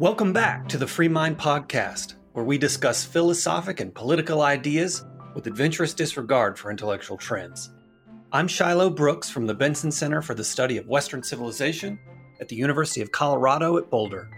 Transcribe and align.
Welcome 0.00 0.32
back 0.32 0.66
to 0.68 0.78
the 0.78 0.86
Free 0.86 1.08
Mind 1.08 1.36
Podcast, 1.36 2.14
where 2.32 2.42
we 2.42 2.56
discuss 2.56 3.04
philosophic 3.04 3.80
and 3.80 3.94
political 3.94 4.40
ideas 4.40 5.04
with 5.34 5.46
adventurous 5.46 5.92
disregard 5.92 6.58
for 6.58 6.70
intellectual 6.70 7.18
trends. 7.18 7.74
I'm 8.32 8.48
Shiloh 8.48 8.88
Brooks 8.88 9.28
from 9.28 9.46
the 9.46 9.52
Benson 9.52 9.92
Center 9.92 10.22
for 10.22 10.32
the 10.32 10.42
Study 10.42 10.78
of 10.78 10.88
Western 10.88 11.22
Civilization 11.22 11.98
at 12.40 12.48
the 12.48 12.56
University 12.56 13.02
of 13.02 13.12
Colorado 13.12 13.76
at 13.76 13.90
Boulder. 13.90 14.30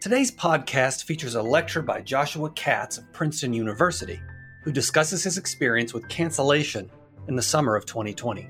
Today's 0.00 0.30
podcast 0.30 1.02
features 1.02 1.34
a 1.34 1.42
lecture 1.42 1.82
by 1.82 2.02
Joshua 2.02 2.48
Katz 2.52 2.96
of 2.96 3.12
Princeton 3.12 3.52
University, 3.52 4.22
who 4.62 4.70
discusses 4.70 5.24
his 5.24 5.38
experience 5.38 5.92
with 5.92 6.08
cancellation 6.08 6.88
in 7.26 7.34
the 7.34 7.42
summer 7.42 7.74
of 7.74 7.84
2020. 7.84 8.48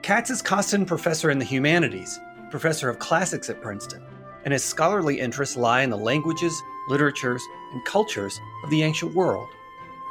Katz 0.00 0.30
is 0.30 0.40
Costen 0.40 0.86
Professor 0.86 1.30
in 1.30 1.38
the 1.38 1.44
Humanities, 1.44 2.18
Professor 2.50 2.88
of 2.88 2.98
Classics 2.98 3.50
at 3.50 3.60
Princeton, 3.60 4.02
and 4.44 4.52
his 4.52 4.64
scholarly 4.64 5.20
interests 5.20 5.56
lie 5.56 5.82
in 5.82 5.90
the 5.90 5.96
languages, 5.96 6.62
literatures, 6.88 7.42
and 7.72 7.84
cultures 7.84 8.40
of 8.64 8.70
the 8.70 8.82
ancient 8.82 9.14
world. 9.14 9.48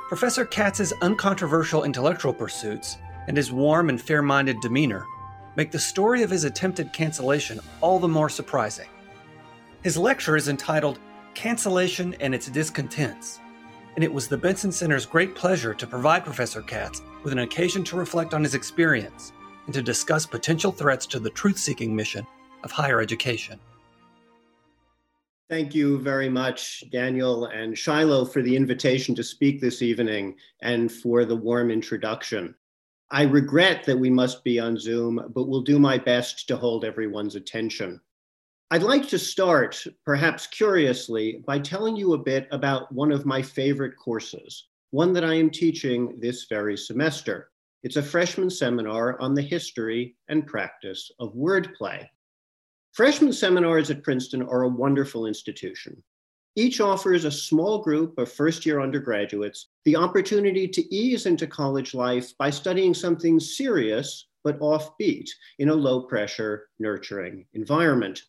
Professor 0.08 0.46
Katz's 0.46 0.94
uncontroversial 1.02 1.84
intellectual 1.84 2.34
pursuits 2.34 2.98
and 3.28 3.38
his 3.38 3.52
warm 3.52 3.90
and 3.90 4.02
fair 4.02 4.22
minded 4.22 4.60
demeanor 4.60 5.05
make 5.55 5.72
the 5.72 5.80
story 5.80 6.24
of 6.24 6.30
his 6.30 6.46
attempted 6.46 6.94
cancellation 6.94 7.60
all 7.82 8.00
the 8.00 8.08
more 8.08 8.30
surprising. 8.30 8.88
His 9.84 9.98
lecture 9.98 10.36
is 10.36 10.48
entitled 10.50 11.00
Cancellation 11.36 12.16
and 12.20 12.34
Its 12.34 12.48
Discontents, 12.48 13.40
and 13.96 14.04
it 14.04 14.12
was 14.12 14.27
the 14.27 14.38
Benson 14.38 14.72
Center's 14.72 15.05
great 15.05 15.36
pleasure 15.36 15.74
to 15.74 15.88
provide 15.88 16.26
Professor 16.26 16.62
Katz 16.62 17.02
with 17.24 17.34
an 17.34 17.40
occasion 17.40 17.84
to 17.86 17.98
reflect 17.98 18.34
on 18.34 18.44
his 18.44 18.55
experience 18.55 19.32
and 19.66 19.74
to 19.74 19.82
discuss 19.82 20.26
potential 20.26 20.72
threats 20.72 21.05
to 21.05 21.20
the 21.20 21.30
truth 21.30 21.58
seeking 21.58 21.96
mission 21.96 22.26
of 22.64 22.72
higher 22.72 23.02
education. 23.02 23.60
Thank 25.49 25.74
you 25.74 25.98
very 25.98 26.29
much, 26.29 26.84
Daniel 26.91 27.46
and 27.46 27.76
Shiloh, 27.76 28.26
for 28.26 28.43
the 28.43 28.55
invitation 28.55 29.15
to 29.15 29.24
speak 29.24 29.60
this 29.60 29.82
evening 29.82 30.35
and 30.62 30.91
for 30.91 31.26
the 31.26 31.35
warm 31.35 31.71
introduction. 31.71 32.54
I 33.10 33.24
regret 33.24 33.84
that 33.85 33.98
we 33.98 34.12
must 34.12 34.43
be 34.43 34.59
on 34.59 34.77
Zoom, 34.77 35.20
but 35.34 35.48
will 35.48 35.63
do 35.63 35.79
my 35.79 35.98
best 35.98 36.48
to 36.49 36.55
hold 36.55 36.85
everyone's 36.85 37.34
attention. 37.34 37.99
I'd 38.70 38.84
like 38.84 39.07
to 39.07 39.18
start, 39.18 39.84
perhaps 40.05 40.46
curiously, 40.46 41.43
by 41.48 41.57
telling 41.57 41.96
you 41.96 42.13
a 42.13 42.24
bit 42.24 42.48
about 42.52 42.91
one 42.91 43.12
of 43.12 43.26
my 43.26 43.41
favorite 43.41 43.98
courses, 43.98 44.68
one 44.91 45.13
that 45.13 45.24
I 45.24 45.34
am 45.34 45.49
teaching 45.49 46.20
this 46.20 46.46
very 46.48 46.77
semester. 46.77 47.49
It's 47.81 47.96
a 47.96 48.04
freshman 48.04 48.52
seminar 48.52 49.20
on 49.20 49.34
the 49.34 49.41
history 49.41 50.15
and 50.27 50.46
practice 50.46 51.09
of 51.20 51.34
wordplay. 51.34 52.07
Freshman 53.00 53.32
seminars 53.32 53.90
at 53.90 54.04
Princeton 54.04 54.42
are 54.42 54.64
a 54.64 54.68
wonderful 54.68 55.26
institution. 55.26 56.04
Each 56.58 56.82
offers 56.82 57.24
a 57.24 57.32
small 57.32 57.82
group 57.82 58.18
of 58.18 58.30
first 58.30 58.66
year 58.66 58.82
undergraduates 58.82 59.68
the 59.86 59.96
opportunity 59.96 60.68
to 60.68 60.94
ease 60.94 61.26
into 61.26 61.48
college 61.48 61.94
life 61.94 62.38
by 62.38 62.50
studying 62.50 62.94
something 62.94 63.40
serious 63.40 64.28
but 64.44 64.59
offbeat 64.59 65.30
in 65.59 65.70
a 65.70 65.74
low 65.74 66.02
pressure, 66.02 66.68
nurturing 66.78 67.46
environment. 67.53 68.24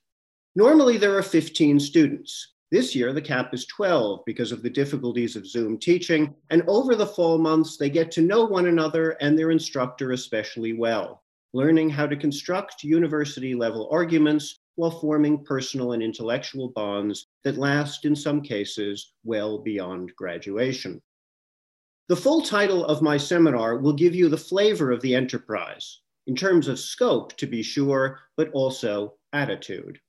Normally, 0.55 0.99
there 0.99 1.19
are 1.19 1.23
15 1.25 1.81
students. 1.81 2.53
This 2.71 2.95
year, 2.95 3.13
the 3.13 3.21
cap 3.21 3.53
is 3.53 3.67
12 3.67 4.21
because 4.25 4.53
of 4.53 4.63
the 4.63 4.71
difficulties 4.71 5.35
of 5.35 5.49
Zoom 5.49 5.79
teaching. 5.79 6.33
And 6.51 6.63
over 6.69 6.95
the 6.95 7.07
fall 7.09 7.39
months, 7.39 7.77
they 7.77 7.91
get 7.91 8.13
to 8.13 8.23
know 8.23 8.45
one 8.45 8.67
another 8.67 9.17
and 9.21 9.37
their 9.37 9.51
instructor 9.51 10.13
especially 10.13 10.75
well, 10.75 11.25
learning 11.55 11.91
how 11.91 12.07
to 12.07 12.17
construct 12.17 12.85
university 12.85 13.57
level 13.57 13.89
arguments 13.91 14.60
while 14.77 14.91
forming 14.91 15.45
personal 15.45 15.93
and 15.93 16.03
intellectual 16.03 16.69
bonds 16.69 17.29
that 17.45 17.59
last, 17.59 18.05
in 18.05 18.17
some 18.17 18.41
cases, 18.41 19.13
well 19.25 19.59
beyond 19.59 20.15
graduation. 20.17 21.01
The 22.09 22.17
full 22.17 22.43
title 22.43 22.85
of 22.87 23.03
my 23.03 23.17
seminar 23.17 23.77
will 23.79 23.93
give 23.93 24.15
you 24.15 24.29
the 24.29 24.37
flavor 24.37 24.91
of 24.91 25.01
the 25.01 25.15
enterprise, 25.15 26.01
in 26.27 26.35
terms 26.35 26.67
of 26.67 26.79
scope, 26.79 27.37
to 27.37 27.47
be 27.47 27.63
sure, 27.63 28.19
but 28.37 28.51
also 28.53 29.15
attitude. 29.33 30.01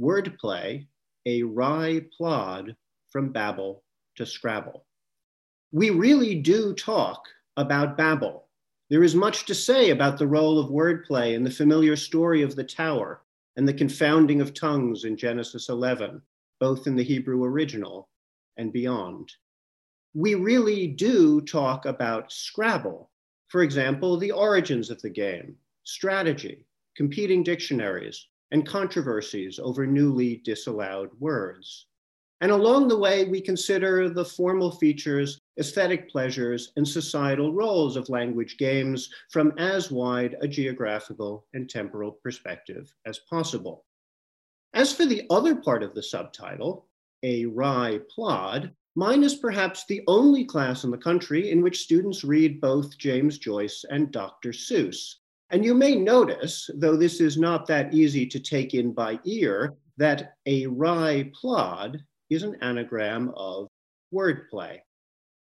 Wordplay, 0.00 0.86
a 1.26 1.42
wry 1.42 2.02
plod 2.16 2.76
from 3.10 3.32
Babel 3.32 3.82
to 4.16 4.24
Scrabble. 4.24 4.84
We 5.72 5.90
really 5.90 6.36
do 6.36 6.72
talk 6.74 7.22
about 7.56 7.96
Babel. 7.96 8.48
There 8.90 9.02
is 9.02 9.14
much 9.14 9.44
to 9.46 9.54
say 9.54 9.90
about 9.90 10.18
the 10.18 10.26
role 10.26 10.58
of 10.58 10.70
wordplay 10.70 11.34
in 11.34 11.44
the 11.44 11.50
familiar 11.50 11.96
story 11.96 12.42
of 12.42 12.56
the 12.56 12.64
tower, 12.64 13.22
and 13.58 13.66
the 13.66 13.74
confounding 13.74 14.40
of 14.40 14.54
tongues 14.54 15.02
in 15.02 15.16
Genesis 15.16 15.68
11, 15.68 16.22
both 16.60 16.86
in 16.86 16.94
the 16.94 17.02
Hebrew 17.02 17.42
original 17.42 18.08
and 18.56 18.72
beyond. 18.72 19.32
We 20.14 20.36
really 20.36 20.86
do 20.86 21.40
talk 21.40 21.84
about 21.84 22.30
Scrabble. 22.30 23.10
For 23.48 23.64
example, 23.64 24.16
the 24.16 24.30
origins 24.30 24.90
of 24.90 25.02
the 25.02 25.10
game, 25.10 25.56
strategy, 25.82 26.66
competing 26.96 27.42
dictionaries, 27.42 28.28
and 28.52 28.64
controversies 28.64 29.58
over 29.58 29.88
newly 29.88 30.36
disallowed 30.44 31.10
words. 31.18 31.87
And 32.40 32.52
along 32.52 32.86
the 32.86 32.98
way, 32.98 33.24
we 33.24 33.40
consider 33.40 34.08
the 34.08 34.24
formal 34.24 34.70
features, 34.70 35.40
aesthetic 35.58 36.08
pleasures, 36.08 36.72
and 36.76 36.86
societal 36.86 37.52
roles 37.52 37.96
of 37.96 38.08
language 38.08 38.58
games 38.58 39.10
from 39.30 39.52
as 39.58 39.90
wide 39.90 40.36
a 40.40 40.46
geographical 40.46 41.46
and 41.52 41.68
temporal 41.68 42.12
perspective 42.12 42.94
as 43.06 43.18
possible. 43.30 43.84
As 44.72 44.92
for 44.92 45.04
the 45.04 45.24
other 45.30 45.56
part 45.56 45.82
of 45.82 45.94
the 45.94 46.02
subtitle, 46.02 46.86
a 47.24 47.46
wry 47.46 47.98
plod, 48.14 48.72
mine 48.94 49.24
is 49.24 49.34
perhaps 49.34 49.84
the 49.86 50.02
only 50.06 50.44
class 50.44 50.84
in 50.84 50.92
the 50.92 50.98
country 50.98 51.50
in 51.50 51.62
which 51.62 51.82
students 51.82 52.22
read 52.22 52.60
both 52.60 52.96
James 52.98 53.38
Joyce 53.38 53.84
and 53.90 54.12
Dr. 54.12 54.50
Seuss. 54.50 55.16
And 55.50 55.64
you 55.64 55.74
may 55.74 55.96
notice, 55.96 56.70
though 56.74 56.96
this 56.96 57.20
is 57.20 57.36
not 57.36 57.66
that 57.66 57.92
easy 57.92 58.26
to 58.26 58.38
take 58.38 58.74
in 58.74 58.92
by 58.92 59.18
ear, 59.24 59.74
that 59.96 60.34
a 60.46 60.66
wry 60.66 61.30
plod 61.34 62.04
is 62.30 62.42
an 62.42 62.56
anagram 62.62 63.32
of 63.36 63.68
wordplay. 64.12 64.78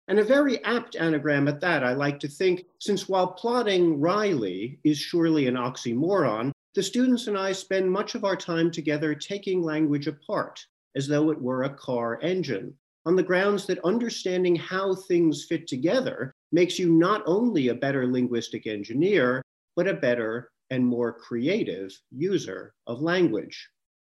And 0.08 0.20
a 0.20 0.24
very 0.24 0.64
apt 0.64 0.96
anagram 0.96 1.48
at 1.48 1.62
that, 1.62 1.84
I 1.84 1.94
like 1.94 2.20
to 2.20 2.28
think, 2.28 2.66
since 2.80 3.10
while 3.10 3.28
plotting 3.28 4.00
Riley 4.00 4.80
is 4.84 5.00
surely 5.00 5.48
an 5.48 5.56
oxymoron, 5.56 6.52
the 6.76 6.84
students 6.84 7.28
and 7.28 7.38
I 7.38 7.54
spend 7.54 7.90
much 7.90 8.16
of 8.16 8.24
our 8.24 8.36
time 8.36 8.70
together 8.70 9.16
taking 9.16 9.64
language 9.64 10.08
apart, 10.08 10.64
as 10.96 11.08
though 11.08 11.32
it 11.32 11.42
were 11.42 11.64
a 11.64 11.74
car 11.74 12.20
engine, 12.22 12.76
on 13.06 13.16
the 13.16 13.24
grounds 13.24 13.66
that 13.68 13.80
understanding 13.84 14.56
how 14.56 14.94
things 14.94 15.46
fit 15.46 15.68
together 15.68 16.34
makes 16.52 16.78
you 16.78 16.92
not 16.92 17.24
only 17.26 17.70
a 17.70 17.76
better 17.76 18.06
linguistic 18.06 18.68
engineer, 18.68 19.42
but 19.76 19.88
a 19.88 19.94
better 19.94 20.50
and 20.70 20.86
more 20.86 21.14
creative 21.14 21.92
user 22.12 22.74
of 22.88 23.02
language. 23.02 23.70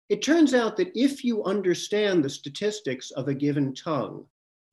It 0.08 0.22
turns 0.22 0.54
out 0.54 0.76
that 0.76 0.92
if 0.94 1.24
you 1.24 1.42
understand 1.44 2.24
the 2.24 2.30
statistics 2.30 3.10
of 3.10 3.26
a 3.26 3.34
given 3.34 3.74
tongue, 3.74 4.26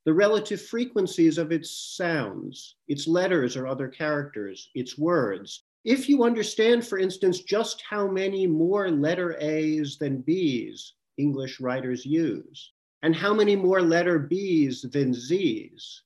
the 0.06 0.14
relative 0.14 0.62
frequencies 0.62 1.38
of 1.38 1.52
its 1.52 1.72
sounds, 1.72 2.76
its 2.88 3.08
letters 3.08 3.56
or 3.56 3.66
other 3.66 3.88
characters, 3.88 4.70
its 4.76 4.98
words, 4.98 5.64
if 5.86 6.08
you 6.08 6.24
understand, 6.24 6.86
for 6.86 7.00
instance, 7.00 7.42
just 7.42 7.82
how 7.90 8.08
many 8.08 8.46
more 8.46 8.92
letter 8.92 9.36
A's 9.40 9.98
than 9.98 10.22
B's 10.22 10.94
English 11.18 11.60
writers 11.60 12.06
use, 12.06 12.72
and 13.02 13.16
how 13.16 13.34
many 13.34 13.56
more 13.56 13.82
letter 13.82 14.20
B's 14.20 14.84
than 14.84 15.14
Z's, 15.14 16.04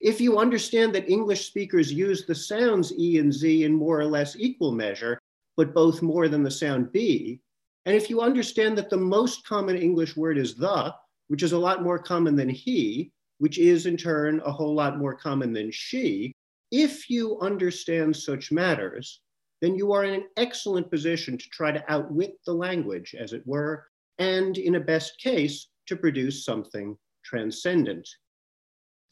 if 0.00 0.20
you 0.20 0.38
understand 0.38 0.94
that 0.94 1.08
English 1.08 1.46
speakers 1.46 1.92
use 1.92 2.26
the 2.26 2.34
sounds 2.34 2.92
E 2.98 3.18
and 3.18 3.32
Z 3.32 3.64
in 3.64 3.72
more 3.72 3.98
or 3.98 4.06
less 4.06 4.36
equal 4.36 4.72
measure, 4.72 5.18
but 5.56 5.72
both 5.72 6.02
more 6.02 6.28
than 6.28 6.42
the 6.42 6.50
sound 6.50 6.92
B, 6.92 7.40
and 7.86 7.94
if 7.94 8.10
you 8.10 8.20
understand 8.20 8.76
that 8.76 8.90
the 8.90 8.96
most 8.96 9.46
common 9.46 9.76
English 9.76 10.16
word 10.16 10.38
is 10.38 10.56
the, 10.56 10.92
which 11.28 11.44
is 11.44 11.52
a 11.52 11.58
lot 11.58 11.84
more 11.84 12.00
common 12.00 12.34
than 12.34 12.48
he, 12.48 13.12
which 13.38 13.58
is 13.58 13.86
in 13.86 13.96
turn 13.96 14.40
a 14.44 14.50
whole 14.50 14.74
lot 14.74 14.98
more 14.98 15.14
common 15.14 15.52
than 15.52 15.70
she, 15.70 16.32
if 16.72 17.08
you 17.08 17.38
understand 17.40 18.16
such 18.16 18.50
matters, 18.50 19.20
then 19.60 19.76
you 19.76 19.92
are 19.92 20.04
in 20.04 20.14
an 20.14 20.24
excellent 20.36 20.90
position 20.90 21.38
to 21.38 21.48
try 21.50 21.70
to 21.70 21.84
outwit 21.92 22.34
the 22.44 22.52
language, 22.52 23.14
as 23.16 23.32
it 23.32 23.46
were, 23.46 23.86
and 24.18 24.58
in 24.58 24.74
a 24.74 24.80
best 24.80 25.18
case, 25.18 25.68
to 25.86 25.94
produce 25.94 26.44
something 26.44 26.96
transcendent. 27.24 28.08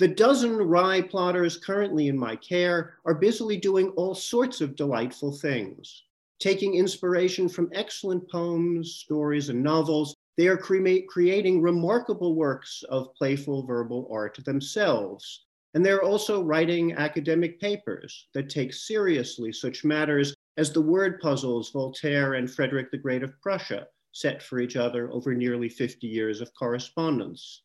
The 0.01 0.09
dozen 0.09 0.57
rye 0.57 1.01
plotters 1.01 1.57
currently 1.59 2.09
in 2.09 2.19
my 2.19 2.35
care 2.35 2.95
are 3.05 3.15
busily 3.15 3.57
doing 3.57 3.91
all 3.91 4.17
sorts 4.17 4.61
of 4.61 4.75
delightful 4.75 5.31
things 5.31 6.03
taking 6.41 6.75
inspiration 6.75 7.49
from 7.49 7.71
excellent 7.73 8.29
poems, 8.31 8.97
stories, 8.97 9.49
and 9.49 9.63
novels, 9.63 10.15
they 10.37 10.49
are 10.49 10.57
cre- 10.57 11.07
creating 11.09 11.63
remarkable 11.63 12.35
works 12.35 12.83
of 12.89 13.15
playful 13.15 13.65
verbal 13.65 14.09
art 14.11 14.39
themselves. 14.45 15.47
And 15.75 15.85
they're 15.85 16.03
also 16.03 16.43
writing 16.43 16.93
academic 16.93 17.61
papers 17.61 18.29
that 18.35 18.49
take 18.49 18.73
seriously 18.73 19.53
such 19.53 19.85
matters 19.85 20.35
as 20.57 20.73
the 20.73 20.81
word 20.81 21.21
puzzles 21.21 21.71
Voltaire 21.71 22.35
and 22.35 22.51
Frederick 22.51 22.91
the 22.91 22.99
Great 22.99 23.23
of 23.23 23.41
Prussia 23.41 23.89
set 24.13 24.41
for 24.43 24.61
each 24.61 24.77
other 24.77 25.11
over 25.11 25.35
nearly 25.35 25.69
50 25.69 26.07
years 26.07 26.41
of 26.41 26.55
correspondence, 26.55 27.63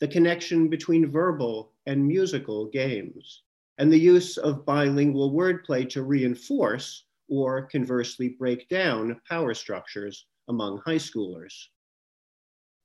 the 0.00 0.08
connection 0.08 0.68
between 0.68 1.10
verbal 1.10 1.72
and 1.86 2.06
musical 2.06 2.66
games, 2.66 3.42
and 3.76 3.92
the 3.92 3.98
use 3.98 4.38
of 4.38 4.64
bilingual 4.64 5.32
wordplay 5.32 5.86
to 5.90 6.02
reinforce 6.02 7.04
or 7.28 7.62
conversely 7.62 8.30
break 8.30 8.68
down 8.68 9.20
power 9.28 9.54
structures 9.54 10.26
among 10.48 10.78
high 10.78 10.96
schoolers. 10.96 11.52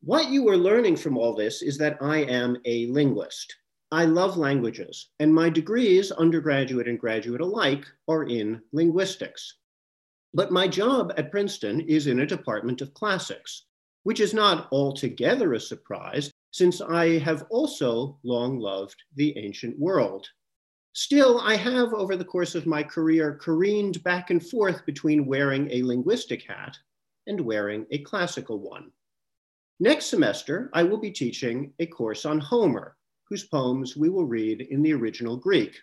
What 0.02 0.30
you 0.30 0.48
are 0.50 0.58
learning 0.58 0.96
from 0.96 1.18
all 1.18 1.36
this 1.36 1.62
is 1.62 1.78
that 1.80 1.98
I 2.02 2.20
am 2.20 2.58
a 2.66 2.88
linguist. 2.88 3.54
I 3.92 4.06
love 4.06 4.38
languages, 4.38 5.10
and 5.20 5.34
my 5.34 5.50
degrees, 5.50 6.12
undergraduate 6.12 6.88
and 6.88 7.00
graduate 7.00 7.42
alike, 7.42 7.86
are 8.08 8.24
in 8.24 8.62
linguistics. 8.72 9.58
But 10.34 10.52
my 10.52 10.68
job 10.68 11.12
at 11.18 11.32
Princeton 11.32 11.82
is 11.82 12.08
in 12.08 12.20
a 12.20 12.26
department 12.26 12.82
of 12.82 12.94
classics, 12.94 13.66
which 14.04 14.20
is 14.20 14.34
not 14.34 14.70
altogether 14.72 15.54
a 15.54 15.60
surprise 15.60 16.32
since 16.52 16.82
I 16.82 17.18
have 17.20 17.46
also 17.50 18.20
long 18.24 18.60
loved 18.60 19.04
the 19.16 19.38
ancient 19.38 19.78
world. 19.80 20.28
Still, 20.94 21.40
I 21.40 21.56
have, 21.56 21.94
over 21.94 22.16
the 22.16 22.26
course 22.26 22.56
of 22.56 22.66
my 22.66 22.84
career, 22.84 23.36
careened 23.36 24.04
back 24.04 24.32
and 24.32 24.46
forth 24.46 24.86
between 24.86 25.26
wearing 25.26 25.70
a 25.72 25.84
linguistic 25.84 26.44
hat 26.48 26.78
and 27.28 27.40
wearing 27.40 27.86
a 27.92 28.00
classical 28.00 28.60
one. 28.60 28.92
Next 29.80 30.08
semester, 30.08 30.70
I 30.74 30.84
will 30.84 31.00
be 31.00 31.12
teaching 31.12 31.74
a 31.80 31.86
course 31.86 32.26
on 32.26 32.40
Homer, 32.40 32.98
whose 33.30 33.48
poems 33.48 33.96
we 33.96 34.10
will 34.10 34.26
read 34.26 34.62
in 34.62 34.82
the 34.82 34.94
original 34.94 35.38
Greek. 35.38 35.80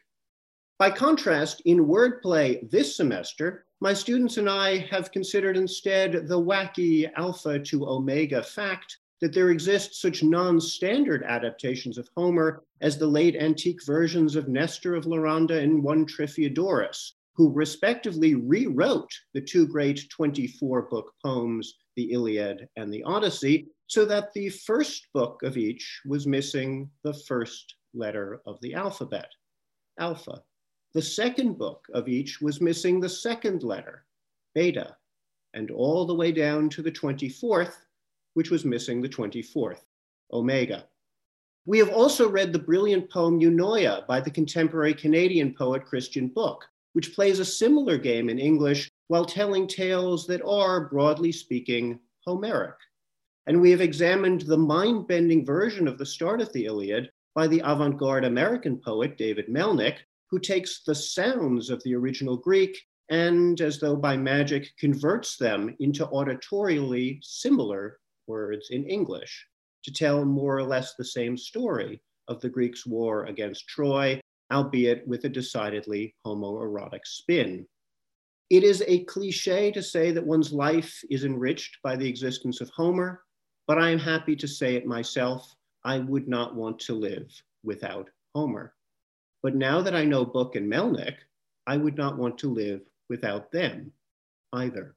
By 0.79 0.91
contrast, 0.91 1.62
in 1.64 1.87
wordplay 1.87 2.69
this 2.70 2.97
semester, 2.97 3.64
my 3.81 3.94
students 3.94 4.37
and 4.37 4.50
I 4.50 4.79
have 4.91 5.12
considered 5.12 5.56
instead 5.56 6.29
the 6.29 6.41
wacky 6.41 7.11
alpha 7.17 7.59
to 7.61 7.88
omega 7.88 8.43
fact 8.43 8.99
that 9.21 9.33
there 9.33 9.51
exist 9.51 10.01
such 10.01 10.23
non-standard 10.23 11.23
adaptations 11.23 11.97
of 11.99 12.09
Homer 12.17 12.63
as 12.81 12.99
the 12.99 13.07
late 13.07 13.37
antique 13.37 13.85
versions 13.85 14.37
of 14.37 14.49
Nestor 14.49 14.95
of 14.95 15.05
Laranda 15.05 15.63
and 15.63 15.83
one 15.83 16.07
Tryphiodorus, 16.07 17.13
who 17.35 17.53
respectively 17.53 18.35
rewrote 18.35 19.11
the 19.35 19.41
two 19.41 19.67
great 19.67 20.09
24 20.11 20.83
book 20.83 21.13
poems, 21.25 21.75
the 21.97 22.13
Iliad 22.13 22.69
and 22.77 22.93
the 22.93 23.03
Odyssey, 23.05 23.69
so 23.87 24.05
that 24.05 24.33
the 24.33 24.49
first 24.49 25.07
book 25.15 25.43
of 25.43 25.57
each 25.57 26.01
was 26.07 26.27
missing 26.27 26.91
the 27.05 27.15
first 27.15 27.75
letter 27.95 28.41
of 28.47 28.61
the 28.61 28.75
alphabet, 28.75 29.31
alpha. 29.99 30.43
The 30.95 31.03
second 31.03 31.59
book 31.59 31.87
of 31.95 32.09
each 32.09 32.41
was 32.41 32.61
missing 32.61 33.01
the 33.01 33.09
second 33.09 33.62
letter, 33.62 34.05
beta, 34.55 34.97
and 35.55 35.71
all 35.71 36.07
the 36.07 36.15
way 36.15 36.33
down 36.33 36.69
to 36.71 36.83
the 36.83 36.93
24th, 36.93 37.77
which 38.37 38.50
was 38.50 38.67
missing 38.67 39.00
the 39.00 39.09
24th, 39.09 39.81
omega. 40.31 40.85
We 41.65 41.79
have 41.79 41.88
also 41.88 42.29
read 42.29 42.53
the 42.53 42.59
brilliant 42.59 43.09
poem 43.11 43.41
Eunoia 43.41 44.06
by 44.06 44.21
the 44.21 44.31
contemporary 44.31 44.93
Canadian 44.93 45.55
poet 45.55 45.87
Christian 45.87 46.29
Bök, 46.29 46.59
which 46.93 47.15
plays 47.15 47.38
a 47.38 47.47
similar 47.47 47.97
game 47.97 48.29
in 48.29 48.38
English 48.38 48.91
while 49.09 49.25
telling 49.25 49.67
tales 49.67 50.27
that 50.27 50.44
are, 50.44 50.87
broadly 50.87 51.33
speaking, 51.33 51.99
Homeric. 52.27 52.77
And 53.47 53.59
we 53.59 53.71
have 53.71 53.81
examined 53.81 54.43
the 54.43 54.59
mind 54.59 55.09
bending 55.09 55.47
version 55.47 55.88
of 55.88 55.97
the 55.97 56.05
start 56.05 56.43
of 56.43 56.53
the 56.53 56.67
Iliad 56.67 57.11
by 57.35 57.47
the 57.47 57.62
avant 57.65 57.97
garde 57.97 58.27
American 58.27 58.77
poet 58.77 59.17
David 59.17 59.49
Melnick, 59.49 59.97
who 60.31 60.38
takes 60.38 60.83
the 60.85 60.94
sounds 60.94 61.71
of 61.71 61.83
the 61.85 61.94
original 61.94 62.37
Greek 62.37 62.77
and, 63.09 63.62
as 63.62 63.81
though 63.81 63.97
by 63.97 64.15
magic, 64.15 64.77
converts 64.79 65.38
them 65.38 65.75
into 65.81 66.06
auditorially 66.09 67.19
similar 67.23 67.99
words 68.26 68.69
in 68.70 68.84
English 68.84 69.46
to 69.84 69.93
tell 69.93 70.25
more 70.25 70.56
or 70.56 70.64
less 70.64 70.94
the 70.94 71.05
same 71.05 71.37
story 71.37 72.00
of 72.28 72.40
the 72.40 72.49
Greeks' 72.49 72.87
war 72.87 73.26
against 73.26 73.69
Troy, 73.69 74.20
albeit 74.52 75.06
with 75.06 75.25
a 75.25 75.28
decidedly 75.28 76.14
homoerotic 76.25 77.06
spin. 77.06 77.67
It 78.50 78.62
is 78.62 78.82
a 78.87 79.05
cliche 79.05 79.70
to 79.73 79.82
say 79.82 80.12
that 80.12 80.26
one's 80.26 80.52
life 80.52 81.02
is 81.11 81.25
enriched 81.25 81.78
by 81.82 81.96
the 81.96 82.08
existence 82.08 82.61
of 82.61 82.70
Homer, 82.70 83.23
but 83.67 83.78
I 83.78 83.90
am 83.90 83.99
happy 83.99 84.37
to 84.37 84.46
say 84.46 84.76
it 84.76 84.87
myself. 84.87 85.55
I 85.84 85.99
would 85.99 86.28
not 86.28 86.55
want 86.55 86.78
to 86.81 86.94
live 86.94 87.31
without 87.64 88.08
Homer. 88.34 88.75
But 89.43 89.55
now 89.55 89.81
that 89.82 89.94
I 89.94 90.05
know 90.05 90.25
Bök 90.25 90.56
and 90.56 90.70
Melnick, 90.70 91.17
I 91.67 91.76
would 91.76 91.96
not 91.96 92.19
want 92.19 92.38
to 92.38 92.52
live 92.52 92.82
without 93.08 93.50
them 93.50 93.93
either. 94.52 94.96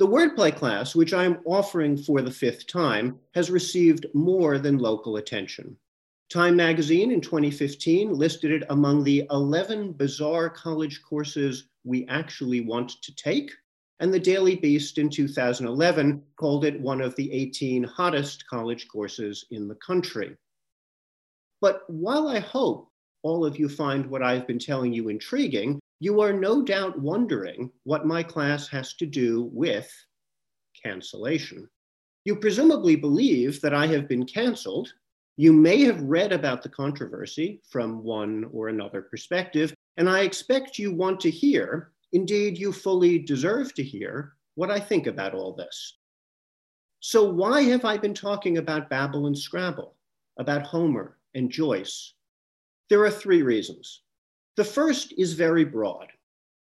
The 0.00 0.06
wordplay 0.06 0.56
class, 0.56 0.94
which 0.94 1.12
I'm 1.12 1.40
offering 1.44 1.94
for 1.94 2.22
the 2.22 2.30
fifth 2.30 2.66
time, 2.66 3.18
has 3.34 3.50
received 3.50 4.06
more 4.14 4.58
than 4.58 4.78
local 4.78 5.18
attention. 5.18 5.76
Time 6.30 6.56
magazine 6.56 7.10
in 7.10 7.20
2015 7.20 8.14
listed 8.14 8.50
it 8.50 8.62
among 8.70 9.04
the 9.04 9.26
11 9.30 9.92
bizarre 9.92 10.48
college 10.48 11.02
courses 11.02 11.66
we 11.84 12.06
actually 12.08 12.62
want 12.62 13.02
to 13.02 13.14
take, 13.14 13.50
and 13.98 14.10
the 14.10 14.18
Daily 14.18 14.56
Beast 14.56 14.96
in 14.96 15.10
2011 15.10 16.22
called 16.36 16.64
it 16.64 16.80
one 16.80 17.02
of 17.02 17.14
the 17.16 17.30
18 17.30 17.84
hottest 17.84 18.46
college 18.48 18.88
courses 18.88 19.44
in 19.50 19.68
the 19.68 19.74
country. 19.74 20.34
But 21.60 21.82
while 21.88 22.26
I 22.26 22.38
hope 22.38 22.88
all 23.22 23.44
of 23.44 23.58
you 23.58 23.68
find 23.68 24.06
what 24.06 24.22
I've 24.22 24.46
been 24.46 24.58
telling 24.58 24.94
you 24.94 25.10
intriguing, 25.10 25.78
you 26.00 26.20
are 26.20 26.32
no 26.32 26.62
doubt 26.62 26.98
wondering 26.98 27.70
what 27.84 28.06
my 28.06 28.22
class 28.22 28.66
has 28.68 28.94
to 28.94 29.06
do 29.06 29.48
with 29.52 29.90
cancellation. 30.82 31.68
You 32.24 32.36
presumably 32.36 32.96
believe 32.96 33.60
that 33.60 33.74
I 33.74 33.86
have 33.86 34.08
been 34.08 34.26
canceled. 34.26 34.92
You 35.36 35.52
may 35.52 35.82
have 35.84 36.02
read 36.02 36.32
about 36.32 36.62
the 36.62 36.68
controversy 36.68 37.62
from 37.70 38.02
one 38.02 38.50
or 38.52 38.68
another 38.68 39.02
perspective, 39.02 39.72
and 39.96 40.08
I 40.08 40.20
expect 40.20 40.78
you 40.78 40.92
want 40.92 41.20
to 41.20 41.30
hear 41.30 41.92
Indeed, 42.12 42.58
you 42.58 42.72
fully 42.72 43.18
deserve 43.18 43.72
to 43.74 43.84
hear 43.84 44.34
what 44.56 44.70
I 44.70 44.80
think 44.80 45.06
about 45.06 45.34
all 45.34 45.54
this. 45.54 45.98
So, 46.98 47.24
why 47.24 47.62
have 47.62 47.84
I 47.84 47.96
been 47.96 48.14
talking 48.14 48.58
about 48.58 48.90
Babel 48.90 49.26
and 49.26 49.38
Scrabble, 49.38 49.96
about 50.38 50.62
Homer 50.62 51.18
and 51.34 51.50
Joyce? 51.50 52.14
There 52.88 53.04
are 53.04 53.10
three 53.10 53.42
reasons. 53.42 54.02
The 54.56 54.64
first 54.64 55.12
is 55.16 55.32
very 55.34 55.64
broad. 55.64 56.08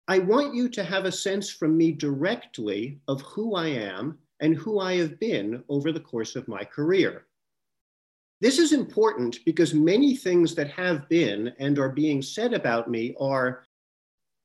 I 0.07 0.19
want 0.19 0.55
you 0.55 0.69
to 0.69 0.83
have 0.83 1.05
a 1.05 1.11
sense 1.11 1.49
from 1.49 1.77
me 1.77 1.91
directly 1.91 2.99
of 3.07 3.21
who 3.21 3.55
I 3.55 3.67
am 3.67 4.17
and 4.39 4.55
who 4.55 4.79
I 4.79 4.95
have 4.95 5.19
been 5.19 5.63
over 5.69 5.91
the 5.91 5.99
course 5.99 6.35
of 6.35 6.47
my 6.47 6.63
career. 6.63 7.25
This 8.41 8.57
is 8.57 8.71
important 8.71 9.39
because 9.45 9.73
many 9.73 10.15
things 10.15 10.55
that 10.55 10.71
have 10.71 11.09
been 11.09 11.53
and 11.59 11.77
are 11.77 11.89
being 11.89 12.21
said 12.21 12.53
about 12.53 12.89
me 12.89 13.15
are 13.19 13.65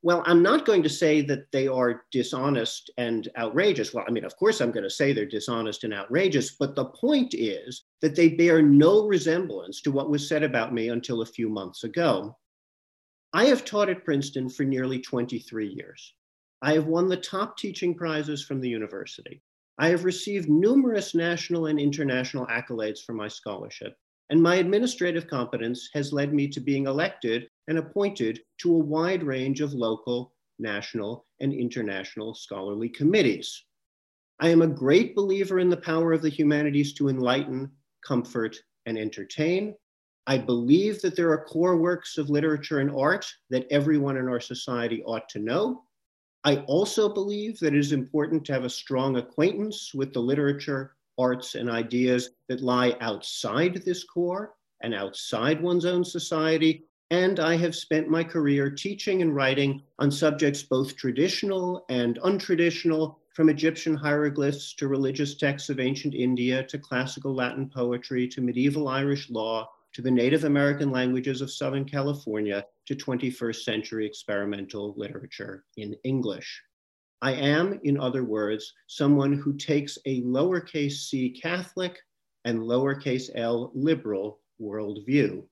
well, 0.04 0.22
I'm 0.26 0.42
not 0.42 0.66
going 0.66 0.82
to 0.82 0.90
say 0.90 1.22
that 1.22 1.50
they 1.50 1.66
are 1.66 2.04
dishonest 2.12 2.90
and 2.98 3.26
outrageous. 3.38 3.94
Well, 3.94 4.04
I 4.06 4.10
mean, 4.10 4.26
of 4.26 4.36
course, 4.36 4.60
I'm 4.60 4.70
going 4.70 4.84
to 4.84 4.90
say 4.90 5.14
they're 5.14 5.24
dishonest 5.24 5.82
and 5.82 5.94
outrageous, 5.94 6.56
but 6.56 6.76
the 6.76 6.84
point 6.84 7.32
is 7.32 7.84
that 8.02 8.14
they 8.14 8.28
bear 8.28 8.60
no 8.60 9.06
resemblance 9.06 9.80
to 9.80 9.90
what 9.90 10.10
was 10.10 10.28
said 10.28 10.42
about 10.42 10.74
me 10.74 10.90
until 10.90 11.22
a 11.22 11.26
few 11.26 11.48
months 11.48 11.84
ago. 11.84 12.36
I 13.34 13.44
have 13.46 13.66
taught 13.66 13.90
at 13.90 14.04
Princeton 14.04 14.48
for 14.48 14.64
nearly 14.64 14.98
23 15.00 15.68
years. 15.68 16.14
I 16.62 16.72
have 16.72 16.86
won 16.86 17.08
the 17.08 17.18
top 17.18 17.58
teaching 17.58 17.94
prizes 17.94 18.42
from 18.42 18.62
the 18.62 18.70
university. 18.70 19.42
I 19.76 19.88
have 19.88 20.04
received 20.04 20.48
numerous 20.48 21.14
national 21.14 21.66
and 21.66 21.78
international 21.78 22.46
accolades 22.46 23.00
for 23.04 23.12
my 23.12 23.28
scholarship 23.28 23.94
and 24.30 24.42
my 24.42 24.56
administrative 24.56 25.28
competence 25.28 25.90
has 25.92 26.12
led 26.12 26.32
me 26.32 26.48
to 26.48 26.60
being 26.60 26.86
elected 26.86 27.48
and 27.68 27.78
appointed 27.78 28.40
to 28.58 28.74
a 28.74 28.78
wide 28.78 29.22
range 29.22 29.60
of 29.60 29.74
local, 29.74 30.32
national, 30.58 31.26
and 31.40 31.52
international 31.52 32.34
scholarly 32.34 32.88
committees. 32.88 33.64
I 34.40 34.48
am 34.48 34.62
a 34.62 34.66
great 34.66 35.14
believer 35.14 35.58
in 35.58 35.68
the 35.68 35.76
power 35.76 36.12
of 36.12 36.22
the 36.22 36.30
humanities 36.30 36.94
to 36.94 37.08
enlighten, 37.08 37.70
comfort, 38.06 38.56
and 38.86 38.98
entertain. 38.98 39.74
I 40.26 40.38
believe 40.38 41.02
that 41.02 41.16
there 41.16 41.30
are 41.32 41.44
core 41.44 41.76
works 41.76 42.16
of 42.16 42.30
literature 42.30 42.80
and 42.80 42.90
art 42.90 43.30
that 43.50 43.66
everyone 43.70 44.16
in 44.16 44.26
our 44.26 44.40
society 44.40 45.02
ought 45.04 45.28
to 45.30 45.38
know. 45.38 45.82
I 46.44 46.58
also 46.66 47.12
believe 47.12 47.58
that 47.60 47.74
it 47.74 47.78
is 47.78 47.92
important 47.92 48.44
to 48.46 48.52
have 48.54 48.64
a 48.64 48.70
strong 48.70 49.16
acquaintance 49.16 49.92
with 49.94 50.12
the 50.12 50.20
literature, 50.20 50.94
arts 51.18 51.54
and 51.54 51.70
ideas 51.70 52.30
that 52.48 52.62
lie 52.62 52.96
outside 53.00 53.82
this 53.84 54.04
core 54.04 54.54
and 54.82 54.94
outside 54.94 55.62
one's 55.62 55.84
own 55.84 56.04
society. 56.04 56.84
And 57.10 57.38
I 57.38 57.56
have 57.56 57.76
spent 57.76 58.08
my 58.08 58.24
career 58.24 58.70
teaching 58.70 59.20
and 59.20 59.34
writing 59.34 59.82
on 59.98 60.10
subjects 60.10 60.62
both 60.62 60.96
traditional 60.96 61.84
and 61.88 62.18
untraditional, 62.20 63.16
from 63.34 63.48
Egyptian 63.48 63.96
hieroglyphs 63.96 64.74
to 64.74 64.86
religious 64.86 65.34
texts 65.34 65.68
of 65.68 65.80
ancient 65.80 66.14
India 66.14 66.62
to 66.62 66.78
classical 66.78 67.34
Latin 67.34 67.68
poetry 67.68 68.28
to 68.28 68.40
medieval 68.40 68.88
Irish 68.88 69.28
law 69.28 69.68
to 69.94 70.02
the 70.02 70.10
Native 70.10 70.44
American 70.44 70.90
languages 70.90 71.40
of 71.40 71.52
Southern 71.52 71.84
California 71.84 72.66
to 72.86 72.96
21st 72.96 73.62
century 73.62 74.06
experimental 74.06 74.92
literature 74.96 75.64
in 75.76 75.94
English. 76.02 76.62
I 77.22 77.32
am, 77.32 77.80
in 77.84 77.98
other 77.98 78.24
words, 78.24 78.74
someone 78.88 79.32
who 79.32 79.56
takes 79.56 79.96
a 80.04 80.20
lowercase 80.22 81.08
c 81.08 81.30
Catholic 81.30 81.98
and 82.44 82.58
lowercase 82.58 83.30
l 83.34 83.70
liberal 83.74 84.40
worldview. 84.60 85.42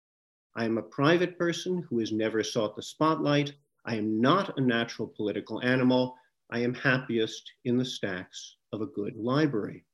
I 0.54 0.64
am 0.64 0.76
a 0.76 0.82
private 0.82 1.38
person 1.38 1.86
who 1.88 2.00
has 2.00 2.12
never 2.12 2.42
sought 2.42 2.76
the 2.76 2.82
spotlight. 2.82 3.54
I 3.86 3.96
am 3.96 4.20
not 4.20 4.58
a 4.58 4.60
natural 4.60 5.08
political 5.08 5.62
animal. 5.62 6.16
I 6.50 6.58
am 6.58 6.74
happiest 6.74 7.50
in 7.64 7.78
the 7.78 7.84
stacks 7.84 8.56
of 8.72 8.82
a 8.82 8.86
good 8.86 9.16
library. 9.16 9.86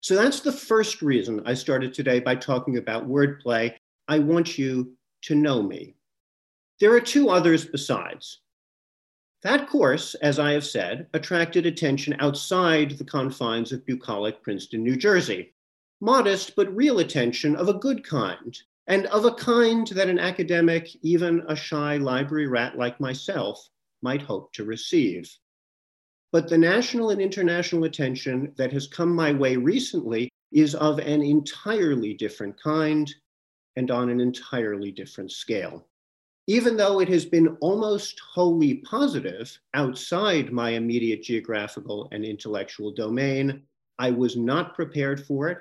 So 0.00 0.14
that's 0.14 0.40
the 0.40 0.52
first 0.52 1.02
reason 1.02 1.42
I 1.44 1.54
started 1.54 1.92
today 1.92 2.20
by 2.20 2.36
talking 2.36 2.78
about 2.78 3.08
wordplay. 3.08 3.74
I 4.06 4.20
want 4.20 4.56
you 4.56 4.96
to 5.22 5.34
know 5.34 5.62
me. 5.62 5.96
There 6.80 6.92
are 6.94 7.00
two 7.00 7.30
others 7.30 7.64
besides. 7.64 8.40
That 9.42 9.68
course, 9.68 10.14
as 10.16 10.38
I 10.38 10.52
have 10.52 10.64
said, 10.64 11.08
attracted 11.14 11.66
attention 11.66 12.16
outside 12.18 12.92
the 12.92 13.04
confines 13.04 13.72
of 13.72 13.86
bucolic 13.86 14.42
Princeton, 14.42 14.82
New 14.82 14.96
Jersey. 14.96 15.54
Modest 16.00 16.54
but 16.54 16.74
real 16.74 17.00
attention 17.00 17.56
of 17.56 17.68
a 17.68 17.74
good 17.74 18.04
kind, 18.04 18.56
and 18.86 19.06
of 19.06 19.24
a 19.24 19.34
kind 19.34 19.86
that 19.88 20.08
an 20.08 20.18
academic, 20.18 20.88
even 21.02 21.42
a 21.48 21.56
shy 21.56 21.96
library 21.96 22.46
rat 22.46 22.78
like 22.78 23.00
myself, 23.00 23.68
might 24.02 24.22
hope 24.22 24.52
to 24.52 24.64
receive. 24.64 25.28
But 26.30 26.48
the 26.48 26.58
national 26.58 27.10
and 27.10 27.20
international 27.20 27.84
attention 27.84 28.52
that 28.56 28.72
has 28.72 28.86
come 28.86 29.14
my 29.14 29.32
way 29.32 29.56
recently 29.56 30.28
is 30.52 30.74
of 30.74 30.98
an 30.98 31.22
entirely 31.22 32.14
different 32.14 32.60
kind 32.60 33.12
and 33.76 33.90
on 33.90 34.10
an 34.10 34.20
entirely 34.20 34.92
different 34.92 35.32
scale. 35.32 35.86
Even 36.46 36.76
though 36.76 37.00
it 37.00 37.08
has 37.08 37.24
been 37.24 37.56
almost 37.60 38.20
wholly 38.20 38.76
positive 38.78 39.58
outside 39.74 40.52
my 40.52 40.70
immediate 40.70 41.22
geographical 41.22 42.08
and 42.12 42.24
intellectual 42.24 42.90
domain, 42.90 43.62
I 43.98 44.10
was 44.10 44.36
not 44.36 44.74
prepared 44.74 45.26
for 45.26 45.48
it. 45.48 45.58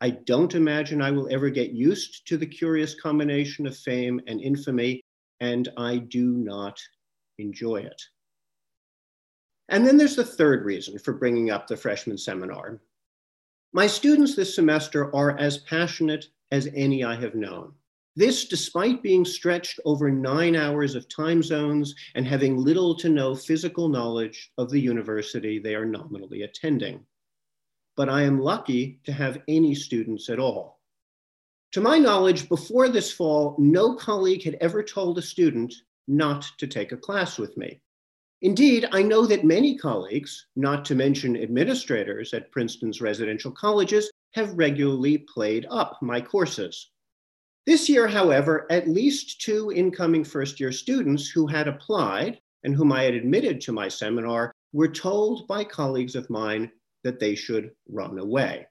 I 0.00 0.10
don't 0.10 0.54
imagine 0.54 1.02
I 1.02 1.10
will 1.10 1.28
ever 1.30 1.50
get 1.50 1.72
used 1.72 2.26
to 2.28 2.38
the 2.38 2.46
curious 2.46 2.98
combination 2.98 3.66
of 3.66 3.76
fame 3.76 4.20
and 4.26 4.40
infamy, 4.40 5.02
and 5.40 5.68
I 5.76 5.98
do 5.98 6.32
not 6.32 6.78
enjoy 7.38 7.76
it. 7.76 8.02
And 9.70 9.86
then 9.86 9.96
there's 9.96 10.16
the 10.16 10.24
third 10.24 10.64
reason 10.64 10.98
for 10.98 11.12
bringing 11.12 11.50
up 11.50 11.66
the 11.68 11.76
freshman 11.76 12.18
seminar. 12.18 12.80
My 13.72 13.86
students 13.86 14.34
this 14.34 14.52
semester 14.52 15.14
are 15.14 15.38
as 15.38 15.58
passionate 15.58 16.26
as 16.50 16.68
any 16.74 17.04
I 17.04 17.14
have 17.14 17.36
known. 17.36 17.74
This 18.16 18.46
despite 18.46 19.00
being 19.00 19.24
stretched 19.24 19.78
over 19.84 20.10
nine 20.10 20.56
hours 20.56 20.96
of 20.96 21.08
time 21.08 21.40
zones 21.40 21.94
and 22.16 22.26
having 22.26 22.56
little 22.56 22.96
to 22.96 23.08
no 23.08 23.36
physical 23.36 23.88
knowledge 23.88 24.50
of 24.58 24.70
the 24.70 24.80
university 24.80 25.60
they 25.60 25.76
are 25.76 25.86
nominally 25.86 26.42
attending. 26.42 27.06
But 27.96 28.08
I 28.08 28.22
am 28.22 28.40
lucky 28.40 28.98
to 29.04 29.12
have 29.12 29.40
any 29.46 29.76
students 29.76 30.28
at 30.28 30.40
all. 30.40 30.80
To 31.72 31.80
my 31.80 31.98
knowledge, 31.98 32.48
before 32.48 32.88
this 32.88 33.12
fall, 33.12 33.54
no 33.60 33.94
colleague 33.94 34.42
had 34.42 34.58
ever 34.60 34.82
told 34.82 35.16
a 35.18 35.22
student 35.22 35.72
not 36.08 36.44
to 36.58 36.66
take 36.66 36.90
a 36.90 36.96
class 36.96 37.38
with 37.38 37.56
me. 37.56 37.80
Indeed, 38.42 38.88
I 38.90 39.02
know 39.02 39.26
that 39.26 39.44
many 39.44 39.76
colleagues, 39.76 40.46
not 40.56 40.84
to 40.86 40.94
mention 40.94 41.36
administrators 41.36 42.32
at 42.32 42.50
Princeton's 42.50 43.02
residential 43.02 43.50
colleges, 43.50 44.10
have 44.32 44.56
regularly 44.56 45.18
played 45.18 45.66
up 45.70 45.98
my 46.00 46.20
courses. 46.22 46.90
This 47.66 47.88
year, 47.88 48.08
however, 48.08 48.66
at 48.70 48.88
least 48.88 49.42
two 49.42 49.70
incoming 49.70 50.24
first 50.24 50.58
year 50.58 50.72
students 50.72 51.28
who 51.28 51.46
had 51.46 51.68
applied 51.68 52.40
and 52.64 52.74
whom 52.74 52.92
I 52.92 53.02
had 53.02 53.14
admitted 53.14 53.60
to 53.62 53.72
my 53.72 53.88
seminar 53.88 54.54
were 54.72 54.88
told 54.88 55.46
by 55.46 55.64
colleagues 55.64 56.16
of 56.16 56.30
mine 56.30 56.70
that 57.04 57.20
they 57.20 57.34
should 57.34 57.72
run 57.88 58.18
away. 58.18 58.66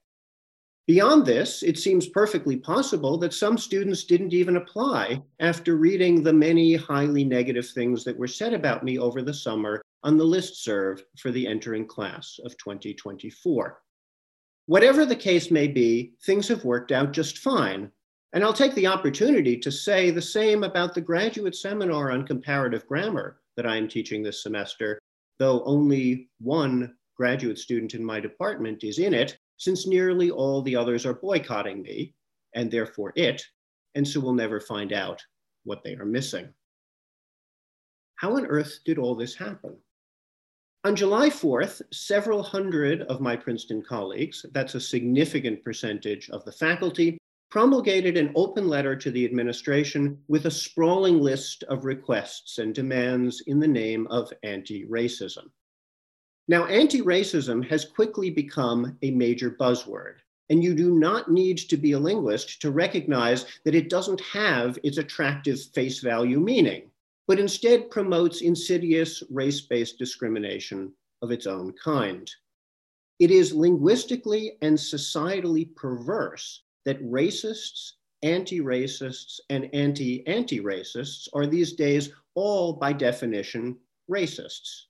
Beyond 0.90 1.24
this, 1.24 1.62
it 1.62 1.78
seems 1.78 2.08
perfectly 2.08 2.58
possible 2.58 3.20
that 3.20 3.32
some 3.32 3.60
students 3.60 4.06
didn't 4.06 4.34
even 4.34 4.56
apply 4.56 5.22
after 5.40 5.76
reading 5.76 6.24
the 6.24 6.34
many 6.34 6.74
highly 6.74 7.24
negative 7.24 7.70
things 7.70 8.04
that 8.06 8.18
were 8.18 8.28
said 8.28 8.56
about 8.56 8.84
me 8.84 8.98
over 8.98 9.22
the 9.22 9.32
summer 9.32 9.84
on 10.02 10.18
the 10.18 10.24
list 10.24 10.64
serve 10.64 11.04
for 11.20 11.30
the 11.30 11.46
entering 11.46 11.86
class 11.86 12.40
of 12.44 12.58
2024. 12.58 13.80
Whatever 14.66 15.06
the 15.06 15.16
case 15.16 15.52
may 15.52 15.68
be, 15.68 16.14
things 16.26 16.48
have 16.48 16.66
worked 16.66 16.92
out 16.92 17.14
just 17.14 17.38
fine. 17.38 17.92
And 18.34 18.44
I'll 18.44 18.52
take 18.52 18.74
the 18.74 18.88
opportunity 18.88 19.58
to 19.60 19.72
say 19.72 20.10
the 20.10 20.20
same 20.20 20.64
about 20.64 20.96
the 20.96 21.02
graduate 21.02 21.56
seminar 21.56 22.10
on 22.10 22.26
comparative 22.26 22.88
grammar 22.88 23.42
that 23.58 23.68
I 23.68 23.78
am 23.78 23.88
teaching 23.88 24.24
this 24.24 24.42
semester, 24.42 24.98
though 25.38 25.64
only 25.66 26.32
one 26.40 26.96
graduate 27.16 27.60
student 27.60 27.94
in 27.94 28.04
my 28.04 28.20
department 28.20 28.84
is 28.84 28.98
in 28.98 29.14
it, 29.14 29.38
since 29.60 29.86
nearly 29.86 30.32
all 30.32 30.64
the 30.64 30.76
others 30.76 31.06
are 31.06 31.14
boycotting 31.14 31.84
me, 31.84 32.16
and 32.56 32.72
therefore 32.72 33.14
it, 33.16 33.46
and 33.94 34.08
so 34.08 34.20
we'll 34.20 34.34
never 34.34 34.60
find 34.60 34.92
out 34.92 35.24
what 35.66 35.84
they 35.84 35.94
are 35.96 36.06
missing. 36.06 36.50
How 38.16 38.36
on 38.36 38.48
earth 38.48 38.80
did 38.86 38.98
all 38.98 39.16
this 39.16 39.36
happen? 39.36 39.78
On 40.86 40.96
July 40.96 41.30
4th, 41.30 41.82
several 41.92 42.42
hundred 42.42 43.02
of 43.04 43.20
my 43.20 43.36
Princeton 43.36 43.82
colleagues, 43.82 44.46
that's 44.54 44.76
a 44.76 44.82
significant 44.82 45.62
percentage 45.64 46.30
of 46.30 46.46
the 46.46 46.54
faculty, 46.54 47.18
promulgated 47.52 48.16
an 48.16 48.32
open 48.36 48.68
letter 48.68 48.96
to 48.96 49.12
the 49.12 49.26
administration 49.26 50.18
with 50.30 50.46
a 50.46 50.52
sprawling 50.52 51.20
list 51.20 51.64
of 51.64 51.84
requests 51.84 52.60
and 52.60 52.74
demands 52.74 53.42
in 53.48 53.60
the 53.60 53.68
name 53.68 54.08
of 54.08 54.32
anti-racism. 54.44 55.50
Now, 56.50 56.66
anti 56.66 57.04
racism 57.04 57.64
has 57.70 57.86
quickly 57.86 58.32
become 58.32 58.98
a 59.04 59.12
major 59.12 59.52
buzzword, 59.52 60.16
and 60.50 60.64
you 60.64 60.74
do 60.74 60.98
not 60.98 61.30
need 61.30 61.60
to 61.60 61.78
be 61.78 61.92
a 61.92 62.00
linguist 62.00 62.60
to 62.64 62.72
recognize 62.72 63.46
that 63.66 63.76
it 63.76 63.88
doesn't 63.88 64.20
have 64.22 64.80
its 64.82 64.98
attractive 64.98 65.62
face 65.76 66.00
value 66.00 66.40
meaning, 66.40 66.90
but 67.28 67.40
instead 67.40 67.92
promotes 67.92 68.42
insidious 68.42 69.22
race 69.30 69.62
based 69.62 70.00
discrimination 70.00 70.92
of 71.22 71.30
its 71.30 71.46
own 71.46 71.72
kind. 71.74 72.32
It 73.20 73.30
is 73.30 73.54
linguistically 73.54 74.58
and 74.64 74.76
societally 74.76 75.76
perverse 75.76 76.64
that 76.84 77.00
racists, 77.04 77.92
anti 78.24 78.60
racists, 78.60 79.40
and 79.52 79.70
anti 79.72 80.26
anti 80.26 80.62
racists 80.62 81.28
are 81.32 81.46
these 81.46 81.74
days 81.74 82.10
all 82.34 82.74
by 82.74 82.92
definition 82.92 83.78
racists 84.10 84.86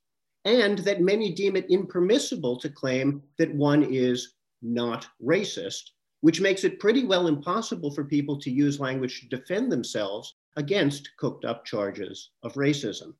and 0.45 0.79
that 0.79 1.01
many 1.01 1.33
deem 1.33 1.55
it 1.55 1.69
impermissible 1.69 2.57
to 2.57 2.69
claim 2.69 3.21
that 3.37 3.53
one 3.53 3.83
is 3.83 4.35
not 4.61 5.07
racist, 5.23 5.91
which 6.21 6.41
makes 6.41 6.63
it 6.63 6.79
pretty 6.79 7.05
well 7.05 7.27
impossible 7.27 7.91
for 7.91 8.03
people 8.03 8.39
to 8.39 8.51
use 8.51 8.79
language 8.79 9.21
to 9.21 9.27
defend 9.27 9.71
themselves 9.71 10.35
against 10.55 11.15
cooked 11.17 11.45
up 11.45 11.65
charges 11.65 12.31
of 12.43 12.53
racism. 12.53 13.13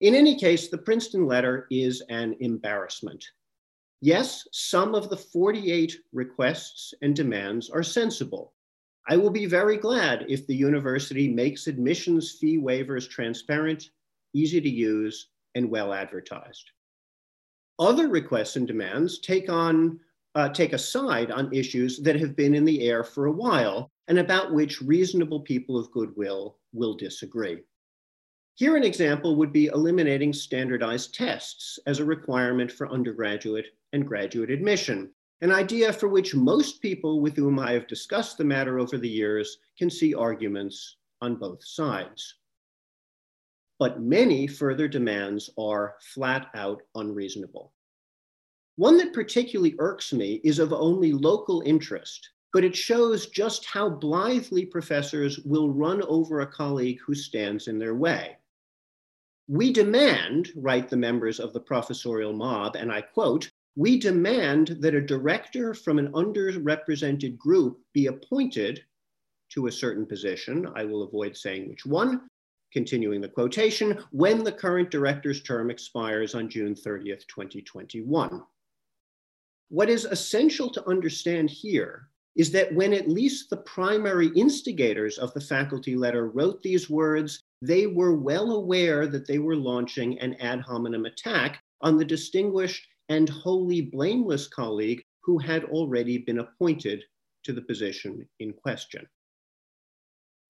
In 0.00 0.14
any 0.14 0.38
case, 0.38 0.68
the 0.68 0.78
Princeton 0.78 1.26
letter 1.26 1.66
is 1.70 2.02
an 2.10 2.36
embarrassment. 2.40 3.24
Yes, 4.02 4.46
some 4.52 4.94
of 4.94 5.08
the 5.08 5.16
48 5.16 5.96
requests 6.12 6.92
and 7.00 7.16
demands 7.16 7.70
are 7.70 7.82
sensible. 7.82 8.52
I 9.08 9.16
will 9.16 9.30
be 9.30 9.46
very 9.46 9.78
glad 9.78 10.26
if 10.28 10.46
the 10.46 10.54
university 10.54 11.28
makes 11.28 11.66
admissions 11.66 12.32
fee 12.32 12.58
waivers 12.58 13.08
transparent, 13.08 13.90
easy 14.34 14.60
to 14.60 14.68
use, 14.68 15.28
and 15.56 15.68
well 15.68 15.92
advertised. 15.92 16.70
Other 17.78 18.08
requests 18.08 18.56
and 18.56 18.66
demands 18.66 19.18
take 19.18 19.50
on 19.50 19.98
uh, 20.34 20.50
take 20.50 20.74
a 20.74 20.78
side 20.78 21.30
on 21.30 21.52
issues 21.52 21.98
that 22.00 22.20
have 22.20 22.36
been 22.36 22.54
in 22.54 22.66
the 22.66 22.86
air 22.86 23.02
for 23.02 23.24
a 23.24 23.32
while 23.32 23.90
and 24.06 24.18
about 24.18 24.52
which 24.52 24.82
reasonable 24.82 25.40
people 25.40 25.78
of 25.78 25.90
goodwill 25.90 26.58
will 26.74 26.94
disagree. 26.94 27.62
Here, 28.54 28.76
an 28.76 28.82
example 28.82 29.34
would 29.36 29.52
be 29.52 29.66
eliminating 29.66 30.34
standardized 30.34 31.14
tests 31.14 31.78
as 31.86 32.00
a 32.00 32.04
requirement 32.04 32.70
for 32.70 32.90
undergraduate 32.90 33.66
and 33.94 34.06
graduate 34.06 34.50
admission, 34.50 35.10
an 35.40 35.52
idea 35.52 35.90
for 35.90 36.08
which 36.08 36.34
most 36.34 36.82
people 36.82 37.22
with 37.22 37.34
whom 37.34 37.58
I 37.58 37.72
have 37.72 37.86
discussed 37.86 38.36
the 38.36 38.44
matter 38.44 38.78
over 38.78 38.98
the 38.98 39.08
years 39.08 39.56
can 39.78 39.88
see 39.88 40.14
arguments 40.14 40.96
on 41.22 41.36
both 41.36 41.64
sides 41.64 42.34
but 43.78 44.00
many 44.00 44.46
further 44.46 44.88
demands 44.88 45.50
are 45.58 45.96
flat 46.00 46.48
out 46.54 46.82
unreasonable. 46.94 47.72
One 48.76 48.96
that 48.98 49.12
particularly 49.12 49.74
irks 49.78 50.12
me 50.12 50.40
is 50.44 50.58
of 50.58 50.72
only 50.72 51.12
local 51.12 51.62
interest, 51.64 52.30
but 52.52 52.64
it 52.64 52.76
shows 52.76 53.26
just 53.26 53.64
how 53.64 53.88
blithely 53.88 54.64
professors 54.64 55.38
will 55.40 55.70
run 55.70 56.02
over 56.02 56.40
a 56.40 56.46
colleague 56.46 57.00
who 57.06 57.14
stands 57.14 57.68
in 57.68 57.78
their 57.78 57.94
way. 57.94 58.36
We 59.48 59.72
demand, 59.72 60.50
write 60.56 60.88
the 60.88 60.96
members 60.96 61.38
of 61.38 61.52
the 61.52 61.60
professorial 61.60 62.32
mob, 62.32 62.76
and 62.76 62.90
I 62.90 63.00
quote, 63.00 63.50
we 63.76 63.98
demand 63.98 64.78
that 64.80 64.94
a 64.94 65.00
director 65.00 65.74
from 65.74 65.98
an 65.98 66.10
underrepresented 66.12 67.36
group 67.36 67.78
be 67.92 68.06
appointed 68.06 68.82
to 69.50 69.66
a 69.66 69.72
certain 69.72 70.06
position, 70.06 70.66
I 70.74 70.84
will 70.84 71.02
avoid 71.02 71.36
saying 71.36 71.68
which 71.68 71.86
one, 71.86 72.28
continuing 72.72 73.20
the 73.20 73.28
quotation, 73.28 73.98
when 74.10 74.44
the 74.44 74.52
current 74.52 74.90
director's 74.90 75.42
term 75.42 75.70
expires 75.70 76.34
on 76.34 76.48
June 76.48 76.74
30th, 76.74 77.26
2021. 77.28 78.42
What 79.68 79.90
is 79.90 80.04
essential 80.04 80.70
to 80.70 80.88
understand 80.88 81.50
here 81.50 82.08
is 82.36 82.52
that 82.52 82.72
when 82.74 82.92
at 82.92 83.08
least 83.08 83.48
the 83.48 83.56
primary 83.56 84.28
instigators 84.36 85.18
of 85.18 85.32
the 85.32 85.40
faculty 85.40 85.96
letter 85.96 86.28
wrote 86.28 86.62
these 86.62 86.90
words, 86.90 87.42
they 87.62 87.86
were 87.86 88.14
well 88.14 88.52
aware 88.52 89.06
that 89.06 89.26
they 89.26 89.38
were 89.38 89.56
launching 89.56 90.18
an 90.20 90.34
ad 90.34 90.60
hominem 90.60 91.06
attack 91.06 91.62
on 91.80 91.96
the 91.96 92.04
distinguished 92.04 92.86
and 93.08 93.28
wholly 93.28 93.80
blameless 93.80 94.48
colleague 94.48 95.02
who 95.22 95.38
had 95.38 95.64
already 95.64 96.18
been 96.18 96.40
appointed 96.40 97.02
to 97.44 97.52
the 97.52 97.62
position 97.62 98.28
in 98.40 98.52
question. 98.52 99.06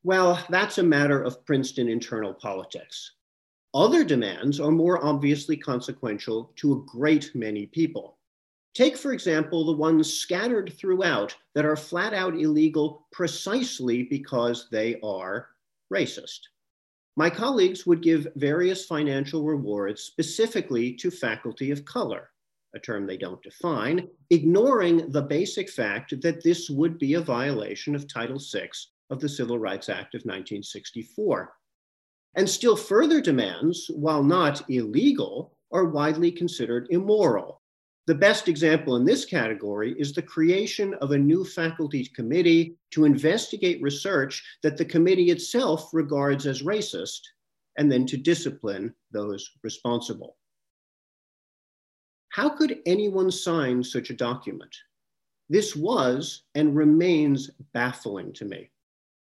Well, 0.07 0.41
that's 0.51 0.79
a 0.79 0.85
matter 0.85 1.21
of 1.21 1.45
Princeton 1.45 1.89
internal 1.89 2.33
politics. 2.33 3.15
Other 3.75 4.05
demands 4.05 4.61
are 4.61 4.71
more 4.71 5.05
obviously 5.05 5.57
consequential 5.57 6.53
to 6.59 6.75
a 6.75 6.83
great 6.87 7.35
many 7.35 7.67
people. 7.67 8.17
Take, 8.73 8.97
for 8.97 9.13
example, 9.13 9.67
the 9.67 9.73
ones 9.73 10.15
scattered 10.15 10.73
throughout 10.79 11.35
that 11.57 11.65
are 11.65 11.75
flat 11.75 12.15
out 12.15 12.39
illegal 12.39 13.09
precisely 13.11 14.05
because 14.05 14.69
they 14.71 15.01
are 15.03 15.49
racist. 15.93 16.39
My 17.17 17.29
colleagues 17.29 17.85
would 17.85 18.01
give 18.01 18.29
various 18.37 18.85
financial 18.87 19.43
rewards 19.43 20.03
specifically 20.03 20.93
to 20.99 21.11
faculty 21.11 21.73
of 21.73 21.85
color, 21.85 22.31
a 22.77 22.79
term 22.79 23.09
they 23.09 23.17
don't 23.17 23.43
define, 23.43 24.07
ignoring 24.31 25.11
the 25.11 25.23
basic 25.23 25.69
fact 25.69 26.21
that 26.23 26.45
this 26.45 26.71
would 26.71 26.97
be 26.97 27.15
a 27.15 27.21
violation 27.21 27.97
of 27.97 28.07
Title 28.07 28.39
VI 28.39 28.71
of 29.11 29.21
the 29.21 29.29
Civil 29.29 29.59
Rights 29.59 29.89
Act 29.89 30.15
of 30.15 30.21
1964. 30.21 31.53
And 32.35 32.49
still 32.49 32.77
further 32.77 33.21
demands, 33.21 33.91
while 33.95 34.23
not 34.23 34.69
illegal, 34.69 35.57
are 35.73 35.87
widely 35.87 36.31
considered 36.31 36.87
immoral, 36.91 37.63
the 38.07 38.15
best 38.15 38.47
example 38.47 38.95
in 38.95 39.05
this 39.05 39.25
category 39.25 39.97
is 39.99 40.13
the 40.13 40.23
creation 40.23 40.95
of 41.01 41.11
a 41.11 41.19
new 41.19 41.45
faculty 41.45 42.05
committee 42.15 42.77
to 42.93 43.05
investigate 43.05 43.83
research 43.83 44.45
that 44.63 44.77
the 44.77 44.85
committee 44.85 45.31
itself 45.31 45.91
regards 45.93 46.47
as 46.47 46.63
racist, 46.63 47.21
and 47.79 47.91
then 47.91 48.07
to 48.07 48.17
discipline 48.17 48.95
those 49.11 49.51
responsible. 49.65 50.37
How 52.29 52.49
could 52.49 52.79
anyone 52.87 53.33
sign 53.33 53.83
such 53.83 54.11
a 54.11 54.17
document? 54.17 54.75
This 55.49 55.75
was 55.75 56.45
and 56.55 56.77
remains 56.77 57.51
baffling 57.75 58.33
to 58.35 58.45
me. 58.45 58.71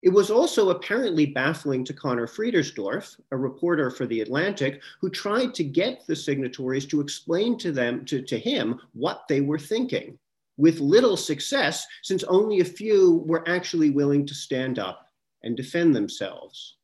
It 0.04 0.10
was 0.10 0.30
also 0.30 0.70
apparently 0.70 1.26
baffling 1.26 1.84
to 1.86 1.94
Conor 1.94 2.28
Friedersdorf, 2.28 3.20
a 3.32 3.38
reporter 3.38 3.90
for 3.90 4.06
The 4.06 4.22
Atlantic, 4.22 4.82
who 5.02 5.10
tried 5.10 5.56
to 5.56 5.64
get 5.64 6.06
the 6.06 6.16
signatories 6.16 6.86
to 6.88 7.02
explain 7.02 7.58
to 7.60 7.72
them, 7.72 8.06
to, 8.06 8.22
to 8.22 8.38
him, 8.38 8.80
what 8.94 9.28
they 9.28 9.42
were 9.42 9.58
thinking, 9.58 10.20
with 10.58 10.80
little 10.80 11.18
success, 11.18 11.86
since 12.04 12.24
only 12.26 12.60
a 12.60 12.66
few 12.66 13.24
were 13.26 13.48
actually 13.50 13.90
willing 13.90 14.26
to 14.28 14.36
stand 14.36 14.78
up 14.78 15.10
and 15.44 15.58
defend 15.58 15.96
themselves. 15.96 16.76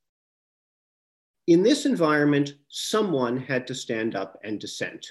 In 1.48 1.62
this 1.62 1.86
environment, 1.86 2.56
someone 2.70 3.38
had 3.38 3.68
to 3.68 3.76
stand 3.76 4.16
up 4.16 4.40
and 4.44 4.60
dissent. 4.60 5.06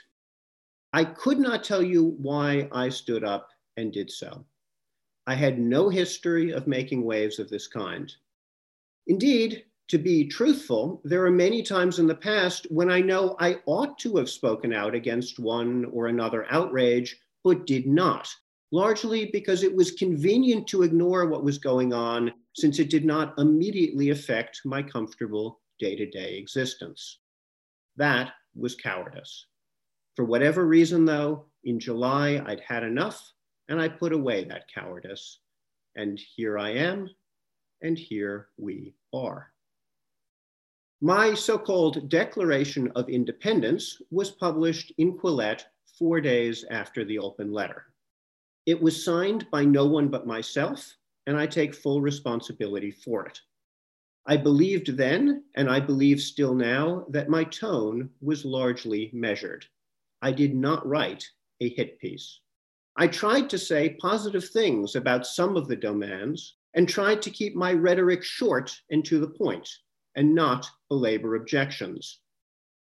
I 0.92 1.04
could 1.04 1.38
not 1.38 1.62
tell 1.62 1.82
you 1.82 2.16
why 2.18 2.68
I 2.72 2.88
stood 2.88 3.22
up 3.22 3.50
and 3.76 3.92
did 3.92 4.10
so. 4.10 4.44
I 5.26 5.34
had 5.34 5.58
no 5.58 5.88
history 5.88 6.52
of 6.52 6.66
making 6.66 7.04
waves 7.04 7.38
of 7.38 7.48
this 7.48 7.68
kind. 7.68 8.12
Indeed, 9.06 9.64
to 9.88 9.98
be 9.98 10.26
truthful, 10.26 11.00
there 11.04 11.24
are 11.24 11.30
many 11.30 11.62
times 11.62 11.98
in 11.98 12.06
the 12.06 12.14
past 12.14 12.66
when 12.70 12.90
I 12.90 13.00
know 13.00 13.36
I 13.38 13.60
ought 13.66 13.98
to 14.00 14.16
have 14.16 14.30
spoken 14.30 14.72
out 14.72 14.94
against 14.94 15.38
one 15.38 15.84
or 15.86 16.06
another 16.06 16.46
outrage, 16.50 17.20
but 17.44 17.66
did 17.66 17.86
not, 17.86 18.28
largely 18.70 19.26
because 19.26 19.62
it 19.62 19.74
was 19.74 19.90
convenient 19.92 20.66
to 20.68 20.82
ignore 20.82 21.26
what 21.26 21.44
was 21.44 21.58
going 21.58 21.92
on 21.92 22.32
since 22.54 22.78
it 22.78 22.90
did 22.90 23.04
not 23.04 23.34
immediately 23.38 24.10
affect 24.10 24.62
my 24.64 24.82
comfortable 24.82 25.60
day 25.78 25.94
to 25.94 26.06
day 26.08 26.36
existence. 26.36 27.18
That 27.96 28.32
was 28.54 28.74
cowardice. 28.74 29.46
For 30.16 30.24
whatever 30.24 30.66
reason, 30.66 31.04
though, 31.04 31.46
in 31.64 31.78
July, 31.78 32.42
I'd 32.46 32.60
had 32.60 32.82
enough 32.82 33.32
and 33.72 33.80
I 33.80 33.88
put 33.88 34.12
away 34.12 34.44
that 34.44 34.68
cowardice. 34.72 35.38
And 35.96 36.20
here 36.36 36.58
I 36.58 36.72
am, 36.72 37.08
and 37.80 37.98
here 37.98 38.48
we 38.58 38.94
are. 39.14 39.50
My 41.00 41.32
so 41.32 41.56
called 41.56 42.10
Declaration 42.10 42.92
of 42.94 43.08
Independence 43.08 44.02
was 44.10 44.30
published 44.30 44.92
in 44.98 45.16
Quillette 45.16 45.64
four 45.98 46.20
days 46.20 46.66
after 46.70 47.02
the 47.06 47.18
open 47.18 47.50
letter. 47.50 47.86
It 48.66 48.80
was 48.80 49.02
signed 49.02 49.50
by 49.50 49.64
no 49.64 49.86
one 49.86 50.08
but 50.08 50.26
myself, 50.26 50.94
and 51.26 51.34
I 51.38 51.46
take 51.46 51.74
full 51.74 52.02
responsibility 52.02 52.90
for 52.90 53.24
it. 53.24 53.40
I 54.26 54.36
believed 54.36 54.98
then, 54.98 55.44
and 55.54 55.70
I 55.70 55.80
believe 55.80 56.20
still 56.20 56.54
now, 56.54 57.06
that 57.08 57.30
my 57.30 57.44
tone 57.44 58.10
was 58.20 58.44
largely 58.44 59.10
measured. 59.14 59.64
I 60.20 60.30
did 60.30 60.54
not 60.54 60.86
write 60.86 61.26
a 61.62 61.70
hit 61.70 61.98
piece. 61.98 62.38
I 62.96 63.06
tried 63.06 63.48
to 63.50 63.58
say 63.58 63.96
positive 64.00 64.48
things 64.48 64.96
about 64.96 65.26
some 65.26 65.56
of 65.56 65.66
the 65.66 65.76
domains 65.76 66.56
and 66.74 66.88
tried 66.88 67.22
to 67.22 67.30
keep 67.30 67.54
my 67.54 67.72
rhetoric 67.72 68.22
short 68.22 68.74
and 68.90 69.04
to 69.06 69.18
the 69.18 69.28
point 69.28 69.68
and 70.14 70.34
not 70.34 70.68
belabor 70.88 71.36
objections. 71.36 72.20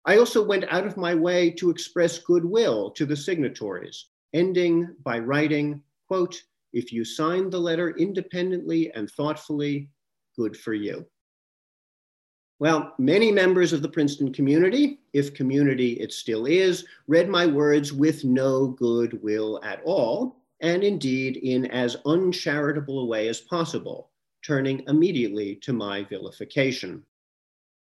I 0.05 0.17
also 0.17 0.43
went 0.43 0.65
out 0.69 0.85
of 0.85 0.97
my 0.97 1.15
way 1.15 1.51
to 1.51 1.69
express 1.69 2.19
goodwill 2.19 2.91
to 2.91 3.05
the 3.05 3.15
signatories, 3.15 4.07
ending 4.33 4.95
by 5.03 5.19
writing, 5.19 5.81
quote, 6.07 6.41
if 6.73 6.91
you 6.91 7.05
signed 7.05 7.51
the 7.51 7.59
letter 7.59 7.91
independently 7.97 8.91
and 8.93 9.09
thoughtfully, 9.11 9.89
good 10.37 10.57
for 10.57 10.73
you. 10.73 11.05
Well, 12.61 12.93
many 12.99 13.31
members 13.31 13.73
of 13.73 13.81
the 13.81 13.89
Princeton 13.89 14.31
community, 14.31 14.99
if 15.13 15.33
community 15.33 15.93
it 15.93 16.13
still 16.13 16.45
is, 16.45 16.85
read 17.07 17.27
my 17.27 17.47
words 17.47 17.91
with 17.91 18.23
no 18.23 18.67
goodwill 18.67 19.59
at 19.63 19.81
all, 19.83 20.43
and 20.59 20.83
indeed 20.83 21.37
in 21.37 21.65
as 21.71 21.97
uncharitable 22.05 22.99
a 22.99 23.05
way 23.05 23.29
as 23.29 23.41
possible, 23.41 24.11
turning 24.45 24.83
immediately 24.87 25.55
to 25.55 25.73
my 25.73 26.03
vilification. 26.03 27.01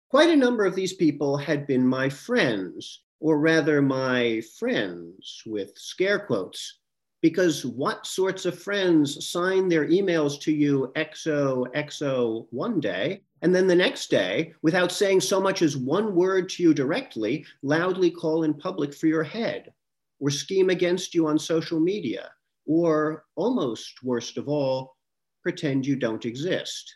Quite 0.09 0.31
a 0.31 0.36
number 0.36 0.65
of 0.65 0.73
these 0.73 0.93
people 0.93 1.38
had 1.38 1.67
been 1.67 1.86
my 1.86 2.09
friends, 2.09 3.01
or 3.19 3.38
rather 3.38 3.79
my 3.79 4.41
friends 4.57 5.43
with 5.45 5.77
scare 5.77 6.17
quotes, 6.17 6.79
because 7.21 7.63
what 7.63 8.07
sorts 8.07 8.47
of 8.47 8.57
friends 8.57 9.23
sign 9.29 9.69
their 9.69 9.88
emails 9.88 10.41
to 10.41 10.51
you 10.51 10.91
XOXO 10.95 12.47
one 12.49 12.79
day 12.79 13.21
and 13.43 13.53
then 13.53 13.67
the 13.67 13.75
next 13.75 14.10
day, 14.10 14.53
without 14.62 14.89
saying 14.89 15.19
so 15.19 15.41
much 15.41 15.62
as 15.62 15.75
one 15.75 16.15
word 16.15 16.47
to 16.47 16.63
you 16.63 16.73
directly, 16.73 17.45
loudly 17.62 18.10
call 18.10 18.43
in 18.43 18.53
public 18.53 18.93
for 18.93 19.08
your 19.08 19.21
head, 19.21 19.73
or 20.21 20.29
scheme 20.29 20.69
against 20.69 21.13
you 21.13 21.27
on 21.27 21.38
social 21.38 21.77
media, 21.77 22.32
or 22.65 23.25
almost 23.36 24.01
worst 24.01 24.38
of 24.38 24.47
all, 24.47 24.95
pretend 25.41 25.86
you 25.86 25.97
don't 25.97 26.23
exist. 26.23 26.95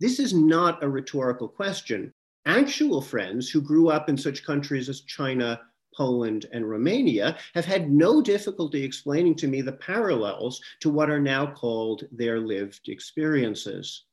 This 0.00 0.18
is 0.18 0.32
not 0.32 0.82
a 0.82 0.88
rhetorical 0.88 1.48
question. 1.48 2.14
Actual 2.46 3.02
friends 3.02 3.50
who 3.50 3.60
grew 3.60 3.90
up 3.90 4.08
in 4.08 4.16
such 4.16 4.42
countries 4.42 4.88
as 4.88 5.02
China, 5.02 5.60
Poland, 5.94 6.46
and 6.50 6.66
Romania 6.66 7.36
have 7.52 7.66
had 7.66 7.90
no 7.90 8.22
difficulty 8.22 8.82
explaining 8.82 9.34
to 9.34 9.48
me 9.48 9.60
the 9.60 9.72
parallels 9.72 10.62
to 10.80 10.88
what 10.88 11.10
are 11.10 11.20
now 11.20 11.46
called 11.46 12.04
their 12.10 12.40
lived 12.40 12.88
experiences. 12.88 14.05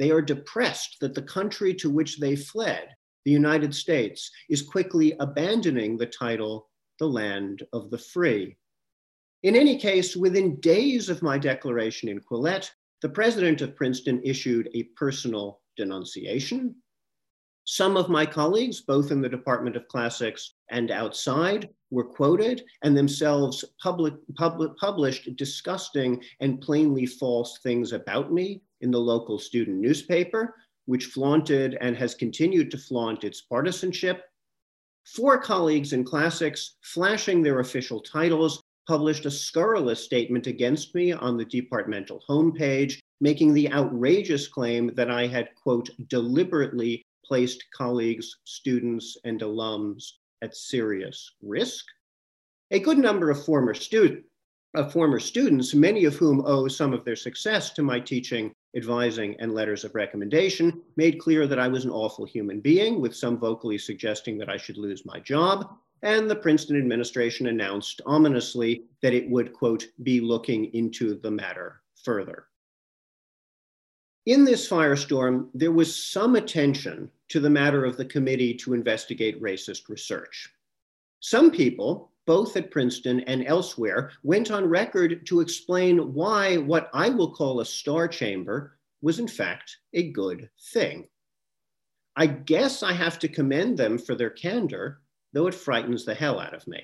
They 0.00 0.10
are 0.10 0.22
depressed 0.22 0.96
that 1.02 1.14
the 1.14 1.22
country 1.22 1.74
to 1.74 1.90
which 1.90 2.18
they 2.18 2.34
fled, 2.34 2.88
the 3.26 3.30
United 3.30 3.74
States, 3.74 4.30
is 4.48 4.62
quickly 4.62 5.14
abandoning 5.20 5.98
the 5.98 6.06
title, 6.06 6.70
the 6.98 7.06
land 7.06 7.64
of 7.74 7.90
the 7.90 7.98
free. 7.98 8.56
In 9.42 9.54
any 9.54 9.78
case, 9.78 10.16
within 10.16 10.58
days 10.60 11.10
of 11.10 11.20
my 11.22 11.36
declaration 11.36 12.08
in 12.08 12.18
Quillette, 12.20 12.70
the 13.02 13.10
president 13.10 13.60
of 13.60 13.76
Princeton 13.76 14.22
issued 14.24 14.70
a 14.72 14.84
personal 14.96 15.60
denunciation. 15.76 16.74
Some 17.72 17.96
of 17.96 18.08
my 18.08 18.26
colleagues, 18.26 18.80
both 18.80 19.12
in 19.12 19.20
the 19.20 19.28
Department 19.28 19.76
of 19.76 19.86
Classics 19.86 20.54
and 20.70 20.90
outside, 20.90 21.68
were 21.92 22.02
quoted 22.02 22.64
and 22.82 22.96
themselves 22.96 23.64
public, 23.80 24.14
public, 24.34 24.76
published 24.76 25.36
disgusting 25.36 26.20
and 26.40 26.60
plainly 26.60 27.06
false 27.06 27.60
things 27.62 27.92
about 27.92 28.32
me 28.32 28.60
in 28.80 28.90
the 28.90 28.98
local 28.98 29.38
student 29.38 29.76
newspaper, 29.76 30.56
which 30.86 31.04
flaunted 31.04 31.78
and 31.80 31.96
has 31.96 32.16
continued 32.16 32.72
to 32.72 32.76
flaunt 32.76 33.22
its 33.22 33.42
partisanship. 33.42 34.24
Four 35.04 35.38
colleagues 35.40 35.92
in 35.92 36.02
classics, 36.02 36.74
flashing 36.82 37.40
their 37.40 37.60
official 37.60 38.00
titles, 38.00 38.60
published 38.88 39.26
a 39.26 39.30
scurrilous 39.30 40.04
statement 40.04 40.48
against 40.48 40.92
me 40.96 41.12
on 41.12 41.36
the 41.36 41.44
departmental 41.44 42.20
homepage, 42.28 42.98
making 43.20 43.54
the 43.54 43.70
outrageous 43.70 44.48
claim 44.48 44.92
that 44.96 45.08
I 45.08 45.28
had, 45.28 45.54
quote, 45.54 45.88
deliberately 46.08 47.04
placed 47.30 47.64
colleagues, 47.70 48.38
students, 48.42 49.16
and 49.22 49.40
alums 49.40 50.14
at 50.42 50.56
serious 50.56 51.36
risk. 51.40 51.84
A 52.72 52.80
good 52.80 52.98
number 52.98 53.30
of 53.30 53.44
former, 53.44 53.72
stu- 53.72 54.24
of 54.74 54.92
former 54.92 55.20
students, 55.20 55.72
many 55.72 56.06
of 56.06 56.16
whom 56.16 56.42
owe 56.44 56.66
some 56.66 56.92
of 56.92 57.04
their 57.04 57.14
success 57.14 57.70
to 57.74 57.84
my 57.84 58.00
teaching, 58.00 58.52
advising, 58.76 59.36
and 59.38 59.54
letters 59.54 59.84
of 59.84 59.94
recommendation, 59.94 60.82
made 60.96 61.20
clear 61.20 61.46
that 61.46 61.60
I 61.60 61.68
was 61.68 61.84
an 61.84 61.92
awful 61.92 62.24
human 62.24 62.58
being, 62.58 63.00
with 63.00 63.14
some 63.14 63.38
vocally 63.38 63.78
suggesting 63.78 64.36
that 64.38 64.48
I 64.48 64.56
should 64.56 64.76
lose 64.76 65.06
my 65.06 65.20
job. 65.20 65.76
And 66.02 66.28
the 66.28 66.34
Princeton 66.34 66.76
administration 66.78 67.46
announced 67.46 68.00
ominously 68.06 68.86
that 69.02 69.14
it 69.14 69.30
would, 69.30 69.52
quote, 69.52 69.86
be 70.02 70.20
looking 70.20 70.64
into 70.74 71.14
the 71.14 71.30
matter 71.30 71.82
further. 72.02 72.46
In 74.26 74.44
this 74.44 74.68
firestorm, 74.68 75.48
there 75.54 75.72
was 75.72 75.94
some 75.94 76.36
attention 76.36 77.10
to 77.28 77.40
the 77.40 77.48
matter 77.48 77.84
of 77.84 77.96
the 77.96 78.04
committee 78.04 78.52
to 78.54 78.74
investigate 78.74 79.40
racist 79.40 79.88
research. 79.88 80.50
Some 81.20 81.50
people, 81.50 82.12
both 82.26 82.56
at 82.56 82.70
Princeton 82.70 83.20
and 83.20 83.46
elsewhere, 83.46 84.12
went 84.22 84.50
on 84.50 84.68
record 84.68 85.26
to 85.26 85.40
explain 85.40 86.12
why 86.12 86.58
what 86.58 86.90
I 86.92 87.08
will 87.08 87.34
call 87.34 87.60
a 87.60 87.64
star 87.64 88.08
chamber 88.08 88.78
was 89.00 89.18
in 89.18 89.28
fact 89.28 89.78
a 89.94 90.10
good 90.10 90.50
thing. 90.72 91.08
I 92.14 92.26
guess 92.26 92.82
I 92.82 92.92
have 92.92 93.18
to 93.20 93.28
commend 93.28 93.78
them 93.78 93.96
for 93.96 94.14
their 94.14 94.30
candor, 94.30 95.00
though 95.32 95.46
it 95.46 95.54
frightens 95.54 96.04
the 96.04 96.14
hell 96.14 96.38
out 96.38 96.54
of 96.54 96.66
me. 96.66 96.82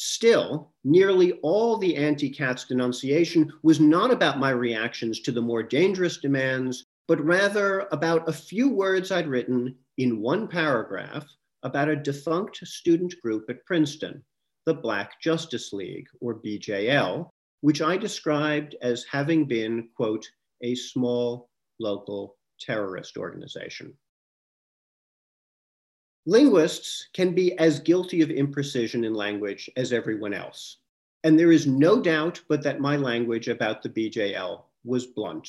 Still, 0.00 0.72
nearly 0.84 1.32
all 1.42 1.76
the 1.76 1.96
anti 1.96 2.30
Katz 2.30 2.66
denunciation 2.66 3.52
was 3.64 3.80
not 3.80 4.12
about 4.12 4.38
my 4.38 4.50
reactions 4.50 5.18
to 5.22 5.32
the 5.32 5.42
more 5.42 5.60
dangerous 5.60 6.18
demands, 6.18 6.84
but 7.08 7.20
rather 7.24 7.80
about 7.90 8.28
a 8.28 8.32
few 8.32 8.68
words 8.68 9.10
I'd 9.10 9.26
written 9.26 9.74
in 9.96 10.22
one 10.22 10.46
paragraph 10.46 11.26
about 11.64 11.88
a 11.88 11.96
defunct 11.96 12.58
student 12.58 13.20
group 13.20 13.50
at 13.50 13.64
Princeton, 13.64 14.24
the 14.66 14.74
Black 14.74 15.20
Justice 15.20 15.72
League, 15.72 16.06
or 16.20 16.40
BJL, 16.40 17.28
which 17.62 17.82
I 17.82 17.96
described 17.96 18.76
as 18.80 19.04
having 19.10 19.46
been, 19.46 19.88
quote, 19.96 20.24
a 20.62 20.76
small 20.76 21.50
local 21.80 22.36
terrorist 22.60 23.16
organization. 23.16 23.98
Linguists 26.28 27.08
can 27.14 27.34
be 27.34 27.58
as 27.58 27.80
guilty 27.80 28.20
of 28.20 28.28
imprecision 28.28 29.02
in 29.06 29.14
language 29.14 29.70
as 29.78 29.94
everyone 29.94 30.34
else. 30.34 30.76
And 31.24 31.38
there 31.38 31.50
is 31.50 31.66
no 31.66 32.02
doubt 32.02 32.42
but 32.50 32.62
that 32.64 32.82
my 32.82 32.96
language 32.96 33.48
about 33.48 33.82
the 33.82 33.88
BJL 33.88 34.64
was 34.84 35.06
blunt. 35.06 35.48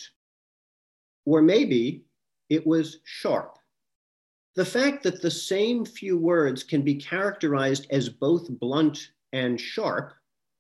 Or 1.26 1.42
maybe 1.42 2.06
it 2.48 2.66
was 2.66 3.00
sharp. 3.04 3.58
The 4.56 4.64
fact 4.64 5.04
that 5.04 5.22
the 5.22 5.30
same 5.30 5.84
few 5.84 6.18
words 6.18 6.64
can 6.64 6.82
be 6.82 6.96
characterized 6.96 7.86
as 7.90 8.08
both 8.08 8.50
blunt 8.50 9.12
and 9.34 9.60
sharp, 9.60 10.14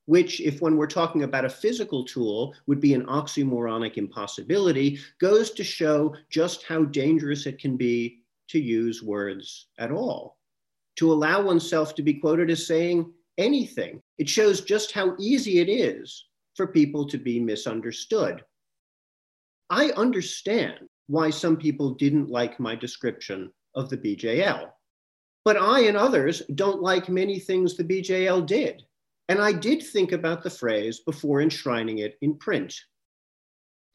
which, 0.05 0.41
if 0.41 0.61
one 0.61 0.75
were 0.75 0.85
talking 0.85 1.23
about 1.23 1.45
a 1.45 1.49
physical 1.49 2.03
tool, 2.03 2.53
would 2.67 2.81
be 2.81 2.93
an 2.93 3.05
oxymoronic 3.05 3.95
impossibility, 3.95 4.99
goes 5.21 5.51
to 5.51 5.63
show 5.63 6.13
just 6.29 6.63
how 6.63 6.83
dangerous 6.83 7.45
it 7.45 7.57
can 7.57 7.77
be 7.77 8.19
to 8.49 8.59
use 8.59 9.03
words 9.03 9.67
at 9.77 9.91
all. 9.91 10.37
To 10.97 11.11
allow 11.11 11.41
oneself 11.41 11.95
to 11.95 12.03
be 12.03 12.15
quoted 12.15 12.49
as 12.49 12.67
saying 12.67 13.11
anything, 13.37 14.01
it 14.17 14.27
shows 14.27 14.61
just 14.61 14.91
how 14.91 15.15
easy 15.19 15.59
it 15.59 15.69
is 15.69 16.25
for 16.55 16.67
people 16.67 17.07
to 17.07 17.17
be 17.17 17.39
misunderstood. 17.39 18.43
I 19.69 19.91
understand 19.91 20.79
why 21.07 21.29
some 21.29 21.57
people 21.57 21.95
didn't 21.95 22.29
like 22.29 22.59
my 22.59 22.75
description 22.75 23.51
of 23.75 23.89
the 23.89 23.97
BJL, 23.97 24.69
but 25.45 25.57
I 25.57 25.81
and 25.81 25.95
others 25.95 26.41
don't 26.55 26.81
like 26.81 27.07
many 27.07 27.39
things 27.39 27.75
the 27.75 27.83
BJL 27.83 28.45
did. 28.45 28.83
And 29.29 29.39
I 29.39 29.53
did 29.53 29.83
think 29.83 30.11
about 30.11 30.43
the 30.43 30.49
phrase 30.49 31.01
before 31.05 31.41
enshrining 31.41 31.99
it 31.99 32.17
in 32.21 32.35
print. 32.35 32.75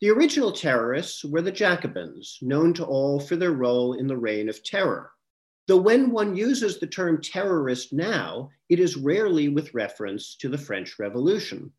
The 0.05 0.11
original 0.11 0.53
terrorists 0.53 1.25
were 1.25 1.40
the 1.40 1.51
Jacobins, 1.51 2.38
known 2.43 2.75
to 2.75 2.85
all 2.85 3.19
for 3.19 3.37
their 3.37 3.53
role 3.53 3.95
in 3.95 4.07
the 4.07 4.19
Reign 4.19 4.51
of 4.51 4.62
Terror. 4.62 5.12
Though 5.67 5.81
when 5.81 6.11
one 6.11 6.37
uses 6.37 6.79
the 6.79 6.87
term 6.87 7.23
terrorist 7.23 7.90
now, 7.90 8.51
it 8.69 8.79
is 8.79 8.99
rarely 8.99 9.49
with 9.49 9.73
reference 9.73 10.35
to 10.40 10.51
the 10.51 10.59
French 10.59 10.99
Revolution. 10.99 11.73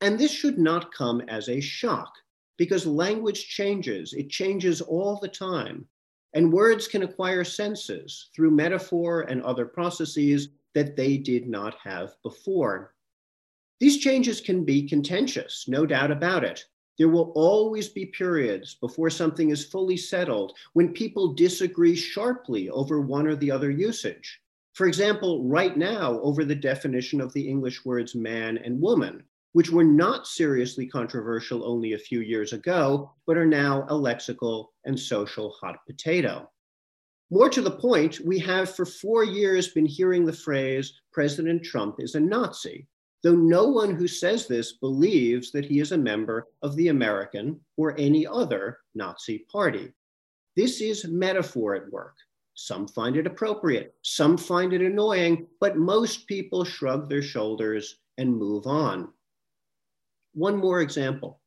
And 0.00 0.18
this 0.18 0.32
should 0.32 0.56
not 0.56 0.94
come 0.94 1.20
as 1.28 1.50
a 1.50 1.60
shock, 1.60 2.10
because 2.56 2.86
language 2.86 3.46
changes, 3.48 4.14
it 4.14 4.30
changes 4.30 4.80
all 4.80 5.16
the 5.16 5.28
time. 5.28 5.86
And 6.32 6.50
words 6.50 6.88
can 6.88 7.02
acquire 7.02 7.44
senses 7.44 8.30
through 8.34 8.52
metaphor 8.52 9.26
and 9.28 9.42
other 9.42 9.66
processes 9.66 10.48
that 10.72 10.96
they 10.96 11.18
did 11.18 11.46
not 11.46 11.74
have 11.84 12.16
before. 12.22 12.94
These 13.78 13.98
changes 13.98 14.40
can 14.40 14.64
be 14.64 14.88
contentious, 14.88 15.66
no 15.68 15.84
doubt 15.84 16.10
about 16.10 16.44
it. 16.44 16.64
There 16.98 17.08
will 17.08 17.32
always 17.36 17.88
be 17.88 18.06
periods 18.06 18.74
before 18.74 19.08
something 19.08 19.50
is 19.50 19.64
fully 19.64 19.96
settled 19.96 20.56
when 20.72 20.92
people 20.92 21.32
disagree 21.32 21.94
sharply 21.94 22.68
over 22.70 23.00
one 23.00 23.28
or 23.28 23.36
the 23.36 23.52
other 23.52 23.70
usage. 23.70 24.40
For 24.72 24.86
example, 24.86 25.44
right 25.44 25.76
now, 25.76 26.20
over 26.20 26.44
the 26.44 26.56
definition 26.56 27.20
of 27.20 27.32
the 27.32 27.48
English 27.48 27.84
words 27.84 28.14
man 28.14 28.58
and 28.58 28.80
woman, 28.80 29.22
which 29.52 29.70
were 29.70 29.84
not 29.84 30.26
seriously 30.26 30.86
controversial 30.86 31.64
only 31.64 31.92
a 31.92 31.98
few 31.98 32.20
years 32.20 32.52
ago, 32.52 33.12
but 33.26 33.36
are 33.36 33.46
now 33.46 33.84
a 33.88 33.94
lexical 33.94 34.66
and 34.84 34.98
social 34.98 35.50
hot 35.60 35.76
potato. 35.86 36.50
More 37.30 37.48
to 37.50 37.60
the 37.60 37.78
point, 37.78 38.20
we 38.24 38.38
have 38.40 38.74
for 38.74 38.86
four 38.86 39.22
years 39.22 39.68
been 39.68 39.86
hearing 39.86 40.24
the 40.24 40.32
phrase 40.32 41.00
President 41.12 41.62
Trump 41.62 41.96
is 41.98 42.14
a 42.14 42.20
Nazi, 42.20 42.86
though 43.22 43.34
no 43.34 43.64
one 43.64 43.94
who 43.94 44.06
says 44.06 44.46
this 44.46 44.74
believes 44.74 45.50
that 45.52 45.64
he 45.64 45.80
is 45.80 45.92
a 45.92 45.98
member 45.98 46.46
of 46.62 46.76
the 46.76 46.88
American 46.88 47.60
or 47.76 47.98
any 47.98 48.26
other 48.26 48.78
Nazi 48.94 49.46
party. 49.50 49.92
This 50.56 50.80
is 50.80 51.04
metaphor 51.04 51.74
at 51.74 51.90
work. 51.90 52.14
Some 52.54 52.88
find 52.88 53.16
it 53.16 53.26
appropriate, 53.26 53.94
some 54.02 54.36
find 54.36 54.72
it 54.72 54.82
annoying, 54.82 55.46
but 55.60 55.76
most 55.76 56.26
people 56.26 56.64
shrug 56.64 57.08
their 57.08 57.22
shoulders 57.22 57.98
and 58.18 58.36
move 58.36 58.66
on. 58.66 59.12
One 60.34 60.56
more 60.56 60.80
example. 60.80 61.40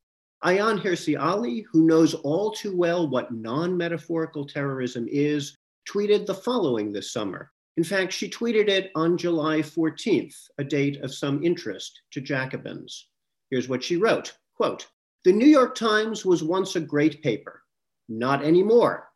Ayaan 0.43 0.81
Hirsi 0.81 1.21
Ali, 1.21 1.65
who 1.71 1.85
knows 1.85 2.13
all 2.13 2.51
too 2.51 2.75
well 2.75 3.07
what 3.07 3.33
non 3.33 3.77
metaphorical 3.77 4.45
terrorism 4.45 5.07
is, 5.09 5.57
tweeted 5.87 6.25
the 6.25 6.33
following 6.33 6.91
this 6.91 7.11
summer 7.11 7.51
in 7.77 7.83
fact, 7.83 8.11
she 8.11 8.29
tweeted 8.29 8.67
it 8.67 8.91
on 8.95 9.17
July 9.17 9.59
14th, 9.59 10.35
a 10.57 10.63
date 10.63 11.01
of 11.01 11.13
some 11.13 11.43
interest 11.43 12.01
to 12.11 12.19
Jacobins. 12.19 13.07
Here's 13.49 13.69
what 13.69 13.83
she 13.83 13.97
wrote, 13.97 14.37
quote, 14.55 14.87
the 15.23 15.31
New 15.31 15.47
York 15.47 15.75
Times 15.75 16.25
was 16.25 16.43
once 16.43 16.75
a 16.75 16.81
great 16.81 17.21
paper, 17.21 17.63
not 18.09 18.43
anymore. 18.43 19.09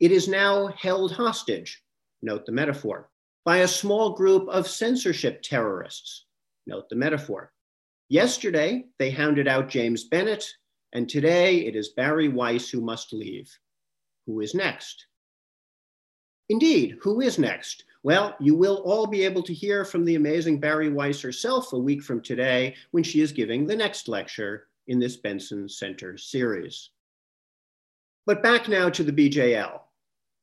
It 0.00 0.12
is 0.12 0.28
now 0.28 0.66
held 0.68 1.12
hostage, 1.12 1.82
note 2.20 2.44
the 2.44 2.52
metaphor, 2.52 3.08
by 3.44 3.58
a 3.58 3.68
small 3.68 4.10
group 4.10 4.48
of 4.48 4.68
censorship 4.68 5.40
terrorists, 5.42 6.26
note 6.66 6.88
the 6.90 6.96
metaphor. 6.96 7.52
Yesterday, 8.08 8.84
they 8.98 9.10
hounded 9.10 9.48
out 9.48 9.68
James 9.68 10.04
Bennet, 10.04 10.44
and 10.92 11.08
today 11.08 11.64
it 11.64 11.76
is 11.76 11.94
Bari 11.96 12.28
Weiss 12.28 12.68
who 12.68 12.80
must 12.82 13.12
leave. 13.12 13.50
Who 14.26 14.40
is 14.40 14.54
next? 14.54 15.06
Indeed, 16.50 16.98
who 17.00 17.20
is 17.22 17.38
next? 17.38 17.84
Well, 18.04 18.34
you 18.40 18.56
will 18.56 18.76
all 18.84 19.06
be 19.06 19.24
able 19.24 19.44
to 19.44 19.54
hear 19.54 19.84
from 19.84 20.04
the 20.04 20.16
amazing 20.16 20.58
Bari 20.58 20.88
Weiss 20.88 21.20
herself 21.20 21.72
a 21.72 21.78
week 21.78 22.02
from 22.02 22.20
today 22.20 22.74
when 22.90 23.04
she 23.04 23.20
is 23.20 23.30
giving 23.30 23.64
the 23.64 23.76
next 23.76 24.08
lecture 24.08 24.66
in 24.88 24.98
this 24.98 25.16
Benson 25.16 25.68
Center 25.68 26.18
series. 26.18 26.90
But 28.26 28.42
back 28.42 28.68
now 28.68 28.90
to 28.90 29.04
the 29.04 29.12
BJL, 29.12 29.80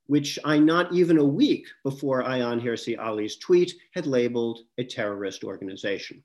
which 0.07 0.39
I 0.45 0.57
not 0.57 0.93
even 0.93 1.17
a 1.17 1.23
week 1.23 1.67
before 1.83 2.23
Ayaan 2.23 2.61
Hirsi 2.61 2.97
Ali's 2.97 3.35
tweet 3.35 3.73
had 3.91 4.07
labeled 4.07 4.59
a 4.77 4.83
terrorist 4.83 5.43
organization. 5.43 6.23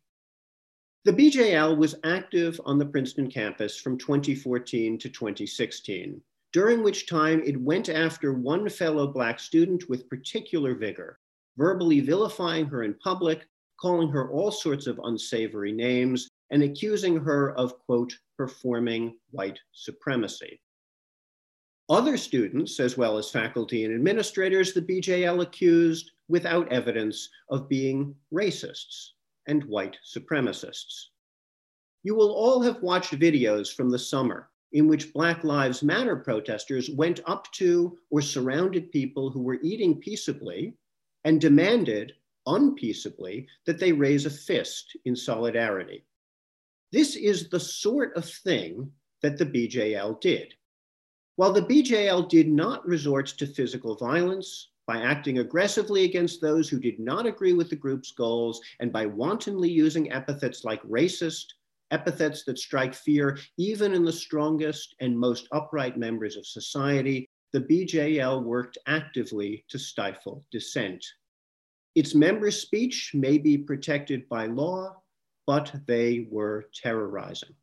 The 1.04 1.12
BJL 1.12 1.76
was 1.76 1.96
active 2.04 2.60
on 2.64 2.78
the 2.78 2.86
Princeton 2.86 3.28
campus 3.28 3.76
from 3.76 3.98
2014 3.98 4.98
to 4.98 5.08
2016, 5.08 6.22
during 6.52 6.82
which 6.84 7.08
time 7.08 7.42
it 7.44 7.60
went 7.60 7.88
after 7.88 8.32
one 8.32 8.68
fellow 8.68 9.08
Black 9.08 9.40
student 9.40 9.88
with 9.88 10.08
particular 10.08 10.74
vigor, 10.74 11.18
verbally 11.56 12.00
vilifying 12.00 12.66
her 12.66 12.82
in 12.82 12.94
public, 12.94 13.46
calling 13.80 14.08
her 14.08 14.30
all 14.30 14.50
sorts 14.50 14.86
of 14.86 15.00
unsavory 15.04 15.72
names, 15.72 16.28
and 16.50 16.62
accusing 16.62 17.18
her 17.18 17.52
of, 17.56 17.78
quote, 17.80 18.16
performing 18.36 19.16
white 19.30 19.58
supremacy. 19.72 20.60
Other 21.88 22.16
students, 22.16 22.80
as 22.80 22.96
well 22.96 23.18
as 23.18 23.30
faculty 23.30 23.84
and 23.84 23.94
administrators, 23.94 24.72
the 24.72 24.82
BJL 24.82 25.42
accused 25.42 26.12
without 26.28 26.72
evidence 26.72 27.28
of 27.50 27.68
being 27.68 28.14
racists 28.32 29.10
and 29.46 29.64
white 29.64 29.98
supremacists. 30.04 31.08
You 32.02 32.14
will 32.14 32.32
all 32.32 32.62
have 32.62 32.82
watched 32.82 33.18
videos 33.18 33.74
from 33.74 33.90
the 33.90 33.98
summer 33.98 34.50
in 34.72 34.88
which 34.88 35.12
Black 35.12 35.44
Lives 35.44 35.82
Matter 35.82 36.16
protesters 36.16 36.90
went 36.90 37.20
up 37.26 37.50
to 37.52 37.98
or 38.10 38.20
surrounded 38.20 38.90
people 38.90 39.30
who 39.30 39.42
were 39.42 39.60
eating 39.62 40.00
peaceably 40.00 40.74
and 41.24 41.40
demanded 41.40 42.12
unpeaceably 42.46 43.46
that 43.66 43.78
they 43.78 43.92
raise 43.92 44.26
a 44.26 44.30
fist 44.30 44.96
in 45.04 45.16
solidarity. 45.16 46.04
This 46.92 47.16
is 47.16 47.48
the 47.48 47.60
sort 47.60 48.16
of 48.16 48.24
thing 48.24 48.90
that 49.22 49.38
the 49.38 49.46
BJL 49.46 50.20
did. 50.20 50.54
While 51.36 51.52
the 51.52 51.62
BJL 51.62 52.28
did 52.28 52.48
not 52.48 52.86
resort 52.86 53.26
to 53.26 53.46
physical 53.46 53.96
violence, 53.96 54.70
by 54.86 54.98
acting 54.98 55.38
aggressively 55.38 56.04
against 56.04 56.40
those 56.40 56.68
who 56.68 56.78
did 56.78 57.00
not 57.00 57.26
agree 57.26 57.54
with 57.54 57.70
the 57.70 57.76
group's 57.76 58.12
goals, 58.12 58.60
and 58.80 58.92
by 58.92 59.06
wantonly 59.06 59.70
using 59.70 60.12
epithets 60.12 60.62
like 60.62 60.82
racist, 60.82 61.46
epithets 61.90 62.44
that 62.44 62.58
strike 62.58 62.94
fear 62.94 63.38
even 63.56 63.94
in 63.94 64.04
the 64.04 64.12
strongest 64.12 64.94
and 65.00 65.18
most 65.18 65.48
upright 65.52 65.96
members 65.96 66.36
of 66.36 66.46
society, 66.46 67.28
the 67.54 67.60
BJL 67.60 68.42
worked 68.42 68.78
actively 68.88 69.64
to 69.68 69.78
stifle 69.78 70.44
dissent. 70.50 71.06
Its 71.94 72.12
members' 72.12 72.60
speech 72.60 73.12
may 73.14 73.38
be 73.38 73.56
protected 73.56 74.28
by 74.28 74.46
law, 74.46 75.00
but 75.46 75.72
they 75.86 76.26
were 76.32 76.64
terrorizing. 76.74 77.54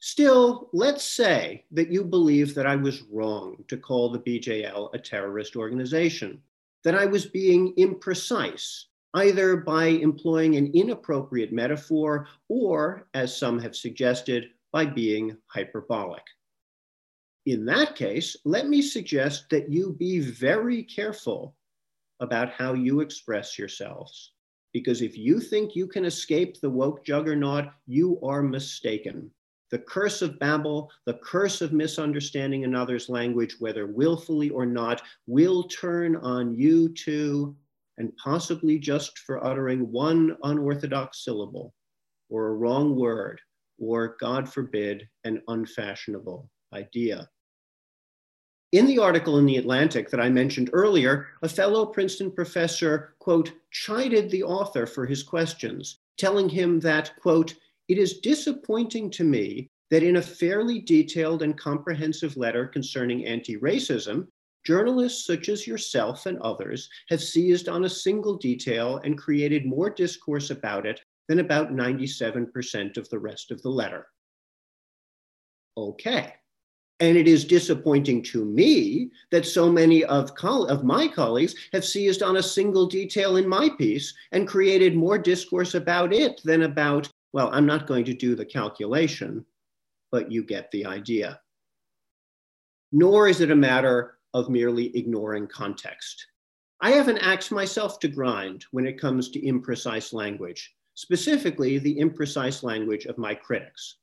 Still, 0.00 0.70
let's 0.72 1.04
say 1.04 1.66
that 1.72 1.92
you 1.92 2.02
believe 2.02 2.54
that 2.54 2.66
I 2.66 2.76
was 2.76 3.02
wrong 3.12 3.62
to 3.68 3.76
call 3.76 4.10
the 4.10 4.20
BJL 4.20 4.94
a 4.94 4.98
terrorist 4.98 5.54
organization, 5.54 6.40
that 6.82 6.94
I 6.94 7.04
was 7.04 7.26
being 7.26 7.74
imprecise, 7.74 8.84
either 9.12 9.58
by 9.58 9.84
employing 9.88 10.56
an 10.56 10.70
inappropriate 10.72 11.52
metaphor 11.52 12.26
or, 12.48 13.06
as 13.12 13.36
some 13.36 13.58
have 13.58 13.76
suggested, 13.76 14.48
by 14.72 14.86
being 14.86 15.36
hyperbolic. 15.48 16.24
In 17.46 17.66
that 17.66 17.94
case, 17.94 18.36
let 18.46 18.68
me 18.68 18.80
suggest 18.80 19.50
that 19.50 19.70
you 19.70 19.92
be 19.92 20.18
very 20.18 20.82
careful 20.82 21.54
about 22.20 22.50
how 22.50 22.72
you 22.72 23.00
express 23.00 23.58
yourselves. 23.58 24.32
Because 24.72 25.02
if 25.02 25.18
you 25.18 25.40
think 25.40 25.76
you 25.76 25.86
can 25.86 26.06
escape 26.06 26.58
the 26.60 26.70
woke 26.70 27.04
juggernaut, 27.04 27.66
you 27.86 28.18
are 28.22 28.42
mistaken. 28.42 29.30
The 29.70 29.78
curse 29.78 30.22
of 30.22 30.38
Babel, 30.38 30.90
the 31.04 31.18
curse 31.22 31.60
of 31.60 31.72
misunderstanding 31.72 32.64
another's 32.64 33.10
language, 33.10 33.56
whether 33.58 33.86
willfully 33.86 34.48
or 34.48 34.64
not, 34.64 35.02
will 35.26 35.64
turn 35.64 36.16
on 36.16 36.54
you 36.54 36.94
too, 36.94 37.54
and 37.98 38.16
possibly 38.16 38.78
just 38.78 39.18
for 39.18 39.44
uttering 39.44 39.92
one 39.92 40.36
unorthodox 40.44 41.24
syllable, 41.24 41.74
or 42.30 42.48
a 42.48 42.54
wrong 42.54 42.96
word, 42.96 43.40
or, 43.78 44.16
God 44.18 44.48
forbid, 44.48 45.06
an 45.24 45.42
unfashionable 45.48 46.48
idea. 46.74 47.28
In 48.72 48.86
the 48.86 48.98
article 48.98 49.38
in 49.38 49.46
The 49.46 49.58
Atlantic 49.58 50.10
that 50.10 50.20
I 50.20 50.28
mentioned 50.28 50.70
earlier, 50.72 51.28
a 51.42 51.48
fellow 51.48 51.86
Princeton 51.86 52.32
professor, 52.32 53.14
quote, 53.20 53.52
chided 53.70 54.30
the 54.30 54.42
author 54.42 54.84
for 54.84 55.06
his 55.06 55.22
questions, 55.22 56.00
telling 56.18 56.48
him 56.48 56.80
that, 56.80 57.12
quote, 57.20 57.54
it 57.88 57.98
is 57.98 58.18
disappointing 58.18 59.10
to 59.10 59.24
me 59.24 59.70
that 59.90 60.02
in 60.02 60.16
a 60.16 60.22
fairly 60.22 60.80
detailed 60.80 61.42
and 61.42 61.56
comprehensive 61.56 62.36
letter 62.36 62.66
concerning 62.66 63.24
anti 63.26 63.56
racism, 63.56 64.26
journalists 64.66 65.24
such 65.24 65.48
as 65.48 65.66
yourself 65.66 66.26
and 66.26 66.38
others 66.40 66.88
have 67.10 67.22
seized 67.22 67.68
on 67.68 67.84
a 67.84 67.88
single 67.88 68.36
detail 68.36 69.00
and 69.04 69.18
created 69.18 69.66
more 69.66 69.90
discourse 69.90 70.50
about 70.50 70.84
it 70.86 71.00
than 71.28 71.38
about 71.38 71.70
97% 71.70 72.96
of 72.96 73.08
the 73.10 73.18
rest 73.18 73.50
of 73.50 73.62
the 73.62 73.68
letter. 73.68 74.08
Okay. 75.76 76.34
And 77.04 77.18
it 77.18 77.28
is 77.28 77.44
disappointing 77.44 78.22
to 78.22 78.46
me 78.46 79.10
that 79.30 79.44
so 79.44 79.70
many 79.70 80.04
of, 80.04 80.32
of 80.42 80.84
my 80.84 81.06
colleagues 81.06 81.54
have 81.74 81.84
seized 81.84 82.22
on 82.22 82.38
a 82.38 82.42
single 82.42 82.86
detail 82.86 83.36
in 83.36 83.46
my 83.46 83.68
piece 83.76 84.14
and 84.32 84.48
created 84.48 84.96
more 84.96 85.18
discourse 85.18 85.74
about 85.74 86.14
it 86.14 86.40
than 86.44 86.62
about, 86.62 87.10
well, 87.34 87.50
I'm 87.52 87.66
not 87.66 87.86
going 87.86 88.06
to 88.06 88.14
do 88.14 88.34
the 88.34 88.46
calculation, 88.46 89.44
but 90.12 90.32
you 90.32 90.42
get 90.44 90.70
the 90.70 90.86
idea. 90.86 91.40
Nor 92.90 93.28
is 93.28 93.42
it 93.42 93.50
a 93.50 93.54
matter 93.54 94.14
of 94.32 94.48
merely 94.48 94.96
ignoring 94.96 95.46
context. 95.46 96.26
I 96.80 96.92
have 96.92 97.08
an 97.08 97.18
axe 97.18 97.50
myself 97.50 97.98
to 97.98 98.08
grind 98.08 98.64
when 98.70 98.86
it 98.86 98.98
comes 98.98 99.28
to 99.32 99.42
imprecise 99.42 100.14
language, 100.14 100.74
specifically 100.94 101.76
the 101.76 101.98
imprecise 101.98 102.62
language 102.62 103.04
of 103.04 103.18
my 103.18 103.34
critics. 103.34 103.96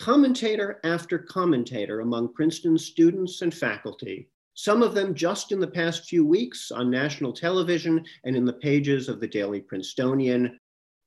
Commentator 0.00 0.80
after 0.82 1.18
commentator 1.18 2.00
among 2.00 2.32
Princeton 2.32 2.78
students 2.78 3.42
and 3.42 3.52
faculty, 3.52 4.30
some 4.54 4.82
of 4.82 4.94
them 4.94 5.14
just 5.14 5.52
in 5.52 5.60
the 5.60 5.66
past 5.66 6.06
few 6.08 6.24
weeks 6.24 6.70
on 6.70 6.90
national 6.90 7.34
television 7.34 8.02
and 8.24 8.34
in 8.34 8.46
the 8.46 8.54
pages 8.54 9.10
of 9.10 9.20
the 9.20 9.28
Daily 9.28 9.60
Princetonian, 9.60 10.58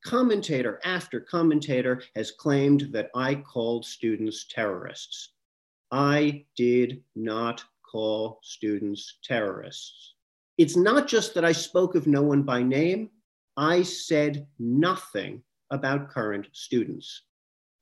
commentator 0.06 0.80
after 0.86 1.20
commentator 1.20 2.04
has 2.16 2.30
claimed 2.30 2.90
that 2.92 3.10
I 3.16 3.34
called 3.34 3.84
students 3.84 4.46
terrorists. 4.48 5.32
I 5.90 6.46
did 6.56 7.02
not 7.16 7.64
call 7.82 8.42
students 8.44 9.18
terrorists. 9.24 10.14
It's 10.60 10.78
not 10.78 11.08
just 11.08 11.34
that 11.34 11.44
I 11.44 11.52
spoke 11.52 11.96
of 11.96 12.06
no 12.06 12.22
one 12.22 12.44
by 12.44 12.62
name, 12.62 13.10
I 13.58 13.82
said 13.82 14.46
nothing 14.60 15.42
about 15.72 16.12
current 16.12 16.46
students. 16.52 17.24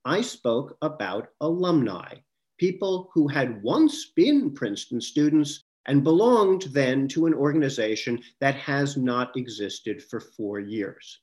I 0.05 0.21
spoke 0.21 0.77
about 0.81 1.29
alumni, 1.41 2.15
people 2.57 3.09
who 3.13 3.27
had 3.27 3.61
once 3.61 4.11
been 4.15 4.53
Princeton 4.53 4.99
students 4.99 5.63
and 5.85 6.03
belonged 6.03 6.63
then 6.71 7.07
to 7.09 7.25
an 7.25 7.33
organization 7.33 8.21
that 8.39 8.55
has 8.55 8.97
not 8.97 9.35
existed 9.37 10.01
for 10.03 10.19
four 10.19 10.59
years. 10.59 11.19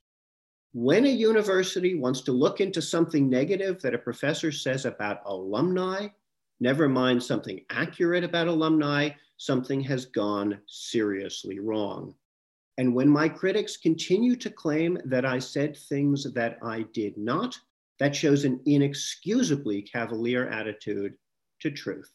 When 0.73 1.07
a 1.07 1.11
university 1.11 1.95
wants 1.95 2.21
to 2.23 2.33
look 2.33 2.61
into 2.61 2.83
something 2.83 3.29
negative 3.29 3.81
that 3.83 3.95
a 3.95 3.99
professor 3.99 4.53
says 4.53 4.85
about 4.85 5.23
alumni, 5.27 6.09
never 6.61 6.89
mind 6.89 7.23
something 7.23 7.65
accurate 7.71 8.25
about 8.25 8.49
alumni, 8.49 9.11
something 9.39 9.81
has 9.83 10.07
gone 10.07 10.61
seriously 10.67 11.59
wrong. 11.59 12.15
And 12.77 12.95
when 12.95 13.09
my 13.09 13.29
critics 13.29 13.77
continue 13.77 14.37
to 14.37 14.51
claim 14.51 14.99
that 15.05 15.25
I 15.25 15.41
said 15.41 15.77
things 15.77 16.33
that 16.33 16.59
I 16.63 16.83
did 16.93 17.17
not, 17.17 17.59
that 17.99 18.15
shows 18.15 18.45
an 18.45 18.61
inexcusably 18.67 19.83
cavalier 19.83 20.49
attitude 20.49 21.15
to 21.61 21.71
truth. 21.71 22.11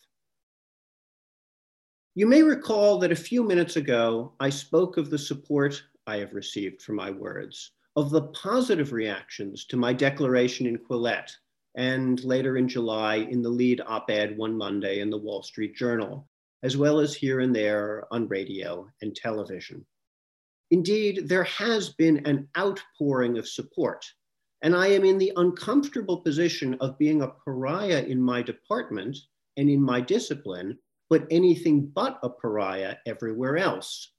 You 2.15 2.27
may 2.27 2.43
recall 2.43 2.99
that 2.99 3.11
a 3.11 3.15
few 3.15 3.43
minutes 3.43 3.75
ago, 3.75 4.33
I 4.39 4.49
spoke 4.49 4.97
of 4.97 5.09
the 5.09 5.17
support 5.17 5.81
I 6.05 6.17
have 6.17 6.33
received 6.33 6.81
for 6.81 6.93
my 6.93 7.09
words, 7.09 7.71
of 7.95 8.11
the 8.11 8.23
positive 8.27 8.91
reactions 8.91 9.65
to 9.65 9.77
my 9.77 9.93
declaration 9.93 10.67
in 10.67 10.77
Quillette, 10.77 11.31
and 11.75 12.23
later 12.23 12.57
in 12.57 12.67
July 12.67 13.15
in 13.15 13.41
the 13.41 13.49
lead 13.49 13.81
op 13.87 14.11
ed 14.11 14.37
one 14.37 14.55
Monday 14.55 14.99
in 14.99 15.09
the 15.09 15.17
Wall 15.17 15.41
Street 15.41 15.75
Journal, 15.75 16.29
as 16.61 16.77
well 16.77 16.99
as 16.99 17.15
here 17.15 17.39
and 17.39 17.55
there 17.55 18.05
on 18.11 18.27
radio 18.27 18.87
and 19.01 19.15
television. 19.15 19.85
Indeed, 20.69 21.27
there 21.27 21.43
has 21.45 21.89
been 21.89 22.25
an 22.27 22.47
outpouring 22.57 23.37
of 23.37 23.47
support 23.47 24.05
and 24.63 24.73
I 24.73 24.87
am 24.87 25.03
in 25.03 25.17
the 25.17 25.33
uncomfortable 25.35 26.21
position 26.21 26.77
of 26.79 26.97
being 26.97 27.21
a 27.21 27.27
pariah 27.27 28.03
in 28.03 28.21
my 28.21 28.41
department 28.41 29.17
and 29.57 29.69
in 29.69 29.81
my 29.81 29.99
discipline, 29.99 30.79
but 31.09 31.27
anything 31.29 31.85
but 31.93 32.17
a 32.23 32.29
pariah 32.29 32.95
everywhere 33.05 33.57
else. 33.57 34.13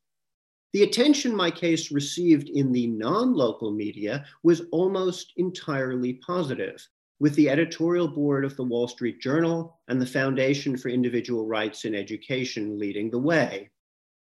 The 0.74 0.82
attention 0.82 1.34
my 1.34 1.50
case 1.50 1.90
received 1.90 2.50
in 2.50 2.72
the 2.72 2.88
non 2.88 3.32
local 3.32 3.72
media 3.72 4.26
was 4.42 4.62
almost 4.70 5.32
entirely 5.38 6.14
positive, 6.26 6.86
with 7.20 7.34
the 7.36 7.48
editorial 7.48 8.08
board 8.08 8.44
of 8.44 8.54
the 8.56 8.64
Wall 8.64 8.86
Street 8.86 9.22
Journal 9.22 9.80
and 9.88 9.98
the 9.98 10.06
Foundation 10.06 10.76
for 10.76 10.90
Individual 10.90 11.46
Rights 11.46 11.86
in 11.86 11.94
Education 11.94 12.78
leading 12.78 13.10
the 13.10 13.18
way, 13.18 13.70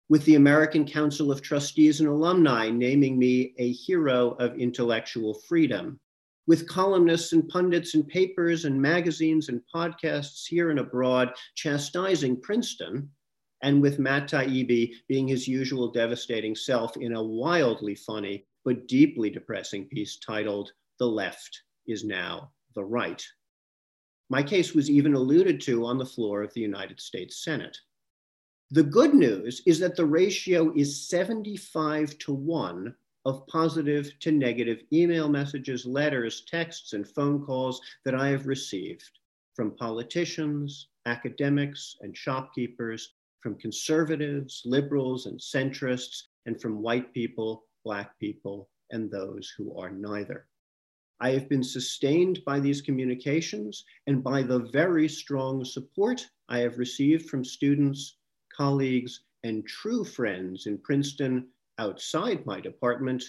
with 0.08 0.24
the 0.24 0.36
American 0.36 0.86
Council 0.86 1.34
of 1.34 1.42
Trustees 1.42 2.00
and 2.00 2.08
Alumni 2.08 2.70
naming 2.70 3.20
me 3.20 3.54
a 3.58 3.74
hero 3.74 4.38
of 4.40 4.58
intellectual 4.58 5.34
freedom, 5.34 6.00
with 6.48 6.68
columnists 6.68 7.34
and 7.34 7.48
pundits 7.48 7.96
and 7.96 8.08
papers 8.08 8.66
and 8.66 8.82
magazines 8.82 9.50
and 9.50 9.62
podcasts 9.74 10.46
here 10.48 10.70
and 10.70 10.80
abroad 10.80 11.34
chastising 11.56 12.40
Princeton, 12.42 13.10
and 13.62 13.82
with 13.82 14.00
Matt 14.00 14.30
Taibbi 14.30 14.94
being 15.08 15.28
his 15.28 15.48
usual 15.48 15.92
devastating 15.92 16.56
self 16.56 16.98
in 16.98 17.16
a 17.16 17.24
wildly 17.24 17.96
funny 17.96 18.46
but 18.66 18.88
deeply 18.88 19.30
depressing 19.30 19.86
piece 19.86 20.18
titled 20.20 20.72
The 21.00 21.08
Left 21.08 21.64
is 21.88 22.04
Now 22.04 22.52
the 22.76 22.84
Right. 22.84 23.24
My 24.30 24.42
case 24.42 24.74
was 24.74 24.90
even 24.90 25.14
alluded 25.14 25.62
to 25.62 25.86
on 25.86 25.98
the 25.98 26.06
floor 26.06 26.42
of 26.42 26.54
the 26.54 26.62
United 26.62 27.00
States 27.00 27.44
Senate. 27.44 27.78
The 28.72 28.84
good 28.84 29.14
news 29.14 29.62
is 29.66 29.80
that 29.80 29.96
the 29.96 30.06
ratio 30.06 30.74
is 30.76 31.08
75 31.08 32.18
to 32.20 32.34
1 32.34 32.96
of 33.26 33.46
positive 33.48 34.12
to 34.20 34.32
negative 34.32 34.84
email 34.92 35.30
messages, 35.30 35.86
letters, 35.86 36.44
texts, 36.46 36.94
and 36.94 37.08
phone 37.08 37.46
calls 37.46 37.82
that 38.06 38.16
I 38.16 38.28
have 38.30 38.48
received. 38.48 39.10
from 39.56 39.76
politicians, 39.76 40.88
academics, 41.06 41.96
and 42.02 42.18
shopkeepers, 42.18 43.14
from 43.42 43.56
conservatives, 43.56 44.62
liberals, 44.66 45.26
and 45.28 45.40
centrists, 45.40 46.24
and 46.46 46.60
from 46.60 46.82
white 46.82 47.14
people, 47.14 47.66
Black 47.84 48.18
people, 48.20 48.70
and 48.90 49.12
those 49.12 49.54
who 49.58 49.78
are 49.78 49.92
neither. 49.92 50.48
I 51.20 51.32
have 51.32 51.48
been 51.50 51.64
sustained 51.64 52.40
by 52.46 52.60
these 52.60 52.82
communications 52.82 53.86
and 54.08 54.24
by 54.24 54.42
the 54.42 54.60
very 54.74 55.08
strong 55.08 55.64
support 55.64 56.28
I 56.50 56.60
have 56.60 56.80
received 56.80 57.30
from 57.30 57.46
students, 57.46 58.18
colleagues, 58.56 59.22
and 59.44 59.66
true 59.68 60.04
friends 60.04 60.66
in 60.66 60.78
Princeton 60.80 61.48
outside 61.78 62.46
my 62.46 62.60
department, 62.60 63.24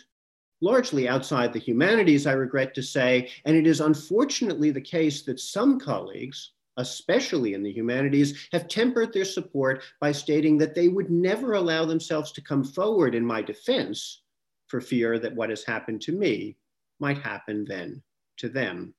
largely 0.60 1.08
outside 1.08 1.52
the 1.52 1.58
humanities, 1.58 2.26
I 2.26 2.32
regret 2.32 2.74
to 2.74 2.82
say, 2.82 3.30
and 3.44 3.56
it 3.56 3.66
is 3.66 3.80
unfortunately 3.80 4.70
the 4.70 4.80
case 4.80 5.22
that 5.22 5.40
some 5.40 5.78
colleagues, 5.78 6.52
especially 6.76 7.54
in 7.54 7.62
the 7.62 7.72
humanities, 7.72 8.48
have 8.52 8.68
tempered 8.68 9.12
their 9.12 9.24
support 9.24 9.82
by 10.00 10.12
stating 10.12 10.58
that 10.58 10.74
they 10.74 10.88
would 10.88 11.10
never 11.10 11.54
allow 11.54 11.84
themselves 11.84 12.32
to 12.32 12.42
come 12.42 12.64
forward 12.64 13.14
in 13.14 13.24
my 13.24 13.42
defense 13.42 14.22
for 14.68 14.80
fear 14.80 15.18
that 15.18 15.34
what 15.34 15.50
has 15.50 15.64
happened 15.64 16.00
to 16.02 16.12
me 16.12 16.56
might 16.98 17.18
happen 17.18 17.64
then 17.68 18.02
to 18.38 18.48
them. 18.48 18.94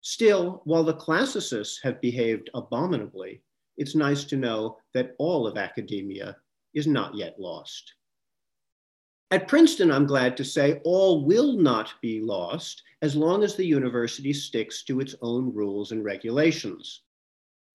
Still, 0.00 0.62
while 0.64 0.84
the 0.84 0.94
classicists 0.94 1.80
have 1.82 2.00
behaved 2.00 2.50
abominably, 2.54 3.42
it's 3.76 3.94
nice 3.94 4.24
to 4.24 4.36
know 4.36 4.78
that 4.94 5.14
all 5.18 5.46
of 5.46 5.58
academia 5.58 6.36
is 6.74 6.86
not 6.86 7.14
yet 7.14 7.38
lost. 7.38 7.94
At 9.30 9.46
Princeton, 9.46 9.92
I'm 9.92 10.06
glad 10.06 10.38
to 10.38 10.44
say, 10.44 10.80
all 10.84 11.26
will 11.26 11.52
not 11.52 11.92
be 12.00 12.20
lost 12.20 12.82
as 13.02 13.14
long 13.14 13.44
as 13.44 13.54
the 13.54 13.66
university 13.66 14.32
sticks 14.32 14.82
to 14.84 15.00
its 15.00 15.14
own 15.20 15.52
rules 15.52 15.92
and 15.92 16.02
regulations. 16.02 17.02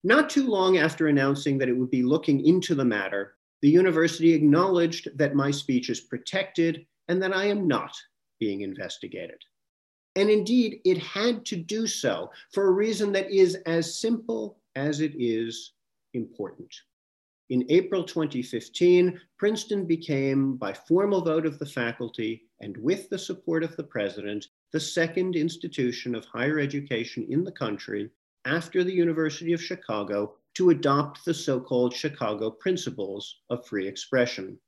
Not 0.02 0.28
too 0.28 0.48
long 0.48 0.78
after 0.78 1.06
announcing 1.06 1.56
that 1.58 1.68
it 1.68 1.76
would 1.76 1.92
be 1.92 2.02
looking 2.02 2.44
into 2.44 2.74
the 2.74 2.84
matter, 2.84 3.36
the 3.62 3.70
university 3.70 4.32
acknowledged 4.32 5.16
that 5.16 5.36
my 5.36 5.52
speech 5.52 5.90
is 5.90 6.00
protected 6.00 6.86
and 7.08 7.22
that 7.22 7.34
I 7.34 7.44
am 7.44 7.68
not 7.68 7.96
being 8.40 8.62
investigated. 8.62 9.40
And 10.16 10.28
indeed, 10.28 10.80
it 10.84 10.98
had 10.98 11.46
to 11.46 11.56
do 11.56 11.86
so 11.86 12.30
for 12.52 12.66
a 12.66 12.72
reason 12.72 13.12
that 13.12 13.30
is 13.30 13.54
as 13.66 13.98
simple 13.98 14.58
as 14.74 15.00
it 15.00 15.12
is 15.16 15.72
important. 16.14 16.74
In 17.54 17.64
April 17.68 18.02
2015, 18.02 19.20
Princeton 19.38 19.86
became, 19.86 20.56
by 20.56 20.72
formal 20.72 21.20
vote 21.20 21.46
of 21.46 21.60
the 21.60 21.66
faculty 21.66 22.48
and 22.58 22.76
with 22.78 23.08
the 23.08 23.16
support 23.16 23.62
of 23.62 23.76
the 23.76 23.84
president, 23.84 24.48
the 24.72 24.80
second 24.80 25.36
institution 25.36 26.16
of 26.16 26.24
higher 26.24 26.58
education 26.58 27.24
in 27.30 27.44
the 27.44 27.52
country 27.52 28.10
after 28.44 28.82
the 28.82 28.92
University 28.92 29.52
of 29.52 29.62
Chicago 29.62 30.34
to 30.54 30.70
adopt 30.70 31.24
the 31.24 31.32
so 31.32 31.60
called 31.60 31.94
Chicago 31.94 32.50
Principles 32.50 33.42
of 33.50 33.64
Free 33.64 33.86
Expression. 33.86 34.58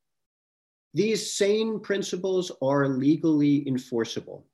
These 0.94 1.32
same 1.32 1.80
principles 1.80 2.52
are 2.62 2.86
legally 2.86 3.66
enforceable. 3.66 4.46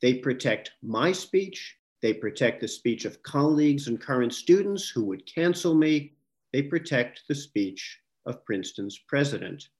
They 0.00 0.14
protect 0.14 0.70
my 0.80 1.10
speech, 1.10 1.76
they 2.02 2.14
protect 2.14 2.60
the 2.60 2.68
speech 2.68 3.04
of 3.04 3.24
colleagues 3.24 3.88
and 3.88 4.00
current 4.00 4.32
students 4.32 4.88
who 4.88 5.04
would 5.06 5.26
cancel 5.26 5.74
me, 5.74 6.12
they 6.54 6.62
protect 6.62 7.22
the 7.26 7.34
speech 7.34 7.98
of 8.26 8.44
Princeton's 8.44 8.96
president. 9.08 9.70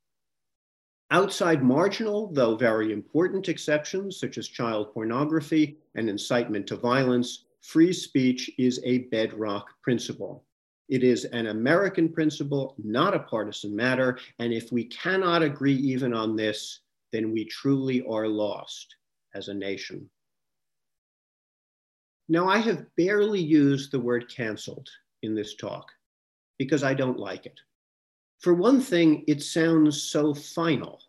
Outside 1.13 1.63
marginal, 1.63 2.33
though 2.33 2.57
very 2.57 2.93
important 2.93 3.49
exceptions, 3.49 4.19
such 4.19 4.39
as 4.39 4.49
child 4.49 4.93
pornography 4.93 5.79
and 5.95 6.11
incitement 6.11 6.67
to 6.67 6.77
violence, 6.77 7.45
free 7.61 7.93
speech 7.93 8.51
is 8.59 8.81
a 8.83 9.07
bedrock 9.13 9.69
principle. 9.83 10.45
It 10.89 11.05
is 11.05 11.27
an 11.27 11.47
American 11.47 12.09
principle, 12.09 12.75
not 12.83 13.15
a 13.15 13.21
partisan 13.21 13.77
matter. 13.77 14.19
And 14.41 14.53
if 14.53 14.73
we 14.73 14.87
cannot 14.87 15.45
agree 15.45 15.77
even 15.77 16.13
on 16.13 16.35
this, 16.35 16.81
then 17.13 17.31
we 17.31 17.45
truly 17.45 18.05
are 18.05 18.27
lost 18.27 18.97
as 19.37 19.47
a 19.47 19.55
nation. 19.55 20.11
Now, 22.29 22.49
I 22.49 22.59
have 22.59 22.85
barely 22.97 23.41
used 23.41 23.93
the 23.93 24.01
word 24.01 24.29
canceled 24.29 24.89
in 25.23 25.37
this 25.37 25.55
talk 25.55 25.87
because 26.59 26.83
I 26.83 26.95
don't 26.95 27.19
like 27.19 27.47
it. 27.47 27.61
For 28.41 28.55
one 28.55 28.81
thing, 28.81 29.25
it 29.27 29.43
sounds 29.43 30.03
so 30.03 30.35
final. 30.35 31.01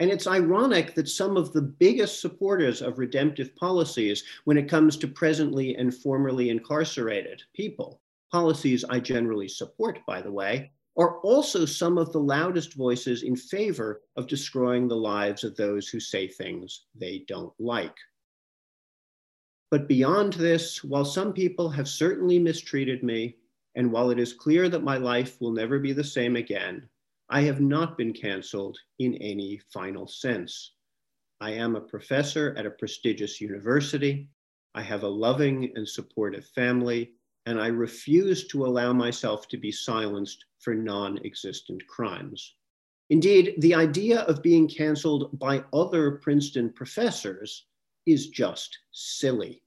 And 0.00 0.10
it's 0.10 0.26
ironic 0.26 0.94
that 0.94 1.08
some 1.08 1.36
of 1.36 1.52
the 1.52 1.62
biggest 1.62 2.20
supporters 2.20 2.82
of 2.82 2.98
redemptive 2.98 3.54
policies 3.56 4.24
when 4.44 4.56
it 4.56 4.68
comes 4.68 4.96
to 4.96 5.08
presently 5.08 5.76
and 5.76 5.94
formerly 5.94 6.50
incarcerated 6.50 7.42
people, 7.54 8.00
policies 8.32 8.84
I 8.88 8.98
generally 8.98 9.48
support, 9.48 10.00
by 10.06 10.20
the 10.20 10.32
way, 10.32 10.72
are 10.98 11.18
also 11.20 11.64
some 11.64 11.98
of 11.98 12.12
the 12.12 12.20
loudest 12.20 12.74
voices 12.74 13.22
in 13.22 13.36
favor 13.36 14.02
of 14.16 14.26
destroying 14.26 14.88
the 14.88 14.96
lives 14.96 15.44
of 15.44 15.56
those 15.56 15.88
who 15.88 16.00
say 16.00 16.28
things 16.28 16.86
they 16.94 17.24
don't 17.28 17.52
like. 17.58 17.96
But 19.70 19.88
beyond 19.88 20.34
this, 20.34 20.84
while 20.84 21.04
some 21.04 21.32
people 21.32 21.70
have 21.70 21.88
certainly 21.88 22.38
mistreated 22.38 23.02
me, 23.02 23.36
and 23.74 23.90
while 23.90 24.10
it 24.10 24.18
is 24.18 24.32
clear 24.32 24.68
that 24.68 24.82
my 24.82 24.96
life 24.96 25.40
will 25.40 25.52
never 25.52 25.78
be 25.78 25.92
the 25.92 26.04
same 26.04 26.36
again, 26.36 26.88
I 27.28 27.42
have 27.42 27.60
not 27.60 27.96
been 27.96 28.12
canceled 28.12 28.78
in 28.98 29.14
any 29.16 29.58
final 29.72 30.06
sense. 30.06 30.72
I 31.40 31.52
am 31.52 31.74
a 31.74 31.80
professor 31.80 32.54
at 32.56 32.66
a 32.66 32.70
prestigious 32.70 33.40
university. 33.40 34.28
I 34.74 34.82
have 34.82 35.02
a 35.02 35.08
loving 35.08 35.72
and 35.74 35.88
supportive 35.88 36.46
family, 36.46 37.12
and 37.46 37.60
I 37.60 37.68
refuse 37.68 38.46
to 38.48 38.66
allow 38.66 38.92
myself 38.92 39.48
to 39.48 39.56
be 39.56 39.72
silenced 39.72 40.44
for 40.58 40.74
non 40.74 41.18
existent 41.24 41.86
crimes. 41.86 42.54
Indeed, 43.10 43.54
the 43.58 43.74
idea 43.74 44.20
of 44.20 44.42
being 44.42 44.68
canceled 44.68 45.38
by 45.38 45.64
other 45.72 46.12
Princeton 46.12 46.70
professors 46.70 47.66
is 48.06 48.28
just 48.28 48.78
silly. 48.92 49.61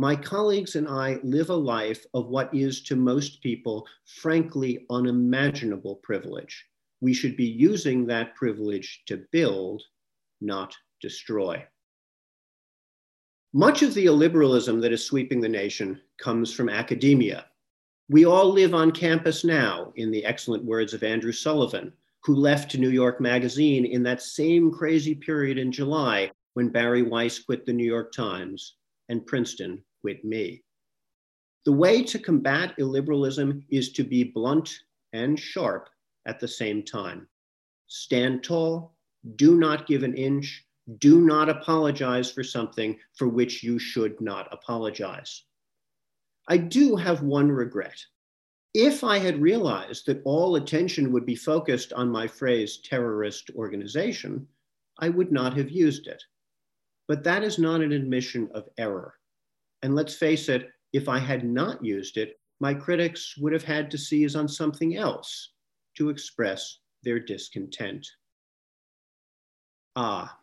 My 0.00 0.14
colleagues 0.14 0.76
and 0.76 0.86
I 0.86 1.18
live 1.24 1.50
a 1.50 1.56
life 1.56 2.06
of 2.14 2.28
what 2.28 2.54
is 2.54 2.82
to 2.82 2.94
most 2.94 3.42
people, 3.42 3.84
frankly, 4.06 4.86
unimaginable 4.90 5.96
privilege. 5.96 6.66
We 7.00 7.12
should 7.12 7.36
be 7.36 7.46
using 7.46 8.06
that 8.06 8.36
privilege 8.36 9.02
to 9.06 9.24
build, 9.32 9.82
not 10.40 10.72
destroy. 11.02 11.66
Much 13.52 13.82
of 13.82 13.92
the 13.92 14.06
illiberalism 14.06 14.80
that 14.82 14.92
is 14.92 15.04
sweeping 15.04 15.40
the 15.40 15.48
nation 15.48 16.00
comes 16.16 16.52
from 16.54 16.68
academia. 16.68 17.46
We 18.08 18.24
all 18.24 18.52
live 18.52 18.74
on 18.74 18.92
campus 18.92 19.42
now, 19.42 19.92
in 19.96 20.12
the 20.12 20.24
excellent 20.24 20.64
words 20.64 20.94
of 20.94 21.02
Andrew 21.02 21.32
Sullivan, 21.32 21.92
who 22.22 22.36
left 22.36 22.78
New 22.78 22.90
York 22.90 23.20
Magazine 23.20 23.84
in 23.84 24.04
that 24.04 24.22
same 24.22 24.70
crazy 24.70 25.16
period 25.16 25.58
in 25.58 25.72
July 25.72 26.30
when 26.54 26.68
Bari 26.68 27.02
Weiss 27.02 27.40
quit 27.40 27.66
the 27.66 27.72
New 27.72 27.84
York 27.84 28.12
Times 28.12 28.76
and 29.08 29.26
Princeton 29.26 29.82
with 30.02 30.22
me. 30.24 30.62
The 31.64 31.72
way 31.72 32.02
to 32.04 32.18
combat 32.18 32.74
illiberalism 32.78 33.62
is 33.68 33.92
to 33.92 34.04
be 34.04 34.24
blunt 34.24 34.78
and 35.12 35.38
sharp 35.38 35.88
at 36.26 36.40
the 36.40 36.48
same 36.48 36.82
time. 36.82 37.28
Stand 37.88 38.42
tall, 38.42 38.94
do 39.36 39.56
not 39.56 39.86
give 39.86 40.02
an 40.02 40.14
inch, 40.14 40.64
do 40.98 41.20
not 41.20 41.48
apologize 41.48 42.30
for 42.30 42.42
something 42.42 42.98
for 43.14 43.28
which 43.28 43.62
you 43.62 43.78
should 43.78 44.18
not 44.20 44.48
apologize. 44.52 45.44
I 46.48 46.56
do 46.56 46.96
have 46.96 47.22
one 47.22 47.50
regret. 47.52 48.02
If 48.72 49.04
I 49.04 49.18
had 49.18 49.42
realized 49.42 50.06
that 50.06 50.22
all 50.24 50.56
attention 50.56 51.12
would 51.12 51.26
be 51.26 51.34
focused 51.34 51.92
on 51.92 52.10
my 52.10 52.26
phrase 52.26 52.78
terrorist 52.78 53.50
organization, 53.54 54.46
I 54.98 55.10
would 55.10 55.32
not 55.32 55.56
have 55.56 55.70
used 55.70 56.06
it. 56.06 56.22
But 57.06 57.24
that 57.24 57.42
is 57.42 57.58
not 57.58 57.82
an 57.82 57.92
admission 57.92 58.48
of 58.54 58.68
error. 58.78 59.17
And 59.82 59.94
let's 59.94 60.14
face 60.14 60.48
it, 60.48 60.70
if 60.92 61.08
I 61.08 61.18
had 61.18 61.44
not 61.44 61.84
used 61.84 62.16
it, 62.16 62.38
my 62.60 62.74
critics 62.74 63.36
would 63.38 63.52
have 63.52 63.64
had 63.64 63.90
to 63.90 63.98
seize 63.98 64.34
on 64.34 64.48
something 64.48 64.96
else 64.96 65.52
to 65.96 66.08
express 66.08 66.78
their 67.02 67.20
discontent. 67.20 68.06
Ah, 69.94 70.38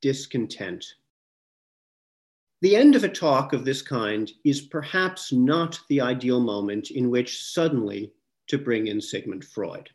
discontent. 0.00 0.84
The 2.62 2.76
end 2.76 2.94
of 2.94 3.04
a 3.04 3.08
talk 3.08 3.52
of 3.52 3.64
this 3.64 3.82
kind 3.82 4.30
is 4.44 4.60
perhaps 4.60 5.32
not 5.32 5.80
the 5.88 6.00
ideal 6.00 6.40
moment 6.40 6.90
in 6.90 7.10
which 7.10 7.42
suddenly 7.42 8.12
to 8.46 8.56
bring 8.56 8.86
in 8.86 9.00
Sigmund 9.00 9.44
Freud. 9.44 9.90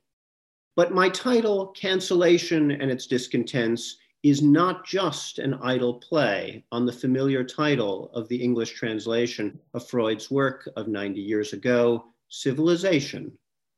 But 0.76 0.93
my 0.93 1.10
title, 1.10 1.68
Cancellation 1.68 2.72
and 2.72 2.91
its 2.91 3.08
Discontents, 3.08 3.97
is 4.24 4.41
not 4.41 4.86
just 4.86 5.39
an 5.39 5.53
idle 5.55 5.95
play 5.95 6.63
on 6.72 6.86
the 6.86 6.91
familiar 6.91 7.43
title 7.43 8.09
of 8.13 8.28
the 8.28 8.41
English 8.41 8.72
translation 8.74 9.59
of 9.74 9.88
Freud's 9.88 10.32
work 10.32 10.68
of 10.76 10.88
90 10.88 11.22
years 11.22 11.53
ago, 11.53 12.05
Civilization 12.30 13.32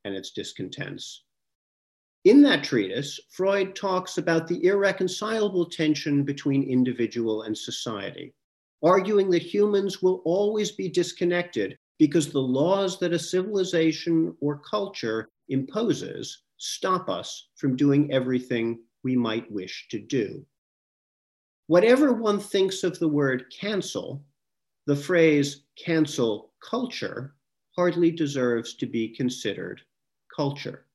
and 0.06 0.16
its 0.16 0.32
Discontents. 0.32 1.24
In 2.26 2.42
that 2.44 2.64
treatise, 2.64 3.20
Freud 3.30 3.76
talks 3.76 4.18
about 4.18 4.48
the 4.48 4.64
irreconcilable 4.66 5.66
tension 5.66 6.24
between 6.24 6.64
individual 6.64 7.44
and 7.44 7.58
society, 7.58 8.34
arguing 8.82 9.30
that 9.32 9.42
humans 9.42 10.02
will 10.02 10.22
always 10.26 10.72
be 10.72 10.90
disconnected 10.90 11.78
because 11.98 12.32
the 12.32 12.42
laws 12.42 12.98
that 13.00 13.14
a 13.14 13.20
civilization 13.20 14.36
or 14.42 14.60
culture 14.60 15.30
imposes 15.50 16.44
stop 16.58 17.10
us 17.10 17.50
from 17.56 17.76
doing 17.76 18.12
everything 18.12 18.80
we 19.04 19.16
might 19.16 19.52
wish 19.52 19.88
to 19.90 20.00
do. 20.00 20.46
Whatever 21.68 22.14
one 22.14 22.40
thinks 22.40 22.84
of 22.84 22.98
the 23.00 23.08
word 23.08 23.46
cancel, 23.52 24.24
the 24.88 24.96
phrase 24.96 25.64
cancel 25.78 26.52
culture 26.68 27.36
hardly 27.76 28.12
deserves 28.12 28.74
to 28.76 28.86
be 28.86 29.08
considered 29.08 29.82
culture. 30.36 30.86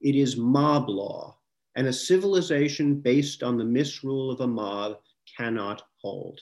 It 0.00 0.14
is 0.14 0.36
mob 0.36 0.88
law, 0.88 1.38
and 1.74 1.86
a 1.86 1.92
civilization 1.92 3.00
based 3.00 3.42
on 3.42 3.56
the 3.56 3.64
misrule 3.64 4.30
of 4.30 4.40
a 4.40 4.46
mob 4.46 4.98
cannot 5.36 5.82
hold. 6.02 6.40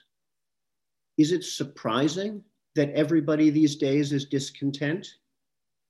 Is 1.17 1.33
it 1.33 1.45
surprising 1.45 2.43
that 2.75 2.91
everybody 2.91 3.51
these 3.51 3.77
days 3.77 4.12
is 4.12 4.27
discontent? 4.27 5.07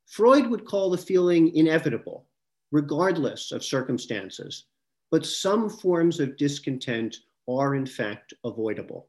Freud 0.07 0.49
would 0.49 0.65
call 0.65 0.91
the 0.91 0.99
feeling 0.99 1.55
inevitable, 1.57 2.27
regardless 2.71 3.51
of 3.51 3.65
circumstances, 3.65 4.67
but 5.11 5.25
some 5.25 5.69
forms 5.69 6.21
of 6.21 6.37
discontent 6.37 7.17
are 7.49 7.75
in 7.75 7.87
fact 7.87 8.35
avoidable. 8.45 9.09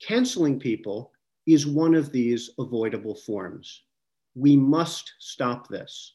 Canceling 0.00 0.58
people 0.58 1.12
is 1.46 1.66
one 1.66 1.94
of 1.94 2.12
these 2.12 2.50
avoidable 2.58 3.14
forms. 3.14 3.84
We 4.34 4.56
must 4.56 5.12
stop 5.18 5.68
this 5.68 6.14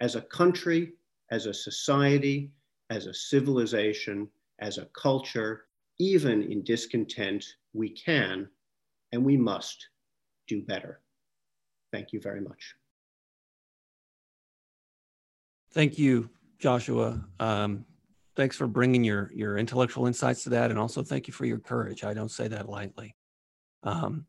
as 0.00 0.14
a 0.14 0.22
country, 0.22 0.92
as 1.30 1.46
a 1.46 1.54
society, 1.54 2.52
as 2.90 3.06
a 3.06 3.14
civilization, 3.14 4.28
as 4.60 4.78
a 4.78 4.86
culture, 4.86 5.66
even 5.98 6.42
in 6.42 6.62
discontent, 6.62 7.44
we 7.72 7.90
can 7.90 8.48
and 9.12 9.24
we 9.24 9.36
must 9.36 9.88
do 10.46 10.62
better. 10.62 11.00
Thank 11.92 12.12
you 12.12 12.20
very 12.20 12.40
much. 12.40 12.74
Thank 15.72 15.98
you, 15.98 16.28
Joshua. 16.58 17.24
Um, 17.40 17.84
thanks 18.38 18.56
for 18.56 18.68
bringing 18.68 19.02
your 19.02 19.30
your 19.34 19.58
intellectual 19.58 20.06
insights 20.06 20.44
to 20.44 20.50
that, 20.50 20.70
and 20.70 20.78
also 20.78 21.02
thank 21.02 21.26
you 21.26 21.34
for 21.34 21.44
your 21.44 21.58
courage. 21.58 22.04
I 22.04 22.14
don't 22.14 22.30
say 22.30 22.46
that 22.48 22.68
lightly. 22.68 23.16
Um, 23.82 24.26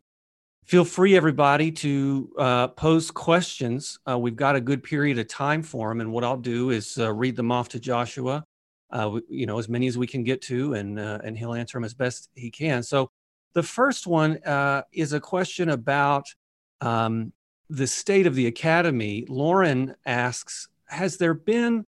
feel 0.66 0.84
free, 0.84 1.16
everybody, 1.16 1.72
to 1.72 2.32
uh, 2.38 2.68
pose 2.70 3.12
questions. 3.12 4.00
Uh, 4.10 4.18
we've 4.18 4.36
got 4.36 4.56
a 4.56 4.62
good 4.62 4.82
period 4.82 5.20
of 5.20 5.28
time 5.28 5.62
for 5.62 5.90
them, 5.90 6.02
and 6.02 6.12
what 6.12 6.24
I'll 6.24 6.38
do 6.38 6.72
is 6.72 6.98
uh, 6.98 7.14
read 7.14 7.36
them 7.36 7.52
off 7.52 7.70
to 7.70 7.80
Joshua. 7.80 8.44
Uh, 8.92 9.20
you 9.30 9.46
know, 9.46 9.60
as 9.60 9.70
many 9.70 9.86
as 9.86 9.96
we 9.96 10.08
can 10.08 10.24
get 10.24 10.42
to, 10.42 10.74
and 10.74 11.00
uh, 11.00 11.20
and 11.24 11.38
he'll 11.38 11.54
answer 11.54 11.78
them 11.78 11.86
as 11.86 11.94
best 11.94 12.30
he 12.34 12.50
can. 12.50 12.82
So, 12.82 13.12
the 13.54 13.64
first 13.64 14.08
one 14.08 14.44
uh, 14.44 14.82
is 14.92 15.14
a 15.14 15.20
question 15.20 15.70
about 15.70 16.26
um, 16.82 17.32
the 17.70 17.86
state 17.86 18.26
of 18.26 18.34
the 18.34 18.48
academy. 18.48 19.28
Lauren 19.30 19.96
asks, 20.08 20.68
has 20.88 21.18
there 21.18 21.36
been 21.36 21.86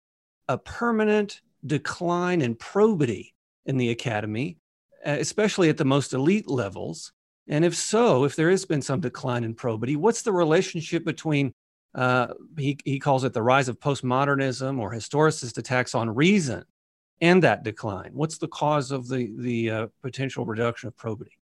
a 0.49 0.59
permanent 0.59 1.41
decline 1.67 2.41
in 2.41 2.55
probity 2.55 3.35
in 3.67 3.77
the 3.77 3.91
academy, 3.91 4.59
especially 5.05 5.69
at 5.69 5.77
the 5.77 5.85
most 5.85 6.13
elite 6.13 6.49
levels? 6.49 7.13
And 7.49 7.65
if 7.65 7.75
so, 7.75 8.25
if 8.25 8.37
there 8.37 8.51
has 8.51 8.65
been 8.65 8.83
some 8.83 9.01
decline 9.01 9.45
in 9.45 9.55
probity, 9.55 9.97
what's 9.97 10.23
the 10.23 10.33
relationship 10.33 11.05
between, 11.05 11.55
uh, 11.95 12.29
he, 12.59 12.79
he 12.85 12.99
calls 12.99 13.25
it 13.25 13.33
the 13.33 13.43
rise 13.43 13.69
of 13.69 13.81
postmodernism 13.81 14.79
or 14.79 14.93
historicist 14.93 15.57
attacks 15.57 15.95
on 15.95 16.15
reason 16.15 16.65
and 17.21 17.43
that 17.43 17.65
decline? 17.65 18.11
What's 18.13 18.39
the 18.39 18.49
cause 18.49 18.91
of 18.91 19.09
the, 19.09 19.33
the 19.39 19.71
uh, 19.71 19.87
potential 20.03 20.45
reduction 20.45 20.89
of 20.89 20.97
probity? 20.97 21.39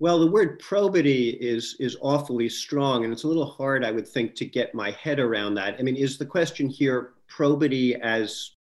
Well, 0.00 0.18
the 0.18 0.30
word 0.30 0.58
probity 0.58 1.30
is 1.30 1.76
is 1.78 1.96
awfully 2.00 2.48
strong, 2.48 3.04
and 3.04 3.12
it's 3.12 3.22
a 3.22 3.28
little 3.28 3.46
hard, 3.46 3.84
I 3.84 3.92
would 3.92 4.08
think, 4.08 4.34
to 4.34 4.44
get 4.44 4.74
my 4.74 4.90
head 4.90 5.20
around 5.20 5.54
that. 5.54 5.76
I 5.78 5.82
mean, 5.82 5.94
is 5.94 6.18
the 6.18 6.26
question 6.26 6.68
here 6.68 7.14
probity 7.28 7.94
as 7.96 8.56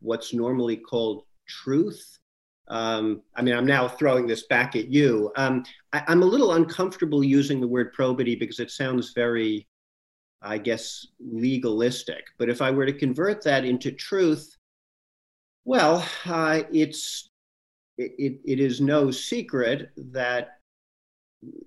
what's 0.00 0.32
normally 0.34 0.76
called 0.76 1.24
truth? 1.48 2.18
Um, 2.68 3.22
I 3.34 3.42
mean, 3.42 3.54
I'm 3.54 3.66
now 3.66 3.86
throwing 3.86 4.26
this 4.26 4.46
back 4.46 4.74
at 4.74 4.88
you. 4.88 5.32
Um, 5.36 5.64
I, 5.92 6.02
I'm 6.08 6.22
a 6.22 6.26
little 6.26 6.54
uncomfortable 6.54 7.22
using 7.22 7.60
the 7.60 7.68
word 7.68 7.92
probity 7.92 8.34
because 8.34 8.58
it 8.58 8.70
sounds 8.70 9.12
very, 9.14 9.68
I 10.42 10.58
guess, 10.58 11.06
legalistic. 11.20 12.24
But 12.38 12.48
if 12.48 12.60
I 12.60 12.70
were 12.70 12.86
to 12.86 12.92
convert 12.92 13.44
that 13.44 13.64
into 13.64 13.92
truth, 13.92 14.56
well, 15.64 16.06
uh, 16.24 16.62
it's 16.72 17.30
it, 17.98 18.40
it 18.44 18.60
is 18.60 18.80
no 18.80 19.10
secret 19.10 19.90
that 19.96 20.55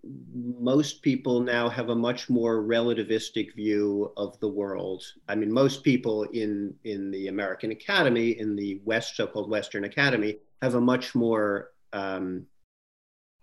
most 0.03 1.01
people 1.01 1.41
now 1.41 1.69
have 1.69 1.89
a 1.89 1.95
much 1.95 2.29
more 2.29 2.63
relativistic 2.63 3.53
view 3.55 4.11
of 4.17 4.39
the 4.39 4.47
world. 4.47 5.03
I 5.27 5.35
mean, 5.35 5.51
most 5.51 5.83
people 5.83 6.23
in 6.23 6.73
in 6.83 7.11
the 7.11 7.27
American 7.27 7.71
Academy, 7.71 8.31
in 8.39 8.55
the 8.55 8.81
West, 8.83 9.15
so-called 9.15 9.49
Western 9.49 9.83
Academy, 9.85 10.37
have 10.61 10.75
a 10.75 10.81
much 10.81 11.15
more 11.15 11.71
um, 11.93 12.45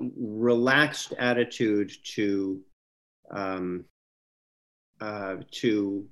relaxed 0.01 1.13
attitude 1.19 1.93
to 2.15 2.61
um, 3.31 3.85
uh, 5.01 5.37
to 5.53 6.07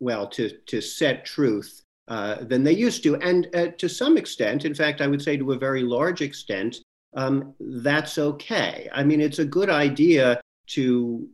well 0.00 0.26
to 0.28 0.50
to 0.66 0.80
set 0.80 1.24
truth 1.24 1.82
uh, 2.08 2.36
than 2.44 2.62
they 2.64 2.72
used 2.72 3.02
to, 3.02 3.16
and 3.16 3.48
uh, 3.54 3.68
to 3.78 3.88
some 3.88 4.16
extent, 4.16 4.64
in 4.64 4.74
fact, 4.74 5.00
I 5.00 5.06
would 5.06 5.22
say 5.22 5.36
to 5.36 5.52
a 5.52 5.58
very 5.58 5.82
large 5.82 6.20
extent, 6.20 6.76
um, 7.14 7.54
that's 7.60 8.18
okay. 8.18 8.88
I 8.92 9.04
mean, 9.04 9.20
it's 9.20 9.38
a 9.38 9.44
good 9.44 9.70
idea 9.70 10.40
to 10.68 11.28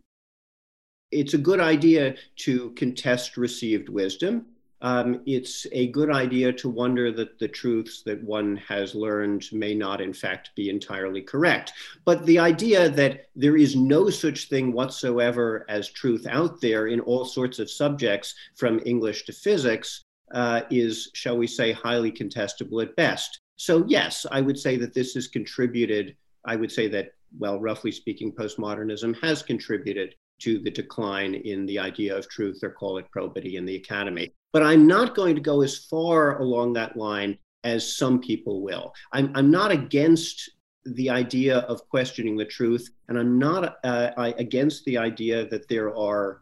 it's 1.10 1.34
a 1.34 1.38
good 1.38 1.60
idea 1.60 2.14
to 2.36 2.70
contest 2.70 3.36
received 3.36 3.88
wisdom. 3.88 4.46
Um, 4.82 5.20
it's 5.26 5.66
a 5.72 5.88
good 5.88 6.10
idea 6.10 6.52
to 6.54 6.68
wonder 6.68 7.12
that 7.12 7.38
the 7.38 7.48
truths 7.48 8.02
that 8.04 8.22
one 8.22 8.56
has 8.56 8.94
learned 8.94 9.44
may 9.52 9.74
not, 9.74 10.00
in 10.00 10.12
fact, 10.12 10.50
be 10.54 10.70
entirely 10.70 11.20
correct. 11.20 11.72
But 12.04 12.24
the 12.24 12.38
idea 12.38 12.88
that 12.88 13.26
there 13.36 13.56
is 13.56 13.76
no 13.76 14.08
such 14.08 14.48
thing 14.48 14.72
whatsoever 14.72 15.66
as 15.68 15.90
truth 15.90 16.26
out 16.30 16.60
there 16.60 16.86
in 16.86 17.00
all 17.00 17.24
sorts 17.24 17.58
of 17.58 17.70
subjects, 17.70 18.34
from 18.56 18.80
English 18.86 19.26
to 19.26 19.32
physics, 19.32 20.02
uh, 20.32 20.62
is, 20.70 21.10
shall 21.12 21.36
we 21.36 21.46
say, 21.46 21.72
highly 21.72 22.12
contestable 22.12 22.82
at 22.82 22.96
best. 22.96 23.39
So, 23.61 23.84
yes, 23.86 24.24
I 24.32 24.40
would 24.40 24.58
say 24.58 24.78
that 24.78 24.94
this 24.94 25.12
has 25.12 25.28
contributed. 25.28 26.16
I 26.46 26.56
would 26.56 26.72
say 26.72 26.88
that, 26.88 27.12
well, 27.38 27.61
roughly 27.61 27.92
speaking, 27.92 28.32
postmodernism 28.32 29.14
has 29.20 29.42
contributed 29.42 30.14
to 30.38 30.61
the 30.61 30.70
decline 30.70 31.34
in 31.34 31.66
the 31.66 31.78
idea 31.78 32.16
of 32.16 32.26
truth, 32.26 32.61
or 32.62 32.70
call 32.70 32.96
it 32.96 33.11
probity, 33.11 33.56
in 33.56 33.66
the 33.66 33.76
academy. 33.76 34.32
But 34.54 34.62
I'm 34.62 34.86
not 34.86 35.14
going 35.14 35.34
to 35.34 35.42
go 35.42 35.61
as 35.61 35.76
far 35.76 36.40
along 36.40 36.72
that 36.72 36.96
line 36.96 37.36
as 37.62 37.94
some 37.94 38.18
people 38.18 38.62
will. 38.62 38.94
I'm, 39.12 39.30
I'm 39.34 39.50
not 39.50 39.70
against 39.70 40.52
the 40.86 41.11
idea 41.11 41.58
of 41.58 41.86
questioning 41.90 42.38
the 42.38 42.46
truth, 42.46 42.88
and 43.08 43.18
I'm 43.18 43.38
not 43.38 43.76
uh, 43.84 44.12
I, 44.16 44.28
against 44.38 44.86
the 44.86 44.96
idea 44.96 45.46
that 45.50 45.68
there 45.68 45.94
are 45.94 46.40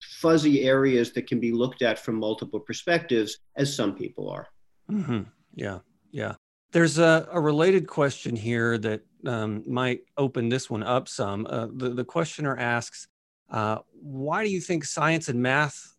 fuzzy 0.00 0.62
areas 0.62 1.10
that 1.14 1.26
can 1.26 1.40
be 1.40 1.50
looked 1.50 1.82
at 1.82 1.98
from 1.98 2.14
multiple 2.14 2.60
perspectives, 2.60 3.38
as 3.56 3.74
some 3.74 3.96
people 3.96 4.30
are. 4.30 4.46
Mm-hmm. 4.88 5.22
Yeah, 5.54 5.78
yeah. 6.10 6.34
There's 6.72 6.98
a, 6.98 7.28
a 7.30 7.40
related 7.40 7.86
question 7.86 8.34
here 8.34 8.78
that 8.78 9.02
um, 9.26 9.62
might 9.66 10.00
open 10.16 10.48
this 10.48 10.70
one 10.70 10.82
up 10.82 11.08
some. 11.08 11.46
Uh, 11.48 11.68
the, 11.72 11.90
the 11.90 12.04
questioner 12.04 12.56
asks, 12.56 13.08
uh, 13.50 13.78
why 13.92 14.44
do 14.44 14.50
you 14.50 14.60
think 14.60 14.84
science 14.84 15.28
and 15.28 15.40
math 15.40 15.94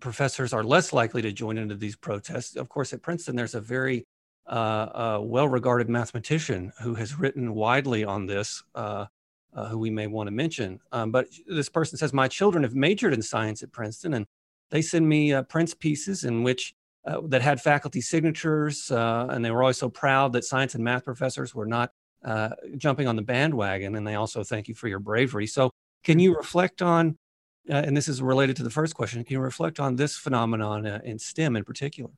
professors 0.00 0.52
are 0.52 0.62
less 0.62 0.92
likely 0.92 1.22
to 1.22 1.32
join 1.32 1.58
into 1.58 1.74
these 1.74 1.96
protests? 1.96 2.56
Of 2.56 2.68
course, 2.68 2.92
at 2.92 3.02
Princeton, 3.02 3.36
there's 3.36 3.54
a 3.54 3.60
very 3.60 4.06
uh, 4.44 4.50
uh 4.50 5.20
well 5.22 5.46
regarded 5.46 5.88
mathematician 5.88 6.72
who 6.80 6.94
has 6.96 7.16
written 7.16 7.54
widely 7.54 8.04
on 8.04 8.26
this, 8.26 8.62
uh, 8.74 9.06
uh, 9.54 9.68
who 9.68 9.78
we 9.78 9.90
may 9.90 10.06
want 10.06 10.26
to 10.28 10.32
mention. 10.32 10.80
Um, 10.92 11.10
but 11.10 11.26
this 11.46 11.68
person 11.68 11.98
says, 11.98 12.12
My 12.12 12.28
children 12.28 12.62
have 12.62 12.74
majored 12.74 13.12
in 13.12 13.22
science 13.22 13.62
at 13.62 13.72
Princeton, 13.72 14.14
and 14.14 14.26
they 14.70 14.82
send 14.82 15.08
me 15.08 15.40
Prince 15.48 15.74
pieces 15.74 16.24
in 16.24 16.42
which 16.42 16.74
uh, 17.04 17.20
that 17.26 17.42
had 17.42 17.60
faculty 17.60 18.00
signatures, 18.00 18.90
uh, 18.90 19.26
and 19.30 19.44
they 19.44 19.50
were 19.50 19.62
always 19.62 19.78
so 19.78 19.88
proud 19.88 20.32
that 20.32 20.44
science 20.44 20.74
and 20.74 20.84
math 20.84 21.04
professors 21.04 21.54
were 21.54 21.66
not 21.66 21.90
uh, 22.24 22.50
jumping 22.76 23.08
on 23.08 23.16
the 23.16 23.22
bandwagon. 23.22 23.96
And 23.96 24.06
they 24.06 24.14
also 24.14 24.44
thank 24.44 24.68
you 24.68 24.74
for 24.74 24.88
your 24.88 25.00
bravery. 25.00 25.46
So, 25.46 25.70
can 26.04 26.18
you 26.18 26.36
reflect 26.36 26.82
on, 26.82 27.16
uh, 27.70 27.74
and 27.74 27.96
this 27.96 28.08
is 28.08 28.22
related 28.22 28.56
to 28.56 28.62
the 28.62 28.70
first 28.70 28.94
question, 28.94 29.22
can 29.24 29.34
you 29.34 29.40
reflect 29.40 29.80
on 29.80 29.96
this 29.96 30.16
phenomenon 30.16 30.86
uh, 30.86 31.00
in 31.04 31.18
STEM 31.18 31.56
in 31.56 31.64
particular? 31.64 32.10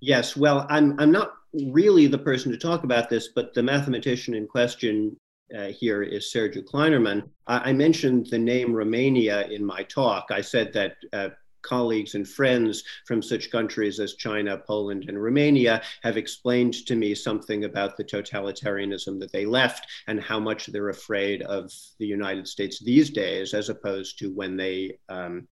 Yes, 0.00 0.36
well, 0.36 0.66
I'm, 0.68 0.98
I'm 1.00 1.10
not 1.10 1.32
really 1.72 2.06
the 2.06 2.18
person 2.18 2.52
to 2.52 2.58
talk 2.58 2.84
about 2.84 3.08
this, 3.08 3.28
but 3.34 3.54
the 3.54 3.62
mathematician 3.62 4.34
in 4.34 4.46
question 4.46 5.16
uh, 5.56 5.66
here 5.66 6.02
is 6.02 6.30
Sergiu 6.34 6.64
Klainerman. 6.64 7.28
I, 7.46 7.70
I, 7.70 7.72
mentioned 7.72 8.26
the 8.30 8.38
name 8.38 8.74
Romania 8.74 9.46
in 9.46 9.64
my 9.64 9.84
talk. 9.84 10.26
I 10.30 10.40
said 10.40 10.72
that 10.72 10.96
uh, 11.12 11.28
colleagues 11.66 12.14
and 12.14 12.26
friends 12.26 12.84
from 13.06 13.20
such 13.22 13.50
countries 13.50 14.00
as 14.00 14.14
China, 14.14 14.56
Poland, 14.56 15.04
and 15.08 15.22
Romania 15.22 15.82
have 16.02 16.16
explained 16.16 16.74
to 16.86 16.96
me 16.96 17.14
something 17.14 17.64
about 17.64 17.96
the 17.96 18.04
totalitarianism 18.04 19.18
that 19.20 19.32
they 19.32 19.44
left 19.44 19.86
and 20.06 20.20
how 20.20 20.40
much 20.40 20.66
they're 20.66 20.90
afraid 20.90 21.42
of 21.42 21.72
the 21.98 22.06
United 22.06 22.46
States 22.46 22.78
these 22.78 23.10
days, 23.10 23.54
as 23.54 23.68
opposed 23.68 24.18
to 24.18 24.32
when 24.32 24.56
they 24.56 24.98
um, 25.08 25.46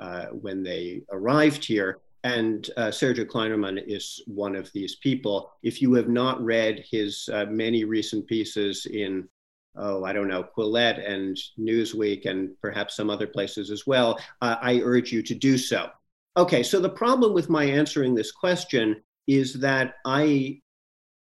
uh, 0.00 0.26
when 0.26 0.62
they 0.62 1.02
arrived 1.10 1.64
here. 1.64 1.98
And 2.24 2.68
uh, 2.76 2.88
Sergiu 2.88 3.26
Klainerman 3.26 3.82
is 3.86 4.22
one 4.26 4.54
of 4.54 4.70
these 4.72 4.96
people. 4.96 5.52
If 5.62 5.80
you 5.80 5.94
have 5.94 6.08
not 6.08 6.42
read 6.42 6.84
his 6.90 7.28
uh, 7.32 7.46
many 7.46 7.84
recent 7.84 8.26
pieces 8.26 8.86
in 8.86 9.28
oh, 9.76 10.04
I 10.04 10.12
don't 10.12 10.28
know, 10.28 10.44
Quillette 10.56 11.08
and 11.08 11.36
Newsweek 11.58 12.26
and 12.26 12.50
perhaps 12.60 12.96
some 12.96 13.10
other 13.10 13.26
places 13.26 13.70
as 13.70 13.86
well, 13.86 14.18
uh, 14.40 14.56
I 14.60 14.80
urge 14.80 15.12
you 15.12 15.22
to 15.22 15.34
do 15.34 15.56
so. 15.56 15.88
Okay, 16.36 16.62
so 16.62 16.80
the 16.80 16.88
problem 16.88 17.32
with 17.32 17.48
my 17.48 17.64
answering 17.64 18.14
this 18.14 18.32
question 18.32 19.02
is 19.26 19.54
that 19.54 19.94
I, 20.04 20.60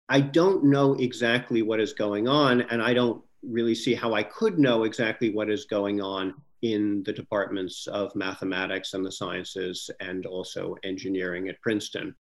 I 0.09 0.21
don't 0.21 0.65
know 0.65 0.93
exactly 0.95 1.61
what 1.61 1.79
is 1.79 1.93
going 1.93 2.27
on, 2.27 2.61
and 2.63 2.81
I 2.81 2.93
don't 2.93 3.23
really 3.41 3.75
see 3.75 3.93
how 3.93 4.13
I 4.13 4.23
could 4.23 4.59
know 4.59 4.83
exactly 4.83 5.29
what 5.29 5.49
is 5.49 5.65
going 5.65 6.01
on 6.01 6.33
in 6.61 7.03
the 7.05 7.11
departments 7.11 7.87
of 7.87 8.15
mathematics 8.15 8.93
and 8.93 9.05
the 9.05 9.11
sciences 9.11 9.89
and 9.99 10.25
also 10.25 10.75
engineering 10.83 11.49
at 11.49 11.61
Princeton. 11.61 12.15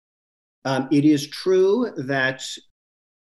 Um, 0.65 0.87
it 0.91 1.05
is 1.05 1.27
true 1.27 1.91
that 1.97 2.43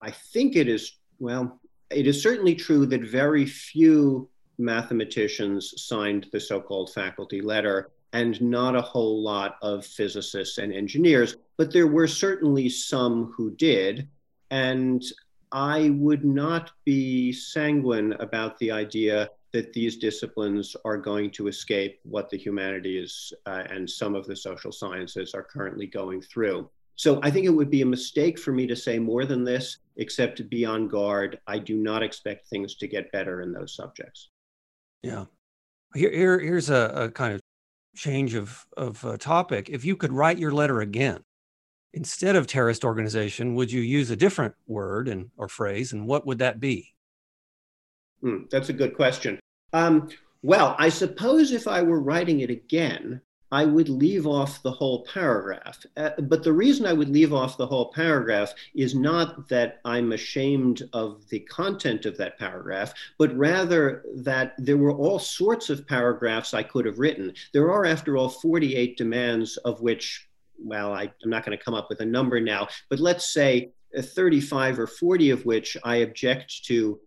I 0.02 0.12
think 0.12 0.56
it 0.56 0.68
is, 0.68 0.98
well, 1.20 1.60
it 1.94 2.08
is 2.08 2.22
certainly 2.22 2.56
true 2.56 2.86
that 2.88 3.02
very 3.02 3.46
few 3.46 4.30
mathematicians 4.58 5.74
signed 5.82 6.28
the 6.32 6.40
so 6.40 6.60
called 6.62 6.94
faculty 6.94 7.42
letter, 7.42 7.92
and 8.14 8.40
not 8.42 8.76
a 8.76 8.82
whole 8.82 9.24
lot 9.24 9.58
of 9.62 9.86
physicists 9.86 10.60
and 10.60 10.72
engineers, 10.72 11.36
but 11.58 11.74
there 11.74 11.88
were 11.88 12.08
certainly 12.08 12.70
some 12.70 13.34
who 13.36 13.52
did. 13.56 14.08
And 14.52 15.04
I 15.52 15.90
would 15.90 16.24
not 16.24 16.72
be 16.86 17.32
sanguine 17.32 18.14
about 18.14 18.58
the 18.60 18.72
idea 18.72 19.30
that 19.52 19.74
these 19.74 19.98
disciplines 19.98 20.76
are 20.84 20.98
going 20.98 21.30
to 21.32 21.48
escape 21.48 22.00
what 22.04 22.30
the 22.30 22.38
humanities 22.38 23.34
uh, 23.46 23.64
and 23.70 23.90
some 23.90 24.16
of 24.16 24.26
the 24.26 24.36
social 24.36 24.72
sciences 24.72 25.34
are 25.34 25.44
currently 25.44 25.86
going 25.86 26.22
through. 26.22 26.70
So 26.96 27.20
I 27.24 27.32
think 27.32 27.46
it 27.46 27.50
would 27.50 27.70
be 27.70 27.82
a 27.82 27.86
mistake 27.86 28.38
for 28.40 28.52
me 28.52 28.68
to 28.68 28.76
say 28.76 29.00
more 29.00 29.26
than 29.26 29.44
this, 29.44 29.78
except 29.98 30.38
to 30.38 30.44
be 30.44 30.66
on 30.66 30.88
guard. 30.88 31.40
I 31.48 31.60
do 31.60 31.76
not 31.76 32.04
expect 32.04 32.48
things 32.48 32.76
to 32.76 32.88
get 32.88 33.12
better 33.12 33.42
in 33.42 33.52
those 33.52 33.76
subjects. 33.76 34.30
Yeah. 35.02 35.26
Here, 35.96 36.12
here 36.12 36.40
here's 36.40 36.70
a, 36.70 36.92
a, 36.96 37.12
kind 37.12 37.34
of 37.34 37.42
change 37.96 38.36
of, 38.36 38.66
of 38.78 39.04
uh, 39.06 39.18
topic. 39.18 39.70
If 39.70 39.86
you 39.86 39.96
could 39.96 40.12
write 40.12 40.38
your 40.38 40.52
letter 40.52 40.82
again, 40.82 41.24
instead 41.94 42.36
of 42.36 42.48
terrorist 42.48 42.84
organization, 42.84 43.56
would 43.56 43.72
you 43.72 43.82
use 43.82 44.10
a 44.10 44.16
different 44.16 44.56
word 44.68 45.08
and 45.08 45.30
or 45.38 45.48
phrase, 45.48 45.94
and 45.94 46.08
what 46.08 46.26
would 46.26 46.40
that 46.40 46.60
be? 46.60 46.94
Hmm, 48.22 48.44
that's 48.50 48.70
a 48.70 48.74
good 48.74 48.96
question. 48.96 49.40
Um, 49.74 50.10
well, 50.42 50.76
I 50.80 50.90
suppose 50.90 51.52
if 51.52 51.68
I 51.68 51.82
were 51.82 52.02
writing 52.02 52.40
it 52.40 52.50
again, 52.50 53.22
I 53.54 53.66
would 53.66 53.88
leave 53.88 54.26
off 54.26 54.64
the 54.64 54.72
whole 54.72 55.06
paragraph. 55.06 55.86
Uh, 55.96 56.10
but 56.22 56.42
the 56.44 56.52
reason 56.52 56.88
I 56.88 56.94
would 56.94 57.10
leave 57.10 57.34
off 57.34 57.56
the 57.56 57.68
whole 57.68 57.92
paragraph 57.92 58.52
is 58.74 58.96
not 58.96 59.48
that 59.50 59.80
I'm 59.86 60.12
ashamed 60.12 60.90
of 60.92 61.30
the 61.30 61.42
content 61.42 62.08
of 62.08 62.18
that 62.18 62.40
paragraph, 62.40 62.96
but 63.20 63.38
rather 63.38 64.06
that 64.16 64.56
there 64.58 64.78
were 64.78 64.92
all 64.92 65.20
sorts 65.20 65.70
of 65.70 65.88
paragraphs 65.88 66.56
I 66.56 66.64
could 66.64 66.88
have 66.88 66.98
written. 66.98 67.32
There 67.54 67.72
are, 67.72 67.86
after 67.86 68.18
all, 68.18 68.28
48 68.28 68.98
demands, 68.98 69.58
of 69.58 69.82
which, 69.82 70.28
well, 70.58 70.92
I, 70.92 71.04
am 71.04 71.30
not 71.30 71.46
going 71.46 71.56
to 71.56 71.64
come 71.64 71.76
up 71.76 71.90
with 71.90 72.00
a 72.00 72.06
number 72.06 72.40
now, 72.40 72.70
but 72.90 73.00
let's 73.00 73.32
say 73.34 73.72
35 73.96 74.80
or 74.80 74.88
40 74.88 75.30
of 75.30 75.46
which 75.46 75.78
I 75.84 75.98
object 75.98 76.66
to 76.66 77.00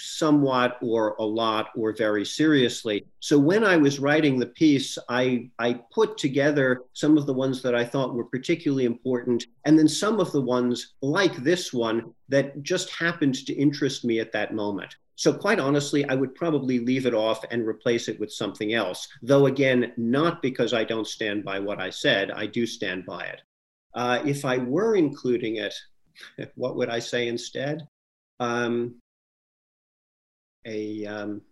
somewhat 0.00 0.78
or 0.80 1.14
a 1.18 1.24
lot 1.24 1.70
or 1.76 1.92
very 1.92 2.24
seriously. 2.24 3.06
So 3.20 3.38
when 3.38 3.64
I 3.64 3.76
was 3.76 3.98
writing 3.98 4.38
the 4.38 4.46
piece, 4.46 4.96
I, 5.08 5.50
I 5.58 5.80
put 5.92 6.18
together 6.18 6.82
some 6.92 7.18
of 7.18 7.26
the 7.26 7.34
ones 7.34 7.62
that 7.62 7.74
I 7.74 7.84
thought 7.84 8.14
were 8.14 8.24
particularly 8.24 8.84
important, 8.84 9.46
and 9.64 9.78
then 9.78 9.88
some 9.88 10.20
of 10.20 10.32
the 10.32 10.40
ones 10.40 10.94
like 11.02 11.36
this 11.36 11.72
one 11.72 12.14
that 12.28 12.62
just 12.62 12.90
happened 12.90 13.34
to 13.46 13.54
interest 13.54 14.04
me 14.04 14.20
at 14.20 14.32
that 14.32 14.54
moment. 14.54 14.96
So, 15.16 15.32
quite 15.32 15.58
honestly, 15.58 16.08
I 16.08 16.14
would 16.14 16.36
probably 16.36 16.78
leave 16.78 17.04
it 17.04 17.14
off 17.14 17.44
and 17.50 17.66
replace 17.66 18.06
it 18.06 18.20
with 18.20 18.32
something 18.32 18.74
else. 18.74 19.08
Though, 19.20 19.46
again, 19.46 19.92
not 19.96 20.40
because 20.42 20.72
I 20.72 20.84
don't 20.84 21.08
stand 21.08 21.44
by 21.44 21.58
what 21.58 21.80
I 21.80 21.90
said, 21.90 22.30
I 22.30 22.46
do 22.46 22.66
stand 22.66 23.04
by 23.04 23.24
it. 23.24 23.42
Uh, 23.94 24.22
if 24.24 24.44
I 24.44 24.58
were 24.58 24.94
including 24.94 25.56
it, 25.56 25.74
what 26.54 26.76
would 26.76 26.88
I 26.88 27.00
say 27.00 27.26
instead? 27.26 27.88
Um, 28.38 28.94
a 30.64 31.06
um, 31.06 31.42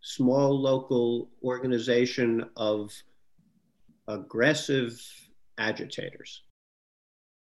small 0.00 0.58
local 0.60 1.30
organization 1.42 2.44
of 2.56 2.92
aggressive 4.08 5.00
agitators. 5.58 6.42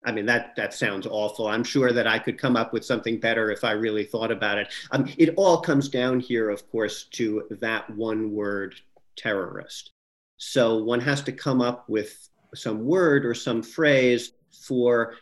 I 0.03 0.11
mean, 0.11 0.25
that, 0.25 0.55
that 0.55 0.73
sounds 0.73 1.05
awful. 1.05 1.47
I'm 1.47 1.63
sure 1.63 1.91
that 1.91 2.07
I 2.07 2.17
could 2.17 2.39
come 2.39 2.55
up 2.55 2.73
with 2.73 2.83
something 2.83 3.19
better 3.19 3.51
if 3.51 3.63
I 3.63 3.71
really 3.71 4.03
thought 4.03 4.31
about 4.31 4.57
it. 4.57 4.73
Um, 4.91 5.07
it 5.17 5.33
all 5.37 5.61
comes 5.61 5.89
down 5.89 6.19
here, 6.19 6.49
of 6.49 6.69
course, 6.71 7.03
to 7.11 7.43
that 7.61 7.89
one 7.91 8.31
word, 8.31 8.75
terrorist. 9.15 9.91
So 10.37 10.83
one 10.83 11.01
has 11.01 11.21
to 11.23 11.31
come 11.31 11.61
up 11.61 11.87
with 11.87 12.29
some 12.55 12.83
word 12.83 13.25
or 13.25 13.35
some 13.35 13.61
phrase 13.61 14.33
for 14.51 15.15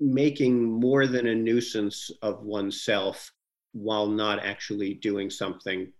making 0.00 0.62
more 0.64 1.06
than 1.06 1.28
a 1.28 1.34
nuisance 1.34 2.10
of 2.22 2.42
oneself 2.42 3.32
while 3.78 4.06
not 4.06 4.44
actually 4.44 4.94
doing 4.94 5.30
something 5.30 5.92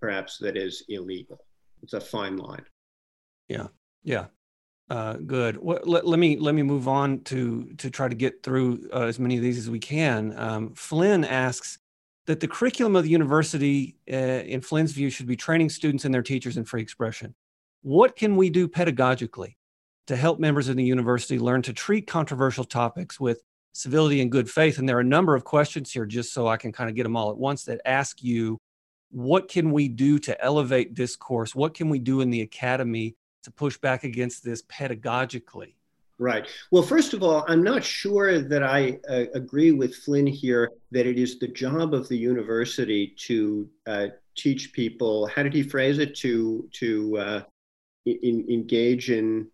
perhaps 0.00 0.38
that 0.38 0.56
is 0.56 0.84
illegal. 0.88 1.38
It's 1.82 1.94
a 1.94 2.00
fine 2.00 2.36
line. 2.36 2.64
Yeah. 3.48 3.68
Yeah. 4.02 4.26
Uh, 4.88 5.14
good. 5.14 5.56
Well, 5.56 5.80
let, 5.84 6.06
let, 6.06 6.18
me 6.18 6.38
let 6.38 6.54
me 6.54 6.62
move 6.62 6.86
on 6.86 7.20
to 7.24 7.72
to 7.78 7.90
try 7.90 8.06
to 8.08 8.14
get 8.14 8.44
through 8.44 8.88
uh, 8.92 9.02
as 9.02 9.18
many 9.18 9.36
of 9.36 9.42
these 9.42 9.58
as 9.58 9.68
we 9.68 9.80
can. 9.80 10.32
Um, 10.38 10.74
Flynn 10.74 11.24
asks 11.24 11.78
that 12.26 12.38
the 12.38 12.48
curriculum 12.48 12.94
of 12.94 13.02
the 13.02 13.10
university, 13.10 13.96
uh, 14.10 14.16
in 14.16 14.60
Flynn's 14.60 14.92
view, 14.92 15.10
should 15.10 15.26
be 15.26 15.36
training 15.36 15.70
students 15.70 16.04
and 16.04 16.14
their 16.14 16.22
teachers 16.22 16.56
in 16.56 16.64
free 16.64 16.82
expression. 16.82 17.34
What 17.82 18.16
can 18.16 18.36
we 18.36 18.50
do 18.50 18.68
pedagogically 18.68 19.56
to 20.06 20.16
help 20.16 20.38
members 20.38 20.68
of 20.68 20.76
the 20.76 20.84
university 20.84 21.38
learn 21.38 21.62
to 21.62 21.72
treat 21.72 22.06
controversial 22.06 22.64
topics 22.64 23.18
with 23.18 23.42
civility 23.76 24.20
and 24.20 24.32
good 24.32 24.50
faith. 24.50 24.78
And 24.78 24.88
there 24.88 24.96
are 24.96 25.00
a 25.00 25.04
number 25.04 25.34
of 25.34 25.44
questions 25.44 25.92
here, 25.92 26.06
just 26.06 26.32
so 26.32 26.48
I 26.48 26.56
can 26.56 26.72
kind 26.72 26.88
of 26.88 26.96
get 26.96 27.02
them 27.02 27.16
all 27.16 27.30
at 27.30 27.36
once, 27.36 27.64
that 27.64 27.80
ask 27.84 28.22
you 28.22 28.58
what 29.10 29.48
can 29.48 29.70
we 29.70 29.88
do 29.88 30.18
to 30.20 30.44
elevate 30.44 30.94
discourse? 30.94 31.54
What 31.54 31.74
can 31.74 31.88
we 31.88 31.98
do 31.98 32.20
in 32.22 32.30
the 32.30 32.40
academy 32.40 33.16
to 33.44 33.50
push 33.50 33.76
back 33.78 34.02
against 34.02 34.44
this 34.44 34.62
pedagogically? 34.62 35.74
Right. 36.18 36.46
Well, 36.70 36.82
first 36.82 37.12
of 37.12 37.22
all, 37.22 37.44
I'm 37.46 37.62
not 37.62 37.84
sure 37.84 38.40
that 38.40 38.62
I 38.62 38.98
uh, 39.08 39.24
agree 39.34 39.72
with 39.72 39.94
Flynn 39.94 40.26
here 40.26 40.72
that 40.90 41.06
it 41.06 41.18
is 41.18 41.38
the 41.38 41.48
job 41.48 41.92
of 41.92 42.08
the 42.08 42.16
university 42.16 43.14
to 43.18 43.68
uh, 43.86 44.06
teach 44.34 44.72
people. 44.72 45.26
How 45.26 45.42
did 45.42 45.52
he 45.52 45.62
phrase 45.62 45.98
it? 45.98 46.14
To 46.16 46.66
to 46.72 47.18
uh, 47.18 47.42
in, 48.06 48.46
engage 48.48 49.10
in 49.10 49.48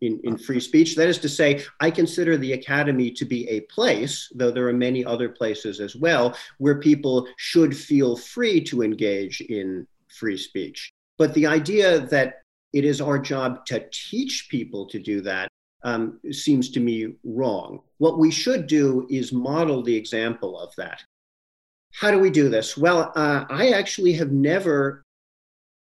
in, 0.00 0.20
in 0.24 0.36
free 0.36 0.60
speech. 0.60 0.94
That 0.96 1.08
is 1.08 1.18
to 1.18 1.28
say, 1.28 1.64
I 1.80 1.90
consider 1.90 2.36
the 2.36 2.52
academy 2.52 3.10
to 3.12 3.24
be 3.24 3.48
a 3.48 3.60
place, 3.60 4.30
though 4.34 4.50
there 4.50 4.68
are 4.68 4.72
many 4.72 5.04
other 5.04 5.28
places 5.28 5.80
as 5.80 5.96
well, 5.96 6.36
where 6.58 6.78
people 6.78 7.26
should 7.36 7.76
feel 7.76 8.16
free 8.16 8.60
to 8.64 8.82
engage 8.82 9.40
in 9.40 9.86
free 10.08 10.36
speech. 10.36 10.92
But 11.18 11.34
the 11.34 11.46
idea 11.46 12.00
that 12.00 12.42
it 12.72 12.84
is 12.84 13.00
our 13.00 13.18
job 13.18 13.64
to 13.66 13.86
teach 13.90 14.48
people 14.50 14.86
to 14.86 14.98
do 14.98 15.20
that 15.22 15.48
um, 15.82 16.20
seems 16.30 16.70
to 16.70 16.80
me 16.80 17.14
wrong. 17.24 17.80
What 17.98 18.18
we 18.18 18.30
should 18.30 18.66
do 18.66 19.06
is 19.08 19.32
model 19.32 19.82
the 19.82 19.96
example 19.96 20.58
of 20.58 20.74
that. 20.76 21.02
How 21.92 22.10
do 22.10 22.18
we 22.18 22.28
do 22.28 22.50
this? 22.50 22.76
Well, 22.76 23.12
uh, 23.16 23.44
I 23.48 23.70
actually 23.70 24.12
have 24.14 24.32
never 24.32 25.04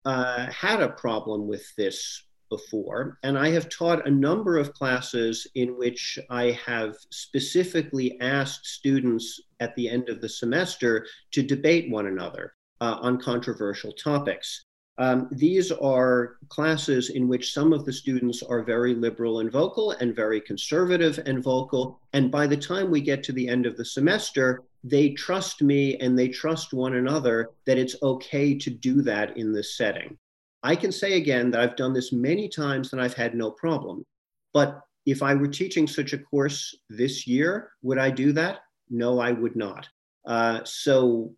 uh, 0.06 0.46
had 0.52 0.82
a 0.82 0.90
problem 0.90 1.48
with 1.48 1.66
this 1.76 2.24
before, 2.50 3.18
and 3.24 3.38
I 3.38 3.50
have 3.50 3.70
taught 3.70 4.08
a 4.08 4.12
number 4.12 4.58
of 4.58 4.74
classes 4.74 5.48
in 5.56 5.78
which 5.78 6.20
I 6.30 6.58
have 6.66 6.96
specifically 7.12 8.20
asked 8.20 8.66
students 8.66 9.40
at 9.60 9.76
the 9.76 9.90
end 9.90 10.10
of 10.10 10.22
the 10.22 10.30
semester 10.30 11.06
to 11.32 11.44
debate 11.44 11.92
one 11.92 12.08
another 12.08 12.54
uh, 12.82 12.98
on 13.02 13.20
controversial 13.20 13.92
topics. 13.94 14.66
Um, 15.00 15.30
these 15.32 15.72
are 15.72 16.36
classes 16.50 17.10
in 17.10 17.30
which 17.30 17.54
some 17.54 17.72
of 17.72 17.86
the 17.86 17.94
students 17.94 18.44
are 18.44 18.64
very 18.64 18.94
liberal 18.94 19.40
and 19.40 19.50
vocal 19.50 19.92
and 19.92 20.14
very 20.14 20.42
conservative 20.42 21.22
and 21.26 21.42
vocal. 21.42 22.02
And 22.12 22.30
by 22.30 22.48
the 22.48 22.58
time 22.58 22.92
we 22.92 23.00
get 23.00 23.24
to 23.24 23.32
the 23.32 23.48
end 23.48 23.66
of 23.66 23.78
the 23.78 23.86
semester, 23.86 24.64
they 24.84 25.12
trust 25.12 25.62
me 25.62 25.96
and 25.98 26.20
they 26.20 26.28
trust 26.28 26.74
one 26.74 26.96
another 26.96 27.52
that 27.66 27.78
it's 27.78 27.96
okay 28.04 28.58
to 28.58 28.70
do 28.70 29.02
that 29.04 29.38
in 29.38 29.54
this 29.54 29.78
setting. 29.78 30.18
I 30.64 30.76
can 30.76 30.92
say 30.92 31.14
again 31.14 31.52
that 31.52 31.62
I've 31.62 31.76
done 31.76 31.94
this 31.94 32.12
many 32.12 32.50
times 32.50 32.94
and 32.94 33.02
I've 33.02 33.14
had 33.14 33.36
no 33.36 33.52
problem. 33.52 34.06
But 34.54 34.82
if 35.06 35.24
I 35.24 35.34
were 35.34 35.48
teaching 35.48 35.88
such 35.88 36.14
a 36.14 36.18
course 36.18 36.76
this 36.90 37.26
year, 37.26 37.72
would 37.82 37.98
I 37.98 38.10
do 38.10 38.34
that? 38.34 38.60
No, 38.90 39.20
I 39.20 39.32
would 39.32 39.56
not. 39.56 39.88
Uh, 40.26 40.62
so, 40.64 41.34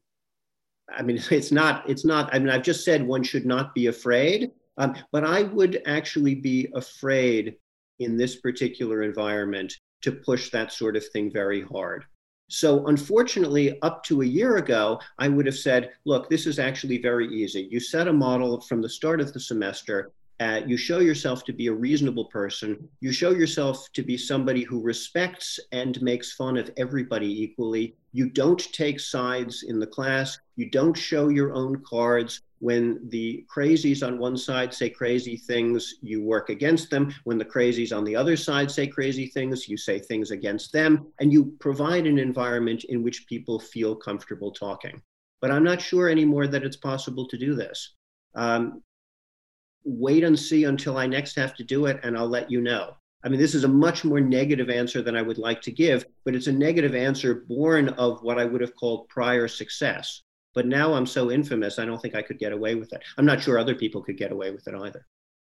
I 0.89 1.01
mean, 1.03 1.21
it's 1.31 1.51
not, 1.51 1.89
it's 1.89 2.05
not, 2.05 2.33
I 2.33 2.39
mean, 2.39 2.49
I've 2.49 2.63
just 2.63 2.83
said 2.83 3.05
one 3.05 3.23
should 3.23 3.45
not 3.45 3.75
be 3.75 3.87
afraid, 3.87 4.51
um, 4.77 4.95
but 5.11 5.23
I 5.23 5.43
would 5.43 5.81
actually 5.85 6.35
be 6.35 6.69
afraid 6.75 7.55
in 7.99 8.17
this 8.17 8.37
particular 8.37 9.03
environment 9.03 9.73
to 10.01 10.11
push 10.11 10.49
that 10.49 10.71
sort 10.71 10.95
of 10.95 11.07
thing 11.09 11.31
very 11.31 11.61
hard. 11.61 12.05
So, 12.51 12.85
unfortunately, 12.87 13.79
up 13.81 14.03
to 14.03 14.23
a 14.23 14.25
year 14.25 14.57
ago, 14.57 14.99
I 15.17 15.29
would 15.29 15.45
have 15.45 15.57
said, 15.57 15.91
look, 16.03 16.29
this 16.29 16.45
is 16.45 16.59
actually 16.59 16.97
very 16.97 17.33
easy. 17.33 17.69
You 17.71 17.79
set 17.79 18.09
a 18.09 18.13
model 18.13 18.59
from 18.59 18.81
the 18.81 18.89
start 18.89 19.21
of 19.21 19.31
the 19.31 19.39
semester. 19.39 20.11
Uh, 20.41 20.59
you 20.67 20.75
show 20.75 20.99
yourself 20.99 21.45
to 21.45 21.53
be 21.53 21.67
a 21.67 21.73
reasonable 21.73 22.25
person. 22.25 22.89
You 22.99 23.13
show 23.13 23.29
yourself 23.29 23.87
to 23.93 24.03
be 24.03 24.17
somebody 24.17 24.63
who 24.63 24.81
respects 24.81 25.61
and 25.71 26.01
makes 26.01 26.33
fun 26.33 26.57
of 26.57 26.69
everybody 26.75 27.41
equally. 27.41 27.95
You 28.11 28.29
don't 28.29 28.73
take 28.73 28.99
sides 28.99 29.63
in 29.63 29.79
the 29.79 29.87
class. 29.87 30.37
You 30.61 30.69
don't 30.69 30.95
show 30.95 31.29
your 31.29 31.53
own 31.53 31.81
cards. 31.83 32.43
When 32.59 32.99
the 33.09 33.43
crazies 33.51 34.05
on 34.05 34.19
one 34.19 34.37
side 34.37 34.71
say 34.71 34.91
crazy 34.91 35.35
things, 35.35 35.95
you 36.03 36.21
work 36.21 36.51
against 36.51 36.91
them. 36.91 37.11
When 37.23 37.39
the 37.39 37.45
crazies 37.45 37.97
on 37.97 38.03
the 38.03 38.15
other 38.15 38.37
side 38.37 38.69
say 38.69 38.85
crazy 38.85 39.25
things, 39.25 39.67
you 39.67 39.75
say 39.75 39.97
things 39.97 40.29
against 40.29 40.71
them. 40.71 41.07
And 41.19 41.33
you 41.33 41.55
provide 41.59 42.05
an 42.05 42.19
environment 42.19 42.83
in 42.83 43.01
which 43.01 43.25
people 43.25 43.59
feel 43.59 43.95
comfortable 43.95 44.51
talking. 44.51 45.01
But 45.41 45.49
I'm 45.49 45.63
not 45.63 45.81
sure 45.81 46.09
anymore 46.09 46.45
that 46.45 46.63
it's 46.63 46.77
possible 46.77 47.27
to 47.29 47.39
do 47.39 47.55
this. 47.55 47.95
Um, 48.35 48.83
wait 49.83 50.23
and 50.23 50.37
see 50.37 50.65
until 50.65 50.95
I 50.99 51.07
next 51.07 51.35
have 51.37 51.55
to 51.55 51.63
do 51.63 51.87
it, 51.87 51.99
and 52.03 52.15
I'll 52.15 52.29
let 52.29 52.51
you 52.51 52.61
know. 52.61 52.97
I 53.23 53.29
mean, 53.29 53.39
this 53.39 53.55
is 53.55 53.63
a 53.63 53.67
much 53.67 54.05
more 54.05 54.21
negative 54.21 54.69
answer 54.69 55.01
than 55.01 55.15
I 55.15 55.23
would 55.23 55.39
like 55.39 55.63
to 55.63 55.71
give, 55.71 56.05
but 56.23 56.35
it's 56.35 56.45
a 56.45 56.51
negative 56.51 56.93
answer 56.93 57.45
born 57.47 57.89
of 57.89 58.21
what 58.21 58.37
I 58.37 58.45
would 58.45 58.61
have 58.61 58.75
called 58.75 59.09
prior 59.09 59.47
success. 59.47 60.21
But 60.53 60.65
now 60.65 60.93
I'm 60.93 61.05
so 61.05 61.31
infamous, 61.31 61.79
I 61.79 61.85
don't 61.85 62.01
think 62.01 62.15
I 62.15 62.21
could 62.21 62.39
get 62.39 62.51
away 62.51 62.75
with 62.75 62.91
it. 62.93 63.01
I'm 63.17 63.25
not 63.25 63.41
sure 63.41 63.57
other 63.57 63.75
people 63.75 64.01
could 64.01 64.17
get 64.17 64.31
away 64.31 64.51
with 64.51 64.67
it 64.67 64.75
either. 64.75 65.05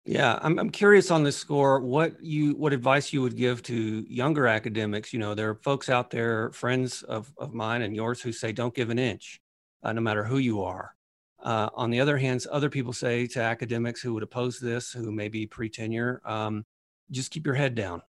Yeah, 0.06 0.38
I'm, 0.42 0.60
I'm 0.60 0.70
curious 0.70 1.10
on 1.10 1.24
this 1.24 1.36
score. 1.36 1.80
What 1.80 2.22
you 2.22 2.52
what 2.52 2.74
advice 2.74 3.12
you 3.12 3.24
would 3.24 3.36
give 3.36 3.64
to 3.64 4.06
younger 4.08 4.46
academics? 4.46 5.12
You 5.12 5.20
know, 5.20 5.34
there 5.34 5.50
are 5.50 5.56
folks 5.56 5.90
out 5.90 6.12
there, 6.12 6.52
friends 6.52 7.02
of, 7.04 7.34
of 7.40 7.54
mine 7.54 7.82
and 7.82 7.96
yours, 7.96 8.22
who 8.22 8.32
say 8.32 8.52
don't 8.52 8.74
give 8.76 8.92
an 8.92 9.00
inch, 9.00 9.42
uh, 9.82 9.94
no 9.94 10.02
matter 10.02 10.24
who 10.24 10.38
you 10.38 10.62
are. 10.62 10.96
Uh, 11.44 11.70
on 11.74 11.90
the 11.90 12.00
other 12.00 12.18
hand, 12.18 12.46
other 12.52 12.70
people 12.70 12.94
say 12.94 13.26
to 13.28 13.42
academics 13.42 14.02
who 14.02 14.14
would 14.14 14.24
oppose 14.24 14.60
this, 14.60 14.92
who 14.92 15.12
may 15.12 15.28
be 15.28 15.46
pre-tenure, 15.46 16.22
um, 16.26 16.66
just 17.12 17.32
keep 17.32 17.46
your 17.46 17.56
head 17.56 17.76
down. 17.76 18.02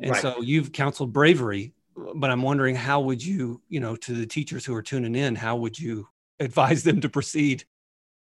And 0.00 0.12
right. 0.12 0.22
so 0.22 0.40
you've 0.40 0.72
counseled 0.72 1.12
bravery, 1.12 1.72
but 2.16 2.30
I'm 2.30 2.42
wondering 2.42 2.74
how 2.74 3.00
would 3.00 3.24
you, 3.24 3.60
you 3.68 3.80
know, 3.80 3.94
to 3.96 4.14
the 4.14 4.26
teachers 4.26 4.64
who 4.64 4.74
are 4.74 4.82
tuning 4.82 5.14
in, 5.14 5.34
how 5.34 5.56
would 5.56 5.78
you 5.78 6.08
advise 6.42 6.82
them 6.84 7.00
to 7.00 7.08
proceed? 7.08 7.64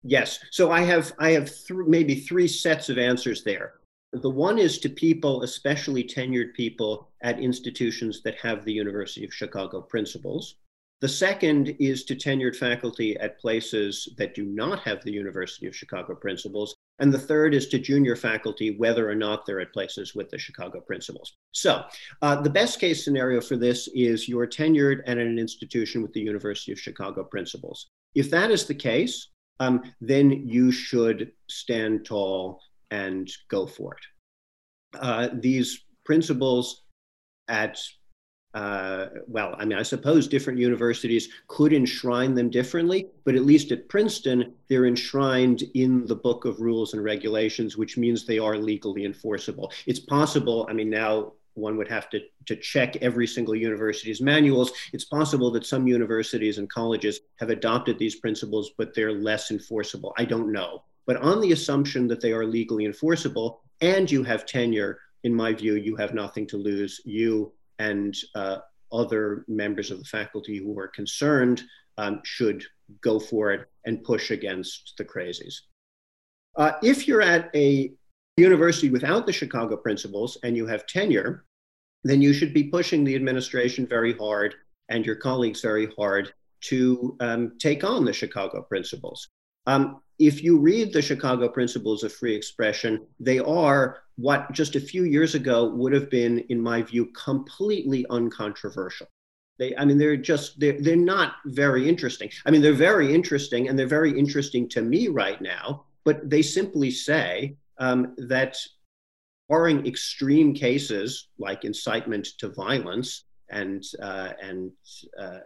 Yes. 0.03 0.39
So 0.51 0.71
I 0.71 0.81
have 0.81 1.13
I 1.19 1.31
have 1.31 1.49
th- 1.49 1.79
maybe 1.87 2.15
three 2.15 2.47
sets 2.47 2.89
of 2.89 2.97
answers 2.97 3.43
there. 3.43 3.73
The 4.13 4.29
one 4.29 4.59
is 4.59 4.77
to 4.79 4.89
people, 4.89 5.43
especially 5.43 6.03
tenured 6.03 6.53
people 6.53 7.09
at 7.21 7.39
institutions 7.39 8.21
that 8.23 8.35
have 8.35 8.63
the 8.63 8.71
University 8.71 9.25
of 9.25 9.33
Chicago 9.33 9.81
principles. 9.81 10.55
The 11.01 11.09
second 11.09 11.75
is 11.79 12.05
to 12.05 12.15
tenured 12.15 12.55
faculty 12.55 13.17
at 13.17 13.39
places 13.39 14.07
that 14.17 14.33
do 14.33 14.45
not 14.45 14.79
have 14.81 15.03
the 15.03 15.11
University 15.11 15.67
of 15.67 15.75
Chicago 15.75 16.15
principles. 16.15 16.73
And 16.99 17.13
the 17.13 17.19
third 17.19 17.53
is 17.53 17.67
to 17.69 17.79
junior 17.79 18.15
faculty, 18.15 18.77
whether 18.77 19.09
or 19.09 19.15
not 19.15 19.45
they're 19.45 19.59
at 19.59 19.73
places 19.73 20.15
with 20.15 20.29
the 20.29 20.37
Chicago 20.37 20.79
principles. 20.79 21.33
So, 21.51 21.83
uh, 22.21 22.41
the 22.41 22.49
best 22.49 22.79
case 22.79 23.03
scenario 23.03 23.41
for 23.41 23.57
this 23.57 23.89
is 23.93 24.29
you're 24.29 24.47
tenured 24.47 25.01
at 25.05 25.17
an 25.17 25.37
institution 25.37 26.01
with 26.01 26.13
the 26.13 26.21
University 26.21 26.71
of 26.71 26.79
Chicago 26.79 27.23
principles. 27.25 27.87
If 28.15 28.31
that 28.31 28.49
is 28.51 28.65
the 28.65 28.75
case, 28.75 29.27
um, 29.59 29.83
then 30.01 30.31
you 30.31 30.71
should 30.71 31.31
stand 31.49 32.05
tall 32.05 32.61
and 32.91 33.29
go 33.49 33.67
for 33.67 33.93
it. 33.93 34.99
Uh, 34.99 35.29
these 35.33 35.85
principles 36.05 36.83
at 37.47 37.79
uh, 38.55 39.09
well, 39.27 39.53
I 39.59 39.65
mean, 39.65 39.77
I 39.77 39.83
suppose 39.83 40.29
different 40.29 40.57
universities 40.59 41.27
could 41.49 41.73
enshrine 41.73 42.33
them 42.33 42.49
differently, 42.49 43.07
but 43.25 43.35
at 43.35 43.43
least 43.43 43.73
at 43.73 43.89
Princeton, 43.89 44.53
they're 44.69 44.85
enshrined 44.85 45.63
in 45.73 46.05
the 46.05 46.15
book 46.15 46.45
of 46.45 46.61
rules 46.61 46.93
and 46.93 47.03
regulations, 47.03 47.75
which 47.75 47.97
means 47.97 48.25
they 48.25 48.39
are 48.39 48.57
legally 48.57 49.03
enforceable. 49.03 49.73
It's 49.87 49.99
possible, 49.99 50.65
I 50.69 50.73
mean, 50.73 50.89
now 50.89 51.33
one 51.55 51.77
would 51.77 51.87
have 51.87 52.09
to, 52.11 52.21
to 52.45 52.55
check 52.55 52.97
every 52.97 53.27
single 53.27 53.55
university's 53.55 54.21
manuals. 54.21 54.71
It's 54.93 55.05
possible 55.05 55.51
that 55.51 55.65
some 55.65 55.87
universities 55.87 56.57
and 56.57 56.69
colleges 56.69 57.19
have 57.39 57.49
adopted 57.49 57.97
these 57.97 58.15
principles, 58.15 58.71
but 58.77 58.93
they're 58.93 59.13
less 59.13 59.51
enforceable. 59.51 60.13
I 60.17 60.25
don't 60.25 60.51
know. 60.51 60.83
But 61.07 61.17
on 61.17 61.41
the 61.41 61.51
assumption 61.51 62.07
that 62.07 62.21
they 62.21 62.33
are 62.33 62.45
legally 62.45 62.85
enforceable 62.85 63.61
and 63.81 64.09
you 64.09 64.23
have 64.23 64.45
tenure, 64.45 64.99
in 65.23 65.33
my 65.33 65.53
view, 65.53 65.75
you 65.75 65.95
have 65.95 66.13
nothing 66.13 66.47
to 66.47 66.57
lose. 66.57 67.01
You 67.05 67.53
and 67.79 68.15
uh, 68.35 68.59
other 68.91 69.45
members 69.47 69.91
of 69.91 69.99
the 69.99 70.05
faculty 70.05 70.57
who 70.57 70.77
are 70.79 70.87
concerned 70.87 71.63
um, 71.97 72.21
should 72.23 72.63
go 73.01 73.19
for 73.19 73.51
it 73.51 73.67
and 73.85 74.03
push 74.03 74.31
against 74.31 74.93
the 74.97 75.05
crazies. 75.05 75.55
Uh, 76.55 76.73
if 76.81 77.07
you're 77.07 77.21
at 77.21 77.49
a 77.55 77.91
university 78.37 78.89
without 78.89 79.25
the 79.25 79.33
Chicago 79.33 79.77
principles 79.77 80.37
and 80.43 80.55
you 80.55 80.65
have 80.65 80.85
tenure, 80.87 81.44
then 82.05 82.21
you 82.21 82.33
should 82.33 82.53
be 82.53 82.65
pushing 82.65 83.03
the 83.03 83.15
administration 83.15 83.85
very 83.87 84.13
hard 84.13 84.53
and 84.89 85.05
your 85.05 85.15
colleagues 85.15 85.61
very 85.61 85.87
hard 85.97 86.31
to 86.61 87.17
um, 87.19 87.53
take 87.59 87.83
on 87.83 88.05
the 88.05 88.13
Chicago 88.13 88.61
principles. 88.61 89.27
Um, 89.65 90.01
if 90.19 90.43
you 90.43 90.59
read 90.59 90.93
the 90.93 91.01
Chicago 91.01 91.49
Principles 91.49 92.03
of 92.03 92.13
Free 92.13 92.35
Expression, 92.35 93.05
they 93.19 93.39
are 93.39 94.03
what 94.17 94.51
just 94.51 94.75
a 94.75 94.79
few 94.79 95.03
years 95.03 95.35
ago 95.35 95.67
would 95.69 95.93
have 95.93 96.09
been, 96.09 96.39
in 96.49 96.61
my 96.61 96.83
view, 96.83 97.07
completely 97.07 98.05
uncontroversial. 98.09 99.07
They, 99.57 99.75
I 99.75 99.83
mean, 99.83 99.97
they're 99.97 100.15
just, 100.15 100.59
they're, 100.59 100.79
they're 100.79 100.95
not 100.95 101.33
very 101.45 101.89
interesting. 101.89 102.29
I 102.45 102.51
mean, 102.51 102.61
they're 102.61 102.73
very 102.73 103.13
interesting 103.13 103.67
and 103.67 103.77
they're 103.77 103.87
very 103.87 104.17
interesting 104.17 104.69
to 104.69 104.81
me 104.81 105.07
right 105.07 105.41
now, 105.41 105.85
but 106.03 106.29
they 106.29 106.43
simply 106.43 106.91
say 106.91 107.57
um, 107.79 108.13
that 108.17 108.57
barring 109.49 109.85
extreme 109.85 110.53
cases 110.53 111.29
like 111.37 111.65
incitement 111.65 112.25
to 112.39 112.49
violence 112.49 113.25
and, 113.49 113.83
uh, 114.01 114.31
and 114.41 114.71
uh, 115.19 115.39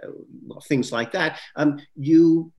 well, 0.45 0.61
things 0.61 0.91
like 0.91 1.11
that, 1.11 1.39
um, 1.55 1.79
you 1.95 2.51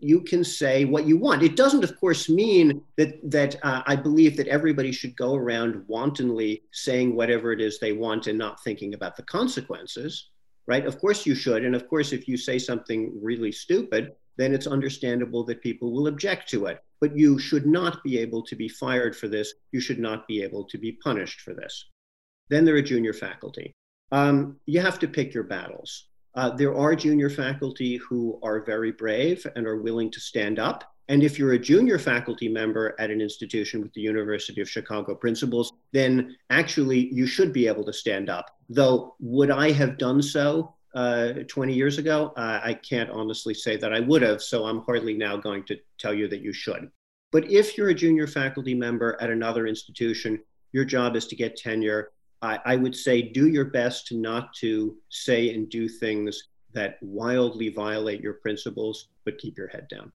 you 0.00 0.20
can 0.20 0.44
say 0.44 0.84
what 0.84 1.06
you 1.06 1.16
want. 1.16 1.42
It 1.42 1.56
doesn't, 1.56 1.82
of 1.82 1.98
course, 1.98 2.28
mean 2.28 2.82
that 2.96 3.18
that 3.30 3.56
uh, 3.64 3.82
I 3.86 3.96
believe 3.96 4.36
that 4.36 4.46
everybody 4.46 4.92
should 4.92 5.16
go 5.16 5.34
around 5.34 5.82
wantonly 5.88 6.62
saying 6.72 7.16
whatever 7.16 7.52
it 7.52 7.60
is 7.60 7.78
they 7.78 7.92
want 7.92 8.28
and 8.28 8.38
not 8.38 8.62
thinking 8.62 8.94
about 8.94 9.16
the 9.16 9.24
consequences, 9.24 10.30
right? 10.66 10.86
Of 10.86 11.00
course 11.00 11.26
you 11.26 11.34
should, 11.34 11.64
and 11.64 11.74
of 11.74 11.88
course, 11.88 12.12
if 12.12 12.28
you 12.28 12.36
say 12.36 12.58
something 12.58 13.12
really 13.20 13.50
stupid, 13.50 14.12
then 14.38 14.54
it's 14.54 14.66
understandable 14.66 15.44
that 15.44 15.60
people 15.62 15.92
will 15.92 16.06
object 16.06 16.48
to 16.50 16.66
it. 16.66 16.82
But 17.00 17.16
you 17.16 17.38
should 17.38 17.66
not 17.66 18.02
be 18.02 18.18
able 18.18 18.42
to 18.44 18.56
be 18.56 18.68
fired 18.68 19.14
for 19.14 19.28
this. 19.28 19.52
You 19.72 19.80
should 19.80 19.98
not 19.98 20.26
be 20.26 20.42
able 20.42 20.64
to 20.64 20.78
be 20.78 20.92
punished 20.92 21.42
for 21.42 21.54
this. 21.54 21.84
Then 22.48 22.64
there 22.64 22.76
are 22.76 22.82
junior 22.82 23.12
faculty. 23.12 23.74
Um, 24.10 24.56
you 24.64 24.80
have 24.80 24.98
to 25.00 25.08
pick 25.08 25.34
your 25.34 25.44
battles. 25.44 26.06
Uh, 26.34 26.50
there 26.50 26.74
are 26.74 26.94
junior 26.94 27.28
faculty 27.28 27.96
who 27.96 28.38
are 28.42 28.64
very 28.64 28.92
brave 28.92 29.46
and 29.56 29.66
are 29.66 29.82
willing 29.82 30.10
to 30.12 30.20
stand 30.20 30.58
up. 30.58 30.84
And 31.08 31.22
if 31.22 31.38
you're 31.38 31.54
a 31.54 31.58
junior 31.58 31.98
faculty 31.98 32.48
member 32.48 32.94
at 32.98 33.10
an 33.10 33.20
institution 33.20 33.80
with 33.80 33.92
the 33.94 34.00
University 34.00 34.60
of 34.60 34.68
Chicago 34.68 35.14
principles, 35.14 35.72
then 35.92 36.36
actually 36.50 37.12
you 37.12 37.26
should 37.26 37.52
be 37.52 37.66
able 37.66 37.84
to 37.84 37.92
stand 37.92 38.30
up. 38.30 38.46
Though, 38.68 39.16
would 39.18 39.50
I 39.50 39.72
have 39.72 39.98
done 39.98 40.22
so 40.22 40.74
uh, 40.94 41.32
20 41.48 41.74
years 41.74 41.98
ago? 41.98 42.32
Uh, 42.36 42.60
I 42.62 42.74
can't 42.74 43.10
honestly 43.10 43.54
say 43.54 43.76
that 43.76 43.92
I 43.92 44.00
would 44.00 44.22
have. 44.22 44.42
So 44.42 44.64
I'm 44.64 44.82
hardly 44.82 45.14
now 45.14 45.36
going 45.36 45.64
to 45.64 45.76
tell 45.98 46.14
you 46.14 46.28
that 46.28 46.40
you 46.40 46.52
should. 46.52 46.90
But 47.30 47.50
if 47.50 47.76
you're 47.76 47.90
a 47.90 47.94
junior 47.94 48.26
faculty 48.26 48.74
member 48.74 49.16
at 49.20 49.30
another 49.30 49.66
institution, 49.66 50.40
your 50.72 50.84
job 50.84 51.16
is 51.16 51.26
to 51.26 51.36
get 51.36 51.56
tenure 51.56 52.12
I, 52.42 52.58
I 52.64 52.76
would 52.76 52.94
say 52.94 53.22
do 53.22 53.48
your 53.48 53.66
best 53.66 54.12
not 54.12 54.52
to 54.54 54.96
say 55.08 55.54
and 55.54 55.68
do 55.68 55.88
things 55.88 56.48
that 56.72 56.98
wildly 57.00 57.70
violate 57.70 58.20
your 58.20 58.34
principles, 58.34 59.08
but 59.24 59.38
keep 59.38 59.56
your 59.56 59.68
head 59.68 59.88
down. 59.88 60.12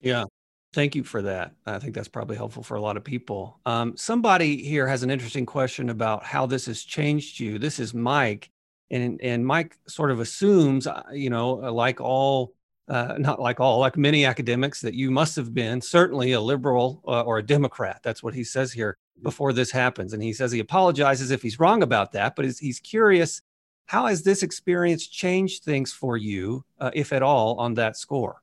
Yeah. 0.00 0.24
Thank 0.72 0.94
you 0.94 1.04
for 1.04 1.22
that. 1.22 1.52
I 1.64 1.78
think 1.78 1.94
that's 1.94 2.08
probably 2.08 2.36
helpful 2.36 2.62
for 2.62 2.74
a 2.74 2.80
lot 2.80 2.96
of 2.96 3.04
people. 3.04 3.60
Um, 3.64 3.96
somebody 3.96 4.62
here 4.62 4.86
has 4.86 5.02
an 5.02 5.10
interesting 5.10 5.46
question 5.46 5.88
about 5.88 6.24
how 6.24 6.44
this 6.46 6.66
has 6.66 6.82
changed 6.82 7.40
you. 7.40 7.58
This 7.58 7.78
is 7.78 7.94
Mike, 7.94 8.50
and 8.90 9.20
and 9.22 9.46
Mike 9.46 9.76
sort 9.88 10.10
of 10.10 10.20
assumes, 10.20 10.86
uh, 10.86 11.02
you 11.12 11.30
know, 11.30 11.64
uh, 11.64 11.72
like 11.72 12.00
all 12.00 12.54
uh, 12.88 13.16
not 13.18 13.40
like 13.40 13.58
all, 13.60 13.80
like 13.80 13.96
many 13.96 14.24
academics, 14.24 14.80
that 14.80 14.94
you 14.94 15.10
must 15.10 15.34
have 15.36 15.52
been 15.52 15.80
certainly 15.80 16.32
a 16.32 16.40
liberal 16.40 17.02
uh, 17.06 17.22
or 17.22 17.38
a 17.38 17.42
Democrat. 17.42 18.00
That's 18.02 18.22
what 18.22 18.34
he 18.34 18.44
says 18.44 18.72
here 18.72 18.96
before 19.22 19.52
this 19.52 19.70
happens. 19.70 20.12
And 20.12 20.22
he 20.22 20.32
says 20.32 20.52
he 20.52 20.60
apologizes 20.60 21.30
if 21.30 21.42
he's 21.42 21.58
wrong 21.58 21.82
about 21.82 22.12
that, 22.12 22.36
but 22.36 22.44
he's, 22.44 22.58
he's 22.58 22.78
curious 22.78 23.42
how 23.86 24.06
has 24.06 24.22
this 24.22 24.42
experience 24.42 25.06
changed 25.06 25.64
things 25.64 25.92
for 25.92 26.16
you, 26.16 26.64
uh, 26.80 26.90
if 26.94 27.12
at 27.12 27.22
all, 27.22 27.56
on 27.58 27.74
that 27.74 27.96
score? 27.96 28.42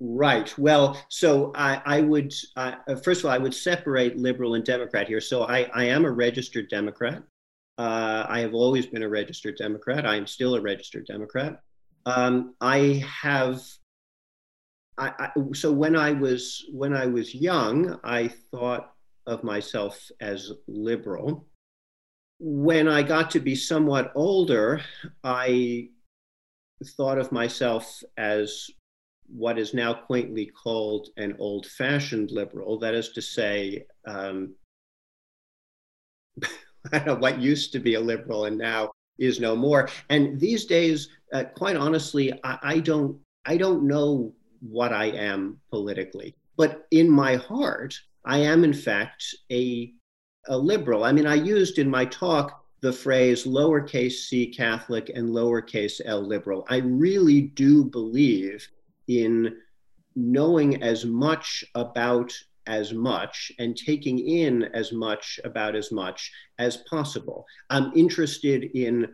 Right. 0.00 0.56
Well, 0.58 1.00
so 1.08 1.52
I, 1.54 1.80
I 1.86 2.00
would, 2.00 2.34
uh, 2.56 2.74
first 3.02 3.20
of 3.20 3.26
all, 3.26 3.30
I 3.30 3.38
would 3.38 3.54
separate 3.54 4.18
liberal 4.18 4.54
and 4.54 4.64
Democrat 4.64 5.06
here. 5.06 5.20
So 5.20 5.44
I, 5.44 5.70
I 5.72 5.84
am 5.84 6.04
a 6.04 6.10
registered 6.10 6.68
Democrat. 6.68 7.22
Uh, 7.76 8.24
I 8.28 8.40
have 8.40 8.54
always 8.54 8.86
been 8.86 9.02
a 9.02 9.08
registered 9.08 9.56
Democrat. 9.56 10.06
I 10.06 10.16
am 10.16 10.26
still 10.26 10.54
a 10.54 10.60
registered 10.60 11.06
Democrat. 11.06 11.60
Um, 12.06 12.54
I 12.60 13.04
have. 13.22 13.60
I, 14.96 15.12
I, 15.18 15.30
so 15.54 15.72
when 15.72 15.96
I 15.96 16.12
was 16.12 16.64
when 16.72 16.94
I 16.94 17.06
was 17.06 17.34
young, 17.34 17.98
I 18.04 18.28
thought 18.52 18.92
of 19.26 19.42
myself 19.42 20.10
as 20.20 20.52
liberal. 20.68 21.46
When 22.38 22.88
I 22.88 23.02
got 23.02 23.30
to 23.32 23.40
be 23.40 23.54
somewhat 23.54 24.12
older, 24.14 24.82
I 25.24 25.88
thought 26.96 27.18
of 27.18 27.32
myself 27.32 28.02
as 28.16 28.68
what 29.26 29.58
is 29.58 29.74
now 29.74 29.94
quaintly 29.94 30.46
called 30.46 31.08
an 31.16 31.36
old 31.38 31.66
fashioned 31.66 32.30
liberal. 32.30 32.78
That 32.78 32.94
is 32.94 33.10
to 33.10 33.22
say, 33.22 33.86
um, 34.06 34.54
what 37.18 37.40
used 37.40 37.72
to 37.72 37.78
be 37.78 37.94
a 37.94 38.00
liberal 38.00 38.44
and 38.46 38.58
now 38.58 38.90
is 39.18 39.40
no 39.40 39.54
more. 39.54 39.88
And 40.10 40.38
these 40.40 40.64
days, 40.64 41.08
uh, 41.32 41.44
quite 41.54 41.76
honestly, 41.76 42.32
I, 42.44 42.58
I 42.62 42.78
don't 42.80 43.18
I 43.46 43.56
don't 43.56 43.86
know 43.86 44.32
what 44.60 44.92
I 44.92 45.06
am 45.06 45.60
politically, 45.70 46.34
but 46.56 46.86
in 46.90 47.10
my 47.10 47.36
heart, 47.36 47.98
I 48.24 48.38
am 48.38 48.64
in 48.64 48.72
fact 48.72 49.34
a 49.50 49.92
a 50.48 50.56
liberal. 50.56 51.04
I 51.04 51.12
mean, 51.12 51.26
I 51.26 51.34
used 51.34 51.78
in 51.78 51.88
my 51.88 52.04
talk 52.04 52.64
the 52.80 52.92
phrase 52.92 53.44
lowercase 53.44 54.26
c 54.26 54.46
Catholic 54.46 55.10
and 55.14 55.30
lowercase 55.30 56.00
l 56.04 56.20
liberal. 56.20 56.66
I 56.68 56.78
really 56.78 57.42
do 57.42 57.84
believe 57.84 58.66
in 59.08 59.56
knowing 60.16 60.82
as 60.82 61.04
much 61.04 61.64
about 61.74 62.32
as 62.66 62.92
much 62.92 63.52
and 63.58 63.76
taking 63.76 64.18
in 64.18 64.64
as 64.74 64.92
much 64.92 65.40
about 65.44 65.74
as 65.74 65.92
much 65.92 66.32
as 66.58 66.78
possible. 66.88 67.44
I'm 67.70 67.92
interested 67.94 68.70
in, 68.74 69.06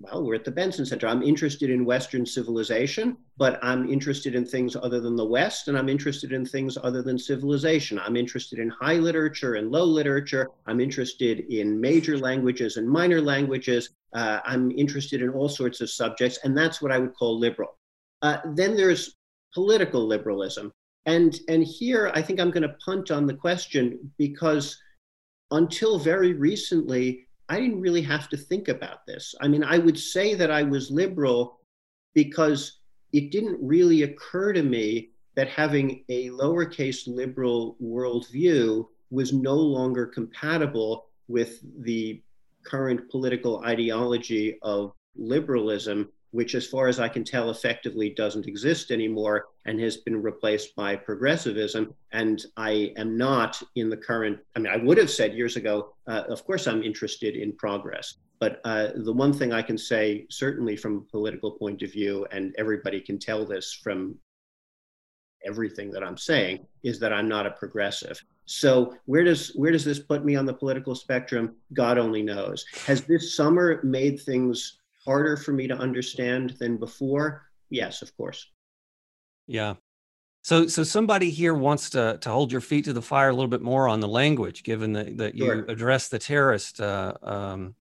well, 0.00 0.24
we're 0.24 0.36
at 0.36 0.44
the 0.44 0.50
Benson 0.50 0.86
Center. 0.86 1.06
I'm 1.06 1.22
interested 1.22 1.68
in 1.68 1.84
Western 1.84 2.24
civilization, 2.24 3.16
but 3.36 3.58
I'm 3.62 3.88
interested 3.88 4.34
in 4.34 4.46
things 4.46 4.76
other 4.76 5.00
than 5.00 5.16
the 5.16 5.24
West, 5.24 5.68
and 5.68 5.76
I'm 5.76 5.88
interested 5.88 6.32
in 6.32 6.46
things 6.46 6.78
other 6.82 7.02
than 7.02 7.18
civilization. 7.18 7.98
I'm 7.98 8.16
interested 8.16 8.58
in 8.58 8.70
high 8.70 8.96
literature 8.96 9.54
and 9.54 9.70
low 9.70 9.84
literature. 9.84 10.48
I'm 10.66 10.80
interested 10.80 11.40
in 11.52 11.80
major 11.80 12.16
languages 12.16 12.76
and 12.76 12.88
minor 12.88 13.20
languages. 13.20 13.90
Uh, 14.14 14.40
I'm 14.44 14.70
interested 14.70 15.22
in 15.22 15.30
all 15.30 15.48
sorts 15.48 15.80
of 15.80 15.90
subjects, 15.90 16.38
and 16.44 16.56
that's 16.56 16.80
what 16.80 16.92
I 16.92 16.98
would 16.98 17.14
call 17.14 17.38
liberal. 17.38 17.76
Uh, 18.22 18.38
then 18.54 18.76
there's 18.76 19.16
political 19.52 20.06
liberalism. 20.06 20.72
And, 21.06 21.38
and 21.48 21.64
here, 21.64 22.10
I 22.14 22.22
think 22.22 22.40
I'm 22.40 22.50
going 22.50 22.62
to 22.62 22.76
punt 22.84 23.10
on 23.10 23.26
the 23.26 23.34
question 23.34 24.12
because 24.18 24.80
until 25.50 25.98
very 25.98 26.34
recently, 26.34 27.26
I 27.48 27.58
didn't 27.58 27.80
really 27.80 28.02
have 28.02 28.28
to 28.28 28.36
think 28.36 28.68
about 28.68 29.06
this. 29.06 29.34
I 29.40 29.48
mean, 29.48 29.64
I 29.64 29.78
would 29.78 29.98
say 29.98 30.34
that 30.34 30.50
I 30.50 30.62
was 30.62 30.90
liberal 30.90 31.60
because 32.14 32.80
it 33.12 33.32
didn't 33.32 33.58
really 33.60 34.02
occur 34.02 34.52
to 34.52 34.62
me 34.62 35.10
that 35.34 35.48
having 35.48 36.04
a 36.08 36.28
lowercase 36.30 37.08
liberal 37.08 37.76
worldview 37.82 38.86
was 39.10 39.32
no 39.32 39.54
longer 39.54 40.06
compatible 40.06 41.06
with 41.28 41.60
the 41.82 42.22
current 42.64 43.10
political 43.10 43.64
ideology 43.64 44.58
of 44.62 44.92
liberalism 45.16 46.08
which, 46.32 46.54
as 46.54 46.66
far 46.66 46.88
as 46.88 47.00
I 47.00 47.08
can 47.08 47.24
tell, 47.24 47.50
effectively 47.50 48.10
doesn't 48.10 48.46
exist 48.46 48.90
anymore 48.90 49.46
and 49.70 49.80
has 49.80 49.98
been 49.98 50.20
replaced 50.20 50.74
by 50.74 50.96
progressivism. 50.96 51.94
And 52.10 52.44
I 52.56 52.92
am 52.96 53.16
not 53.16 53.62
in 53.76 53.88
the 53.88 53.96
current, 53.96 54.40
I 54.56 54.58
mean, 54.58 54.72
I 54.72 54.78
would 54.78 54.98
have 54.98 55.10
said 55.10 55.32
years 55.32 55.54
ago, 55.54 55.94
uh, 56.08 56.24
of 56.28 56.44
course, 56.44 56.66
I'm 56.66 56.82
interested 56.82 57.36
in 57.36 57.52
progress. 57.56 58.16
But 58.40 58.60
uh, 58.64 58.88
the 58.96 59.12
one 59.12 59.32
thing 59.32 59.52
I 59.52 59.62
can 59.62 59.78
say, 59.78 60.26
certainly 60.28 60.76
from 60.76 60.96
a 60.96 61.10
political 61.12 61.52
point 61.52 61.82
of 61.82 61.92
view, 61.92 62.26
and 62.32 62.52
everybody 62.58 63.00
can 63.00 63.16
tell 63.16 63.46
this 63.46 63.72
from 63.72 64.18
everything 65.46 65.92
that 65.92 66.02
I'm 66.02 66.18
saying, 66.18 66.66
is 66.82 66.98
that 66.98 67.12
I'm 67.12 67.28
not 67.28 67.46
a 67.46 67.52
progressive. 67.52 68.20
So 68.46 68.96
where 69.04 69.22
does 69.22 69.52
where 69.54 69.70
does 69.70 69.84
this 69.84 70.00
put 70.00 70.24
me 70.24 70.34
on 70.34 70.46
the 70.46 70.54
political 70.54 70.96
spectrum? 70.96 71.54
God 71.74 71.96
only 71.96 72.22
knows. 72.22 72.66
Has 72.86 73.04
this 73.04 73.36
summer 73.36 73.80
made 73.84 74.20
things 74.20 74.78
harder 75.04 75.36
for 75.36 75.52
me 75.52 75.68
to 75.68 75.78
understand 75.78 76.56
than 76.58 76.76
before? 76.76 77.46
Yes, 77.68 78.02
of 78.02 78.16
course. 78.16 78.50
Yeah. 79.50 79.74
So, 80.42 80.68
so 80.68 80.84
somebody 80.84 81.28
here 81.28 81.54
wants 81.54 81.90
to 81.90 82.18
to 82.20 82.30
hold 82.30 82.52
your 82.52 82.60
feet 82.60 82.84
to 82.86 82.92
the 82.92 83.02
fire 83.02 83.28
a 83.28 83.32
little 83.32 83.48
bit 83.48 83.60
more 83.60 83.88
on 83.88 84.00
the 84.00 84.08
language, 84.08 84.62
given 84.62 84.92
that, 84.94 85.18
that 85.18 85.34
you 85.34 85.64
address 85.68 86.08
the 86.08 86.18
terrorist 86.18 86.80
uh, 86.80 87.14
um, 87.22 87.74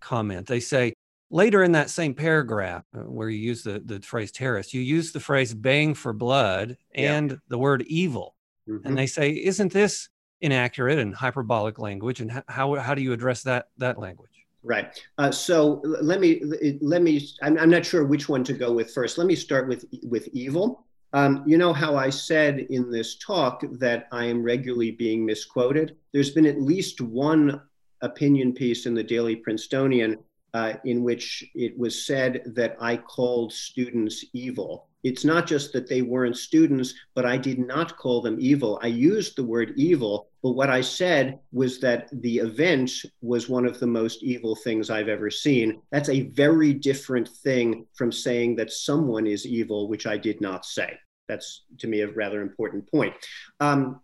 comment. 0.00 0.46
They 0.46 0.58
say 0.58 0.94
later 1.30 1.62
in 1.62 1.72
that 1.72 1.90
same 1.90 2.14
paragraph 2.14 2.84
uh, 2.96 3.00
where 3.00 3.28
you 3.28 3.38
use 3.38 3.62
the, 3.62 3.80
the 3.84 4.00
phrase 4.00 4.32
terrorist, 4.32 4.74
you 4.74 4.80
use 4.80 5.12
the 5.12 5.20
phrase 5.20 5.54
bang 5.54 5.94
for 5.94 6.12
blood 6.12 6.76
and 6.94 7.30
yeah. 7.30 7.36
the 7.48 7.58
word 7.58 7.82
evil. 7.82 8.34
Mm-hmm. 8.68 8.86
And 8.86 8.98
they 8.98 9.06
say, 9.06 9.30
isn't 9.30 9.72
this 9.72 10.08
inaccurate 10.40 10.98
and 10.98 11.14
hyperbolic 11.14 11.78
language? 11.78 12.20
And 12.20 12.42
how, 12.48 12.74
how 12.74 12.94
do 12.94 13.02
you 13.02 13.12
address 13.12 13.42
that, 13.42 13.66
that 13.78 13.98
language? 13.98 14.30
Right. 14.64 14.98
Uh, 15.18 15.30
so 15.30 15.80
let 15.84 16.20
me 16.20 16.40
let 16.80 17.02
me. 17.02 17.28
I'm, 17.42 17.58
I'm 17.58 17.70
not 17.70 17.84
sure 17.84 18.04
which 18.04 18.28
one 18.28 18.44
to 18.44 18.52
go 18.52 18.72
with 18.72 18.92
first. 18.92 19.18
Let 19.18 19.26
me 19.26 19.34
start 19.34 19.66
with 19.66 19.84
with 20.04 20.28
evil. 20.32 20.86
Um, 21.14 21.42
you 21.46 21.58
know 21.58 21.72
how 21.72 21.94
I 21.96 22.08
said 22.08 22.60
in 22.70 22.90
this 22.90 23.16
talk 23.16 23.62
that 23.72 24.08
I 24.12 24.24
am 24.24 24.42
regularly 24.42 24.92
being 24.92 25.26
misquoted. 25.26 25.96
There's 26.12 26.30
been 26.30 26.46
at 26.46 26.60
least 26.60 27.00
one 27.00 27.60
opinion 28.00 28.54
piece 28.54 28.86
in 28.86 28.94
the 28.94 29.02
Daily 29.02 29.36
Princetonian 29.36 30.18
uh, 30.54 30.74
in 30.84 31.02
which 31.02 31.44
it 31.54 31.78
was 31.78 32.06
said 32.06 32.42
that 32.54 32.76
I 32.80 32.96
called 32.96 33.52
students 33.52 34.24
evil 34.32 34.88
it's 35.02 35.24
not 35.24 35.46
just 35.46 35.72
that 35.72 35.88
they 35.88 36.02
weren't 36.02 36.36
students, 36.36 36.94
but 37.14 37.26
I 37.26 37.36
did 37.36 37.58
not 37.58 37.96
call 37.96 38.20
them 38.20 38.36
evil. 38.38 38.78
I 38.82 38.86
used 38.86 39.34
the 39.34 39.44
word 39.44 39.72
evil, 39.76 40.28
but 40.42 40.52
what 40.52 40.70
I 40.70 40.80
said 40.80 41.40
was 41.50 41.80
that 41.80 42.08
the 42.22 42.38
event 42.38 42.90
was 43.20 43.48
one 43.48 43.66
of 43.66 43.80
the 43.80 43.86
most 43.86 44.22
evil 44.22 44.54
things 44.54 44.90
I've 44.90 45.08
ever 45.08 45.30
seen. 45.30 45.82
That's 45.90 46.08
a 46.08 46.22
very 46.30 46.72
different 46.72 47.28
thing 47.28 47.86
from 47.94 48.12
saying 48.12 48.56
that 48.56 48.72
someone 48.72 49.26
is 49.26 49.46
evil, 49.46 49.88
which 49.88 50.06
I 50.06 50.16
did 50.16 50.40
not 50.40 50.64
say. 50.64 50.96
That's 51.28 51.64
to 51.78 51.88
me 51.88 52.00
a 52.00 52.08
rather 52.08 52.40
important 52.40 52.88
point. 52.90 53.14
Um, 53.58 54.00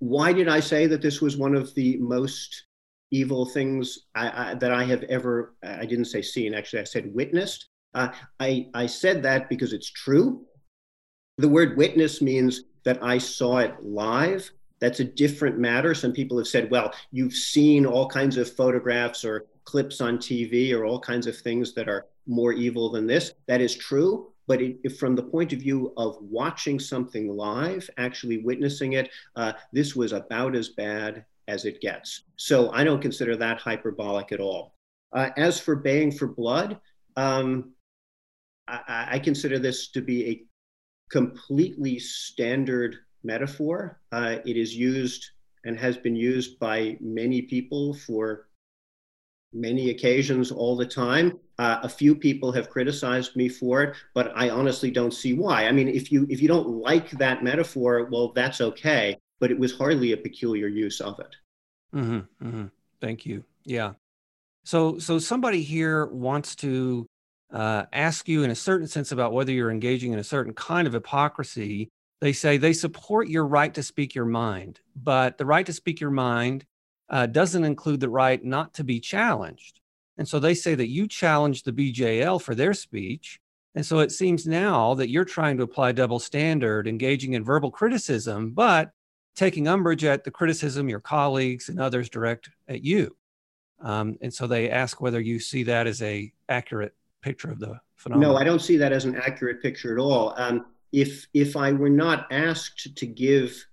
why 0.00 0.32
did 0.32 0.48
I 0.48 0.60
say 0.60 0.86
that 0.86 1.02
this 1.02 1.20
was 1.20 1.36
one 1.36 1.54
of 1.54 1.74
the 1.74 1.96
most 1.98 2.64
evil 3.10 3.46
things 3.46 4.06
I, 4.14 4.50
I, 4.50 4.54
that 4.54 4.72
I 4.72 4.84
have 4.84 5.02
ever, 5.04 5.54
I 5.62 5.86
didn't 5.86 6.06
say 6.06 6.22
seen, 6.22 6.54
actually, 6.54 6.80
I 6.80 6.84
said 6.84 7.14
witnessed. 7.14 7.68
Uh, 7.94 8.08
I, 8.38 8.68
I 8.74 8.86
said 8.86 9.22
that 9.22 9.48
because 9.48 9.72
it's 9.72 9.90
true. 9.90 10.44
The 11.38 11.48
word 11.48 11.76
witness 11.76 12.20
means 12.20 12.64
that 12.84 13.02
I 13.02 13.18
saw 13.18 13.58
it 13.58 13.74
live. 13.82 14.50
That's 14.80 15.00
a 15.00 15.04
different 15.04 15.58
matter. 15.58 15.94
Some 15.94 16.12
people 16.12 16.38
have 16.38 16.46
said, 16.46 16.70
well, 16.70 16.92
you've 17.10 17.34
seen 17.34 17.86
all 17.86 18.08
kinds 18.08 18.36
of 18.36 18.52
photographs 18.52 19.24
or 19.24 19.46
clips 19.64 20.00
on 20.00 20.18
TV 20.18 20.72
or 20.72 20.84
all 20.84 21.00
kinds 21.00 21.26
of 21.26 21.36
things 21.36 21.74
that 21.74 21.88
are 21.88 22.06
more 22.26 22.52
evil 22.52 22.90
than 22.90 23.06
this. 23.06 23.32
That 23.46 23.60
is 23.60 23.74
true. 23.74 24.32
But 24.46 24.62
it, 24.62 24.96
from 24.98 25.14
the 25.14 25.22
point 25.22 25.52
of 25.52 25.58
view 25.58 25.92
of 25.98 26.16
watching 26.22 26.78
something 26.80 27.28
live, 27.28 27.88
actually 27.98 28.38
witnessing 28.38 28.94
it, 28.94 29.10
uh, 29.36 29.52
this 29.72 29.94
was 29.94 30.12
about 30.12 30.56
as 30.56 30.70
bad 30.70 31.24
as 31.48 31.64
it 31.64 31.80
gets. 31.80 32.22
So 32.36 32.70
I 32.70 32.84
don't 32.84 33.02
consider 33.02 33.34
that 33.36 33.58
hyperbolic 33.58 34.30
at 34.30 34.40
all. 34.40 34.74
Uh, 35.12 35.30
as 35.36 35.58
for 35.58 35.74
baying 35.74 36.12
for 36.12 36.28
blood, 36.28 36.78
um, 37.16 37.72
I, 38.68 39.08
I 39.12 39.18
consider 39.18 39.58
this 39.58 39.88
to 39.92 40.02
be 40.02 40.28
a 40.28 40.44
completely 41.10 41.98
standard 41.98 42.96
metaphor. 43.24 44.00
Uh, 44.12 44.36
it 44.44 44.56
is 44.56 44.76
used 44.76 45.30
and 45.64 45.78
has 45.78 45.96
been 45.96 46.14
used 46.14 46.58
by 46.58 46.96
many 47.00 47.42
people 47.42 47.94
for 47.94 48.48
many 49.52 49.90
occasions 49.90 50.52
all 50.52 50.76
the 50.76 50.86
time. 50.86 51.38
Uh, 51.58 51.78
a 51.82 51.88
few 51.88 52.14
people 52.14 52.52
have 52.52 52.70
criticized 52.70 53.34
me 53.34 53.48
for 53.48 53.82
it, 53.82 53.96
but 54.14 54.30
I 54.36 54.50
honestly 54.50 54.90
don't 54.90 55.12
see 55.14 55.32
why. 55.32 55.66
I 55.66 55.72
mean, 55.72 55.88
if 55.88 56.12
you 56.12 56.26
if 56.28 56.40
you 56.42 56.48
don't 56.48 56.68
like 56.68 57.10
that 57.12 57.42
metaphor, 57.42 58.08
well, 58.12 58.32
that's 58.34 58.60
okay. 58.60 59.18
But 59.40 59.50
it 59.50 59.58
was 59.58 59.76
hardly 59.76 60.12
a 60.12 60.16
peculiar 60.16 60.66
use 60.66 61.00
of 61.00 61.18
it. 61.20 61.36
Mm-hmm, 61.94 62.46
mm-hmm. 62.46 62.66
Thank 63.00 63.24
you. 63.24 63.44
Yeah. 63.64 63.92
So 64.64 64.98
so 64.98 65.18
somebody 65.18 65.62
here 65.62 66.06
wants 66.06 66.54
to 66.56 67.06
uh, 67.52 67.84
ask 67.92 68.28
you 68.28 68.42
in 68.42 68.50
a 68.50 68.54
certain 68.54 68.86
sense 68.86 69.12
about 69.12 69.32
whether 69.32 69.52
you're 69.52 69.70
engaging 69.70 70.12
in 70.12 70.18
a 70.18 70.24
certain 70.24 70.52
kind 70.52 70.86
of 70.86 70.92
hypocrisy, 70.92 71.88
they 72.20 72.32
say 72.32 72.56
they 72.56 72.72
support 72.72 73.28
your 73.28 73.46
right 73.46 73.72
to 73.74 73.82
speak 73.82 74.14
your 74.14 74.26
mind, 74.26 74.80
but 74.96 75.38
the 75.38 75.46
right 75.46 75.64
to 75.66 75.72
speak 75.72 76.00
your 76.00 76.10
mind 76.10 76.66
uh, 77.10 77.26
doesn't 77.26 77.64
include 77.64 78.00
the 78.00 78.08
right 78.08 78.44
not 78.44 78.74
to 78.74 78.84
be 78.84 79.00
challenged. 79.00 79.80
And 80.18 80.28
so 80.28 80.38
they 80.38 80.54
say 80.54 80.74
that 80.74 80.88
you 80.88 81.06
challenged 81.06 81.64
the 81.64 81.72
BJL 81.72 82.42
for 82.42 82.54
their 82.54 82.74
speech. 82.74 83.38
And 83.74 83.86
so 83.86 84.00
it 84.00 84.10
seems 84.10 84.46
now 84.46 84.94
that 84.94 85.08
you're 85.08 85.24
trying 85.24 85.56
to 85.58 85.62
apply 85.62 85.92
double 85.92 86.18
standard, 86.18 86.88
engaging 86.88 87.34
in 87.34 87.44
verbal 87.44 87.70
criticism, 87.70 88.50
but 88.50 88.90
taking 89.38 89.68
umbrage 89.68 90.04
at 90.04 90.24
the 90.24 90.30
criticism 90.30 90.88
your 90.88 91.00
colleagues 91.00 91.68
and 91.68 91.80
others 91.80 92.10
direct 92.10 92.50
at 92.66 92.82
you. 92.82 93.16
Um, 93.80 94.18
and 94.20 94.34
so 94.34 94.48
they 94.48 94.68
ask 94.68 95.00
whether 95.00 95.20
you 95.20 95.38
see 95.38 95.62
that 95.62 95.86
as 95.86 96.02
a 96.02 96.32
accurate 96.48 96.94
picture 97.22 97.50
of 97.50 97.60
the 97.60 97.80
phenomenon. 97.96 98.32
No, 98.32 98.36
I 98.36 98.42
don't 98.42 98.60
see 98.60 98.76
that 98.78 98.92
as 98.92 99.04
an 99.04 99.14
accurate 99.14 99.62
picture 99.62 99.96
at 99.96 100.00
all. 100.00 100.34
Um, 100.36 100.66
if 100.92 101.28
if 101.34 101.56
I 101.56 101.70
were 101.72 101.88
not 101.90 102.26
asked 102.32 102.96
to 102.96 103.06
give 103.06 103.64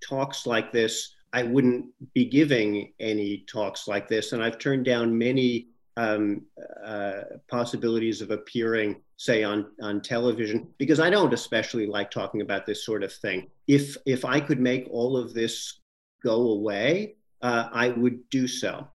talks 0.00 0.44
like 0.46 0.72
this, 0.72 1.14
I 1.32 1.44
wouldn't 1.44 1.86
be 2.12 2.24
giving 2.24 2.92
any 2.98 3.44
talks 3.46 3.86
like 3.86 4.08
this. 4.08 4.32
And 4.32 4.42
I've 4.42 4.58
turned 4.58 4.84
down 4.84 5.16
many 5.16 5.68
um, 5.96 6.42
uh, 6.84 7.22
possibilities 7.48 8.20
of 8.20 8.32
appearing, 8.32 8.96
say, 9.16 9.42
on 9.42 9.66
on 9.80 10.00
television, 10.00 10.68
because 10.78 11.00
I 11.00 11.10
don't 11.10 11.34
especially 11.34 11.86
like 11.86 12.10
talking 12.10 12.40
about 12.40 12.66
this 12.66 12.84
sort 12.84 13.02
of 13.02 13.12
thing. 13.12 13.48
If 13.66 13.96
if 14.06 14.24
I 14.24 14.40
could 14.40 14.60
make 14.60 14.88
all 14.90 15.16
of 15.16 15.34
this 15.34 15.80
go 16.22 16.50
away, 16.50 17.16
uh, 17.42 17.68
I 17.72 17.88
would 17.90 18.28
do 18.30 18.46
so. 18.46 18.88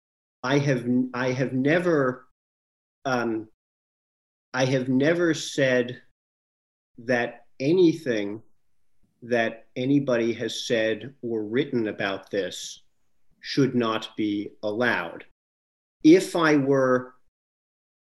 I 0.44 0.58
have 0.60 0.86
I 1.14 1.32
have 1.32 1.54
never 1.54 2.28
um, 3.06 3.48
I 4.54 4.66
have 4.66 4.90
never 4.90 5.34
said 5.34 6.02
that 7.00 7.46
anything 7.60 8.42
that 9.22 9.68
anybody 9.76 10.34
has 10.34 10.66
said 10.66 11.14
or 11.22 11.44
written 11.44 11.88
about 11.88 12.32
this 12.32 12.82
should 13.42 13.76
not 13.76 14.16
be 14.16 14.52
allowed. 14.64 15.26
If 16.04 16.36
I 16.36 16.56
were 16.56 17.16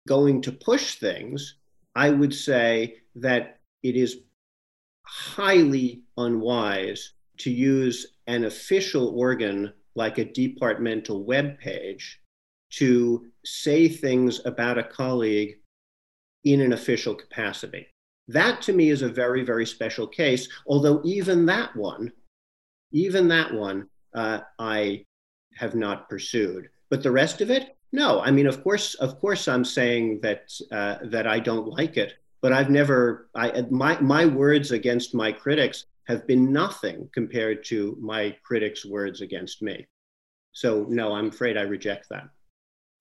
going 0.07 0.41
to 0.41 0.51
push 0.51 0.95
things, 0.95 1.55
I 1.95 2.09
would 2.09 2.33
say 2.33 2.97
that 3.15 3.59
it 3.83 3.95
is 3.95 4.19
highly 5.05 6.03
unwise 6.17 7.13
to 7.39 7.51
use 7.51 8.15
an 8.27 8.45
official 8.45 9.09
organ 9.19 9.73
like 9.95 10.17
a 10.17 10.25
departmental 10.25 11.23
web 11.23 11.59
page 11.59 12.19
to 12.71 13.25
say 13.45 13.87
things 13.87 14.41
about 14.45 14.77
a 14.77 14.83
colleague 14.83 15.59
in 16.43 16.61
an 16.61 16.73
official 16.73 17.13
capacity. 17.13 17.87
That 18.27 18.61
to 18.63 18.73
me 18.73 18.89
is 18.89 19.01
a 19.01 19.09
very, 19.09 19.43
very 19.43 19.65
special 19.65 20.07
case, 20.07 20.47
although 20.65 21.01
even 21.03 21.45
that 21.47 21.75
one, 21.75 22.11
even 22.91 23.27
that 23.27 23.53
one, 23.53 23.87
uh, 24.15 24.39
I 24.57 25.05
have 25.55 25.75
not 25.75 26.09
pursued. 26.09 26.69
But 26.89 27.03
the 27.03 27.11
rest 27.11 27.41
of 27.41 27.51
it, 27.51 27.75
no. 27.93 28.19
I 28.19 28.31
mean, 28.31 28.47
of 28.47 28.61
course, 28.63 28.95
of 28.95 29.19
course, 29.21 29.47
I'm 29.47 29.63
saying 29.63 30.19
that 30.21 30.51
uh, 30.71 30.97
that 31.03 31.27
I 31.27 31.39
don't 31.39 31.67
like 31.67 31.95
it, 31.95 32.15
but 32.41 32.51
I've 32.51 32.69
never. 32.69 33.29
I 33.35 33.61
my 33.69 33.97
my 34.01 34.25
words 34.25 34.71
against 34.71 35.15
my 35.15 35.31
critics 35.31 35.85
have 36.07 36.27
been 36.27 36.51
nothing 36.51 37.09
compared 37.13 37.63
to 37.65 37.97
my 38.01 38.35
critics' 38.43 38.85
words 38.85 39.21
against 39.21 39.61
me. 39.61 39.87
So 40.51 40.85
no, 40.89 41.13
I'm 41.13 41.29
afraid 41.29 41.55
I 41.55 41.61
reject 41.61 42.07
that. 42.09 42.27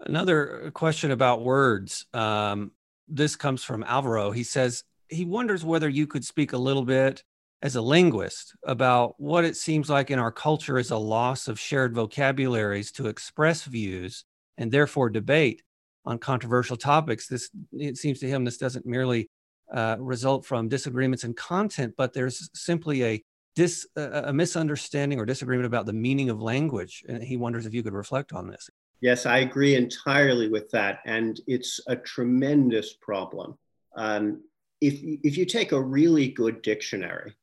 Another 0.01 0.71
question 0.75 1.11
about 1.11 1.43
words. 1.43 2.07
Um, 2.13 2.73
this 3.09 3.35
comes 3.35 3.65
from 3.65 3.83
Alvaro. 3.85 4.31
He 4.31 4.45
says 4.45 4.85
he 5.09 5.25
wonders 5.25 5.65
whether 5.65 5.89
you 5.89 6.07
could 6.07 6.25
speak 6.25 6.53
a 6.53 6.59
little 6.59 6.85
bit 6.85 7.25
as 7.63 7.77
a 7.77 7.83
linguist 7.83 8.55
about 8.65 9.15
what 9.19 9.45
it 9.45 9.57
seems 9.57 9.89
like 9.89 10.11
in 10.11 10.19
our 10.19 10.33
culture 10.33 10.79
is 10.79 10.91
a 10.91 10.97
loss 10.97 11.49
of 11.49 11.61
shared 11.61 11.95
vocabularies 11.95 12.91
to 12.93 13.07
express 13.07 13.65
views 13.65 14.25
and 14.59 14.71
therefore 14.71 15.11
debate 15.11 15.63
on 16.05 16.19
controversial 16.19 16.77
topics. 16.77 17.27
This 17.27 17.51
it 17.73 17.97
seems 17.97 18.21
to 18.21 18.29
him 18.29 18.45
this 18.45 18.59
doesn't 18.59 18.87
merely 18.87 19.31
uh, 19.73 19.97
result 19.99 20.45
from 20.45 20.69
disagreements 20.69 21.25
in 21.25 21.35
content, 21.35 21.95
but 21.97 22.13
there's 22.13 22.51
simply 22.55 23.05
a 23.05 23.25
dis 23.55 23.87
a 23.97 24.33
misunderstanding 24.33 25.19
or 25.19 25.27
disagreement 25.27 25.67
about 25.67 25.87
the 25.87 25.93
meaning 25.93 26.31
of 26.31 26.41
language. 26.41 27.05
And 27.09 27.23
he 27.23 27.37
wonders 27.37 27.67
if 27.67 27.75
you 27.75 27.83
could 27.83 27.93
reflect 27.93 28.33
on 28.33 28.49
this. 28.49 28.69
Yes, 29.01 29.27
I 29.27 29.39
agree 29.39 29.75
entirely 29.75 30.49
with 30.49 30.71
that. 30.71 31.01
And 31.07 31.41
it's 31.47 31.81
a 31.89 31.97
tremendous 31.97 32.95
problem. 32.95 33.59
Um, 33.97 34.43
if, 34.81 35.01
if 35.03 35.37
you 35.37 35.45
take 35.45 35.73
a 35.73 35.81
really 35.81 36.29
good 36.29 36.63
dictionary, 36.63 37.35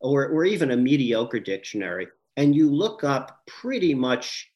or, 0.00 0.28
or 0.28 0.44
even 0.44 0.70
a 0.70 0.76
mediocre 0.76 1.40
dictionary, 1.40 2.08
and 2.36 2.54
you 2.54 2.70
look 2.70 3.04
up 3.04 3.40
pretty 3.46 3.94
much 3.94 4.50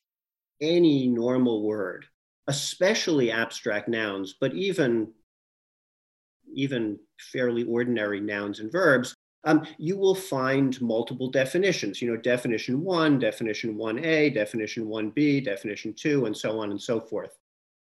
any 0.63 1.07
normal 1.07 1.63
word, 1.63 2.07
especially 2.47 3.31
abstract 3.31 3.89
nouns, 3.89 4.37
but 4.41 4.55
even, 4.55 5.13
even 6.55 6.99
fairly 7.19 7.65
ordinary 7.65 8.21
nouns 8.21 8.61
and 8.61 8.73
verbs, 8.73 9.15
um, 9.45 9.67
you 9.77 9.97
will 9.97 10.15
find 10.15 10.81
multiple 10.81 11.29
definitions, 11.29 12.01
you 12.01 12.11
know, 12.11 12.17
definition 12.17 12.83
one, 12.83 13.19
definition 13.19 13.75
1A, 13.77 14.33
definition 14.33 14.87
1B, 14.87 15.45
definition 15.45 15.93
two, 15.95 16.27
and 16.27 16.37
so 16.37 16.61
on 16.61 16.71
and 16.71 16.81
so 16.81 17.01
forth. 17.01 17.37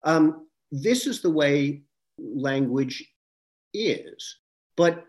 Um, 0.04 0.46
this 0.70 1.06
is 1.06 1.22
the 1.22 1.30
way 1.30 1.82
language 2.18 3.10
is. 3.72 4.36
But 4.76 5.06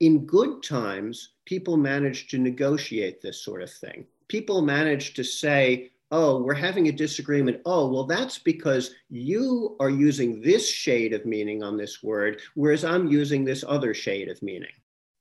in 0.00 0.26
good 0.26 0.62
times, 0.62 1.32
people 1.46 1.76
manage 1.76 2.28
to 2.28 2.38
negotiate 2.38 3.22
this 3.22 3.42
sort 3.42 3.62
of 3.62 3.72
thing. 3.72 4.06
People 4.28 4.60
manage 4.60 5.14
to 5.14 5.24
say, 5.24 5.90
oh, 6.10 6.42
we're 6.42 6.54
having 6.54 6.88
a 6.88 6.92
disagreement. 6.92 7.60
Oh, 7.64 7.90
well, 7.90 8.04
that's 8.04 8.38
because 8.38 8.94
you 9.08 9.76
are 9.80 9.90
using 9.90 10.40
this 10.40 10.68
shade 10.68 11.12
of 11.12 11.26
meaning 11.26 11.62
on 11.62 11.76
this 11.76 12.02
word, 12.02 12.40
whereas 12.54 12.84
I'm 12.84 13.08
using 13.08 13.44
this 13.44 13.64
other 13.66 13.92
shade 13.94 14.28
of 14.28 14.42
meaning. 14.42 14.70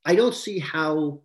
I 0.06 0.16
don't 0.16 0.36
see 0.36 0.60
how 0.60 1.22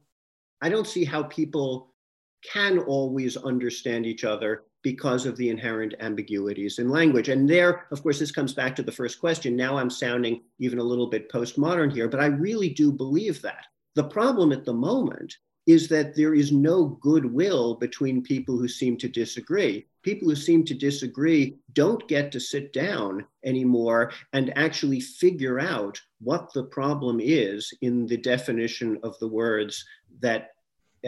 I 0.62 0.68
don't 0.68 0.86
see 0.86 1.04
how 1.04 1.22
people 1.24 1.94
can 2.42 2.78
always 2.78 3.36
understand 3.36 4.06
each 4.06 4.24
other 4.24 4.64
because 4.82 5.26
of 5.26 5.36
the 5.36 5.48
inherent 5.48 5.94
ambiguities 6.00 6.78
in 6.78 6.88
language. 6.88 7.28
And 7.28 7.48
there, 7.48 7.86
of 7.90 8.02
course, 8.02 8.18
this 8.18 8.32
comes 8.32 8.54
back 8.54 8.74
to 8.76 8.82
the 8.82 8.92
first 8.92 9.20
question. 9.20 9.56
Now 9.56 9.76
I'm 9.76 9.90
sounding 9.90 10.42
even 10.58 10.78
a 10.78 10.84
little 10.84 11.08
bit 11.08 11.30
postmodern 11.30 11.92
here, 11.92 12.08
but 12.08 12.20
I 12.20 12.26
really 12.26 12.70
do 12.70 12.90
believe 12.90 13.42
that. 13.42 13.66
The 13.94 14.04
problem 14.04 14.52
at 14.52 14.64
the 14.64 14.72
moment 14.72 15.36
is 15.70 15.88
that 15.88 16.14
there 16.14 16.34
is 16.34 16.50
no 16.52 16.98
goodwill 17.00 17.74
between 17.74 18.22
people 18.22 18.58
who 18.58 18.68
seem 18.68 18.96
to 18.96 19.08
disagree. 19.08 19.86
People 20.02 20.28
who 20.28 20.36
seem 20.36 20.64
to 20.64 20.74
disagree 20.74 21.56
don't 21.74 22.08
get 22.08 22.32
to 22.32 22.40
sit 22.40 22.72
down 22.72 23.24
anymore 23.44 24.12
and 24.32 24.56
actually 24.56 25.00
figure 25.00 25.60
out 25.60 26.00
what 26.20 26.52
the 26.52 26.64
problem 26.64 27.20
is 27.22 27.72
in 27.82 28.06
the 28.06 28.16
definition 28.16 28.98
of 29.02 29.18
the 29.18 29.28
words 29.28 29.84
that 30.20 30.50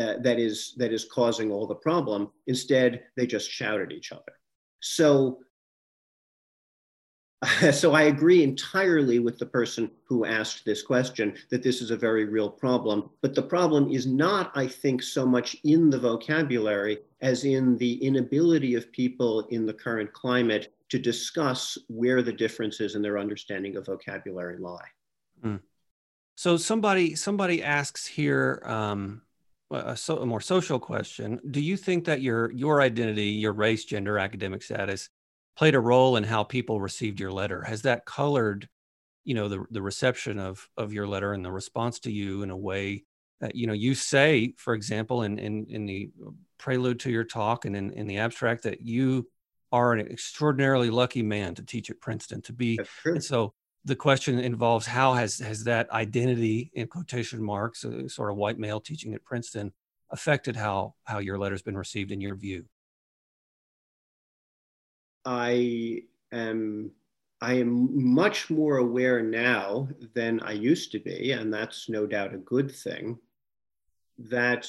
uh, 0.00 0.14
that 0.22 0.38
is 0.38 0.74
that 0.78 0.92
is 0.92 1.04
causing 1.04 1.50
all 1.50 1.66
the 1.66 1.74
problem. 1.74 2.30
Instead, 2.46 3.02
they 3.16 3.26
just 3.26 3.50
shout 3.50 3.80
at 3.80 3.92
each 3.92 4.10
other. 4.12 4.32
So 4.80 5.38
so 7.72 7.92
I 7.92 8.02
agree 8.02 8.42
entirely 8.42 9.18
with 9.18 9.38
the 9.38 9.46
person 9.46 9.90
who 10.04 10.24
asked 10.24 10.64
this 10.64 10.82
question 10.82 11.34
that 11.50 11.62
this 11.62 11.82
is 11.82 11.90
a 11.90 11.96
very 11.96 12.24
real 12.24 12.48
problem. 12.48 13.10
But 13.20 13.34
the 13.34 13.42
problem 13.42 13.90
is 13.90 14.06
not, 14.06 14.52
I 14.54 14.68
think, 14.68 15.02
so 15.02 15.26
much 15.26 15.56
in 15.64 15.90
the 15.90 15.98
vocabulary 15.98 16.98
as 17.20 17.44
in 17.44 17.76
the 17.78 17.94
inability 18.04 18.74
of 18.74 18.92
people 18.92 19.40
in 19.50 19.66
the 19.66 19.74
current 19.74 20.12
climate 20.12 20.72
to 20.90 20.98
discuss 20.98 21.78
where 21.88 22.22
the 22.22 22.32
differences 22.32 22.94
in 22.94 23.02
their 23.02 23.18
understanding 23.18 23.76
of 23.76 23.86
vocabulary 23.86 24.58
lie. 24.58 24.88
Mm. 25.44 25.60
So 26.36 26.56
somebody 26.56 27.14
somebody 27.14 27.62
asks 27.62 28.06
here 28.06 28.62
um, 28.64 29.22
a, 29.70 29.96
so, 29.96 30.18
a 30.18 30.26
more 30.26 30.40
social 30.40 30.78
question: 30.78 31.40
Do 31.50 31.60
you 31.60 31.76
think 31.76 32.04
that 32.04 32.20
your 32.20 32.52
your 32.52 32.80
identity, 32.80 33.26
your 33.26 33.52
race, 33.52 33.84
gender, 33.84 34.18
academic 34.18 34.62
status 34.62 35.08
played 35.56 35.74
a 35.74 35.80
role 35.80 36.16
in 36.16 36.24
how 36.24 36.44
people 36.44 36.80
received 36.80 37.20
your 37.20 37.32
letter. 37.32 37.62
Has 37.62 37.82
that 37.82 38.04
colored, 38.04 38.68
you 39.24 39.34
know, 39.34 39.48
the 39.48 39.64
the 39.70 39.82
reception 39.82 40.38
of 40.38 40.68
of 40.76 40.92
your 40.92 41.06
letter 41.06 41.32
and 41.32 41.44
the 41.44 41.52
response 41.52 42.00
to 42.00 42.12
you 42.12 42.42
in 42.42 42.50
a 42.50 42.56
way 42.56 43.04
that 43.40 43.54
you 43.54 43.66
know 43.66 43.72
you 43.72 43.94
say, 43.94 44.54
for 44.56 44.74
example, 44.74 45.22
in 45.22 45.38
in 45.38 45.66
in 45.68 45.86
the 45.86 46.10
prelude 46.58 47.00
to 47.00 47.10
your 47.10 47.24
talk 47.24 47.64
and 47.64 47.76
in 47.76 47.92
in 47.92 48.06
the 48.06 48.18
abstract 48.18 48.62
that 48.62 48.80
you 48.80 49.28
are 49.72 49.92
an 49.92 50.06
extraordinarily 50.06 50.90
lucky 50.90 51.22
man 51.22 51.54
to 51.54 51.62
teach 51.62 51.90
at 51.90 52.00
Princeton 52.00 52.42
to 52.42 52.52
be 52.52 52.78
and 53.04 53.24
so 53.24 53.54
the 53.84 53.96
question 53.96 54.38
involves 54.38 54.86
how 54.86 55.14
has 55.14 55.38
has 55.38 55.64
that 55.64 55.90
identity 55.90 56.70
in 56.74 56.86
quotation 56.86 57.42
marks 57.42 57.82
a 57.84 58.08
sort 58.08 58.30
of 58.30 58.36
white 58.36 58.58
male 58.58 58.80
teaching 58.80 59.14
at 59.14 59.24
Princeton 59.24 59.72
affected 60.10 60.54
how 60.54 60.94
how 61.04 61.18
your 61.18 61.38
letter's 61.38 61.62
been 61.62 61.76
received 61.76 62.12
in 62.12 62.20
your 62.20 62.36
view 62.36 62.64
I 65.24 66.02
am 66.32 66.90
I 67.40 67.54
am 67.54 68.14
much 68.14 68.50
more 68.50 68.76
aware 68.76 69.20
now 69.20 69.88
than 70.14 70.40
I 70.40 70.52
used 70.52 70.92
to 70.92 71.00
be, 71.00 71.32
and 71.32 71.52
that's 71.52 71.88
no 71.88 72.06
doubt 72.06 72.34
a 72.34 72.38
good 72.38 72.70
thing. 72.70 73.18
That 74.18 74.68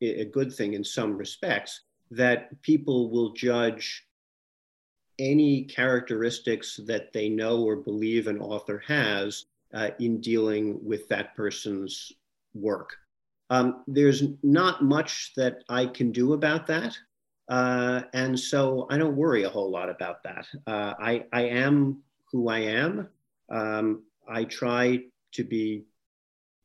a 0.00 0.24
good 0.24 0.52
thing 0.52 0.72
in 0.72 0.82
some 0.82 1.16
respects, 1.16 1.82
that 2.10 2.62
people 2.62 3.10
will 3.10 3.32
judge 3.34 4.06
any 5.18 5.64
characteristics 5.64 6.80
that 6.86 7.12
they 7.12 7.28
know 7.28 7.62
or 7.62 7.76
believe 7.76 8.26
an 8.26 8.40
author 8.40 8.82
has 8.86 9.44
uh, 9.74 9.90
in 9.98 10.20
dealing 10.20 10.82
with 10.82 11.06
that 11.08 11.36
person's 11.36 12.12
work. 12.54 12.96
Um, 13.50 13.84
there's 13.86 14.22
not 14.42 14.82
much 14.82 15.32
that 15.36 15.64
I 15.68 15.86
can 15.86 16.12
do 16.12 16.32
about 16.32 16.66
that. 16.68 16.96
Uh, 17.50 18.02
and 18.14 18.38
so 18.38 18.86
I 18.90 18.96
don't 18.96 19.16
worry 19.16 19.42
a 19.42 19.50
whole 19.50 19.70
lot 19.70 19.90
about 19.90 20.22
that. 20.22 20.46
Uh, 20.68 20.94
I, 20.98 21.24
I 21.32 21.42
am 21.42 22.02
who 22.30 22.48
I 22.48 22.60
am. 22.60 23.08
Um, 23.50 24.04
I 24.28 24.44
try 24.44 25.00
to 25.32 25.44
be 25.44 25.84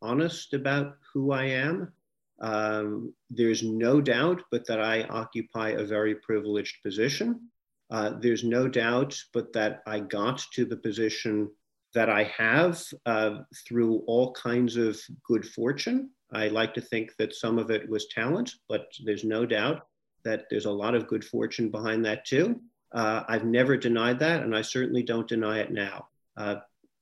honest 0.01 0.53
about 0.53 0.97
who 1.11 1.31
I 1.31 1.45
am. 1.45 1.91
Um, 2.39 3.13
there's 3.31 3.63
no 3.63 3.99
doubt 3.99 4.43
but 4.51 4.67
that 4.67 4.79
I 4.79 5.03
occupy 5.03 5.69
a 5.69 5.83
very 5.83 6.15
privileged 6.15 6.83
position. 6.83 7.49
Uh, 7.89 8.11
there's 8.19 8.43
no 8.43 8.67
doubt 8.67 9.17
but 9.33 9.53
that 9.53 9.81
I 9.87 10.01
got 10.01 10.43
to 10.53 10.65
the 10.65 10.77
position 10.77 11.49
that 11.95 12.09
I 12.09 12.25
have 12.25 12.83
uh, 13.07 13.39
through 13.67 14.03
all 14.05 14.33
kinds 14.33 14.75
of 14.75 14.99
good 15.25 15.47
fortune. 15.47 16.11
I 16.31 16.49
like 16.49 16.73
to 16.75 16.81
think 16.81 17.15
that 17.17 17.33
some 17.33 17.57
of 17.57 17.71
it 17.71 17.89
was 17.89 18.07
talent, 18.07 18.51
but 18.67 18.87
there's 19.03 19.23
no 19.23 19.45
doubt 19.45 19.87
that 20.25 20.47
there's 20.49 20.65
a 20.65 20.71
lot 20.71 20.95
of 20.95 21.07
good 21.07 21.23
fortune 21.23 21.69
behind 21.69 22.03
that 22.05 22.25
too. 22.25 22.59
Uh, 22.93 23.23
I've 23.27 23.45
never 23.45 23.77
denied 23.77 24.19
that, 24.19 24.43
and 24.43 24.55
I 24.55 24.61
certainly 24.61 25.03
don't 25.03 25.27
deny 25.27 25.59
it 25.59 25.71
now. 25.71 26.07
Uh, 26.35 26.55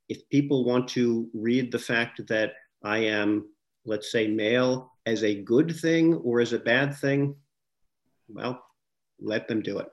if 0.10 0.28
people 0.30 0.66
want 0.66 0.88
to 0.90 1.30
read 1.34 1.72
the 1.72 1.80
fact 1.80 2.26
that 2.28 2.54
I 2.84 3.00
am, 3.00 3.50
let's 3.86 4.12
say, 4.12 4.28
male 4.28 4.92
as 5.06 5.24
a 5.24 5.42
good 5.42 5.76
thing 5.76 6.14
or 6.14 6.42
as 6.42 6.54
a 6.54 6.60
bad 6.60 6.96
thing, 6.96 7.36
well, 8.28 8.64
let 9.20 9.48
them 9.48 9.62
do 9.62 9.80
it. 9.80 9.88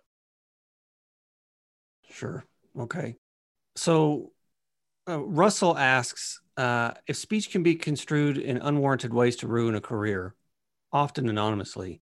Sure. 2.10 2.44
Okay. 2.78 3.16
So 3.76 4.32
uh, 5.08 5.20
Russell 5.20 5.76
asks 5.76 6.40
uh, 6.56 6.92
if 7.06 7.16
speech 7.16 7.50
can 7.50 7.62
be 7.62 7.74
construed 7.74 8.36
in 8.36 8.58
unwarranted 8.58 9.14
ways 9.14 9.36
to 9.36 9.48
ruin 9.48 9.74
a 9.74 9.80
career, 9.80 10.34
often 10.92 11.28
anonymously, 11.28 12.00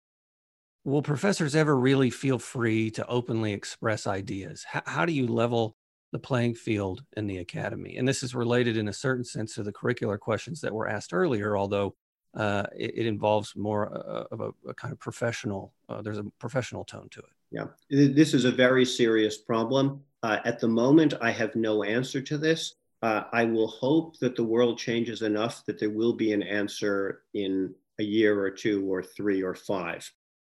will 0.84 1.02
professors 1.02 1.54
ever 1.54 1.76
really 1.76 2.10
feel 2.10 2.38
free 2.38 2.90
to 2.92 3.06
openly 3.06 3.52
express 3.52 4.06
ideas? 4.06 4.64
H- 4.74 4.82
how 4.86 5.04
do 5.04 5.12
you 5.12 5.26
level 5.26 5.76
the 6.12 6.18
playing 6.18 6.54
field 6.54 7.04
in 7.16 7.26
the 7.26 7.38
academy? 7.38 7.96
And 7.96 8.06
this 8.06 8.22
is 8.22 8.34
related 8.34 8.76
in 8.76 8.88
a 8.88 8.92
certain 8.92 9.24
sense 9.24 9.54
to 9.54 9.62
the 9.62 9.72
curricular 9.72 10.18
questions 10.18 10.60
that 10.62 10.72
were 10.72 10.88
asked 10.88 11.12
earlier, 11.12 11.56
although 11.56 11.94
uh, 12.34 12.64
it, 12.76 12.92
it, 12.96 13.06
involves 13.06 13.54
more 13.56 13.92
uh, 13.92 14.24
of 14.30 14.40
a, 14.40 14.50
a, 14.68 14.74
kind 14.74 14.92
of 14.92 14.98
professional, 15.00 15.72
uh, 15.88 16.02
there's 16.02 16.18
a 16.18 16.24
professional 16.38 16.84
tone 16.84 17.08
to 17.10 17.20
it. 17.20 17.26
Yeah, 17.50 17.64
this 17.90 18.34
is 18.34 18.44
a 18.44 18.52
very 18.52 18.84
serious 18.84 19.38
problem. 19.38 20.02
Uh, 20.22 20.38
at 20.44 20.60
the 20.60 20.68
moment, 20.68 21.14
I 21.20 21.30
have 21.30 21.56
no 21.56 21.82
answer 21.82 22.20
to 22.20 22.36
this. 22.36 22.74
Uh, 23.02 23.22
I 23.32 23.44
will 23.44 23.68
hope 23.68 24.18
that 24.18 24.36
the 24.36 24.44
world 24.44 24.78
changes 24.78 25.22
enough 25.22 25.64
that 25.66 25.78
there 25.78 25.90
will 25.90 26.12
be 26.12 26.32
an 26.32 26.42
answer 26.42 27.22
in 27.34 27.74
a 27.98 28.02
year 28.02 28.40
or 28.40 28.50
two 28.50 28.92
or 28.92 29.02
three 29.02 29.42
or 29.42 29.54
five. 29.54 30.10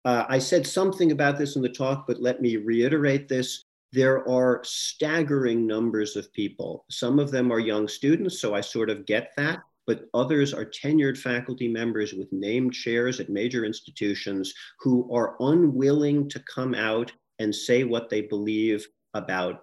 Uh, 0.05 0.25
I 0.29 0.39
said 0.39 0.67
something 0.67 1.13
about 1.13 1.39
this 1.39 1.57
in 1.57 1.63
the 1.63 1.69
talk, 1.69 2.07
but 2.07 2.21
let 2.21 2.41
me 2.41 2.57
reiterate 2.57 3.29
this. 3.29 3.65
There 3.93 4.29
are 4.29 4.61
staggering 4.65 5.67
numbers 5.67 6.17
of 6.17 6.33
people. 6.33 6.85
Some 6.91 7.19
of 7.19 7.31
them 7.31 7.53
are 7.53 7.61
young 7.61 7.87
students, 7.87 8.41
so 8.41 8.55
I 8.55 8.61
sort 8.61 8.91
of 8.91 9.07
get 9.07 9.33
that 9.37 9.61
but 9.87 10.09
others 10.15 10.55
are 10.55 10.65
tenured 10.65 11.19
faculty 11.19 11.69
members 11.69 12.13
with 12.13 12.33
named 12.33 12.73
chairs 12.73 13.21
at 13.21 13.29
major 13.29 13.65
institutions 13.65 14.55
who 14.79 15.13
are 15.13 15.37
unwilling 15.41 16.29
to 16.29 16.41
come 16.41 16.75
out 16.75 17.13
and 17.39 17.55
say 17.55 17.85
what 17.85 18.09
they 18.09 18.23
believe 18.23 18.87
about, 19.15 19.61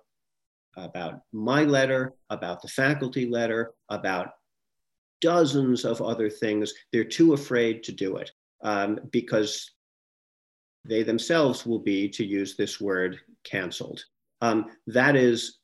about 0.75 1.21
my 1.31 1.63
letter, 1.63 2.13
about 2.29 2.61
the 2.61 2.67
faculty 2.67 3.29
letter, 3.29 3.73
about 3.89 4.31
dozens 5.21 5.85
of 5.85 6.01
other 6.01 6.29
things. 6.29 6.73
They're 6.91 7.03
too 7.03 7.33
afraid 7.33 7.83
to 7.83 7.91
do 7.91 8.17
it 8.17 8.31
um, 8.61 8.99
because 9.11 9.71
they 10.85 11.03
themselves 11.03 11.65
will 11.65 11.79
be, 11.79 12.09
to 12.09 12.25
use 12.25 12.55
this 12.55 12.79
word, 12.79 13.19
canceled. 13.43 14.03
Um, 14.41 14.67
that 14.87 15.15
is 15.15 15.59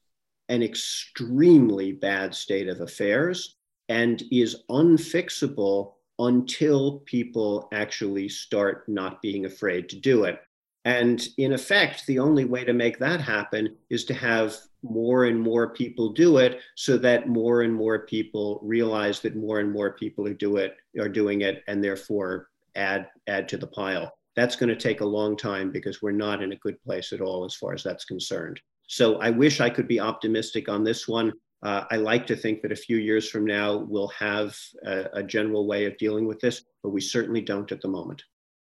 an 0.49 0.61
extremely 0.61 1.91
bad 1.93 2.36
state 2.36 2.68
of 2.68 2.82
affairs 2.82 3.57
and 3.89 4.24
is 4.32 4.63
unfixable 4.70 5.93
until 6.20 6.99
people 7.05 7.68
actually 7.74 8.30
start 8.30 8.88
not 8.88 9.22
being 9.22 9.45
afraid 9.45 9.89
to 9.89 9.99
do 9.99 10.24
it. 10.24 10.39
And 10.86 11.28
in 11.38 11.53
effect, 11.53 12.05
the 12.05 12.20
only 12.20 12.45
way 12.45 12.63
to 12.63 12.74
make 12.74 12.99
that 12.99 13.20
happen 13.20 13.76
is 13.89 14.05
to 14.05 14.13
have 14.13 14.55
more 14.84 15.26
and 15.26 15.41
more 15.41 15.70
people 15.74 16.09
do 16.09 16.38
it 16.38 16.59
so 16.76 16.95
that 16.97 17.28
more 17.28 17.63
and 17.63 17.74
more 17.74 18.05
people 18.05 18.59
realize 18.63 19.20
that 19.22 19.36
more 19.36 19.59
and 19.59 19.72
more 19.72 19.93
people 19.93 20.28
are 20.28 20.34
do 20.34 20.57
it 20.57 20.78
are 20.99 21.09
doing 21.09 21.41
it 21.41 21.63
and 21.68 21.84
therefore 21.84 22.49
add 22.76 23.07
add 23.28 23.49
to 23.49 23.57
the 23.57 23.66
pile. 23.66 24.16
That's 24.36 24.56
going 24.56 24.70
to 24.70 24.76
take 24.76 25.02
a 25.02 25.06
long 25.06 25.38
time 25.38 25.72
because 25.72 26.02
we're 26.02 26.12
not 26.12 26.44
in 26.44 26.52
a 26.52 26.58
good 26.58 26.82
place 26.84 27.14
at 27.14 27.22
all 27.22 27.46
as 27.46 27.56
far 27.56 27.74
as 27.74 27.84
that's 27.84 28.06
concerned. 28.06 28.60
So 28.88 29.20
I 29.20 29.30
wish 29.30 29.62
I 29.62 29.70
could 29.70 29.88
be 29.88 30.00
optimistic 30.00 30.70
on 30.70 30.84
this 30.84 31.08
one. 31.08 31.34
Uh, 31.64 31.86
I 31.90 31.96
like 31.96 32.28
to 32.28 32.36
think 32.36 32.62
that 32.62 32.72
a 32.72 32.76
few 32.76 32.98
years 32.98 33.30
from 33.30 33.46
now 33.46 33.78
we'll 33.78 34.10
have 34.10 34.56
a, 34.86 35.06
a, 35.14 35.24
general 35.24 35.66
way 35.66 35.86
of 35.86 35.98
dealing 35.98 36.28
with 36.28 36.40
this, 36.40 36.64
but 36.84 36.90
we 36.90 37.02
certainly 37.02 37.42
don't 37.42 37.72
at 37.72 37.82
the 37.82 37.88
moment. 37.88 38.24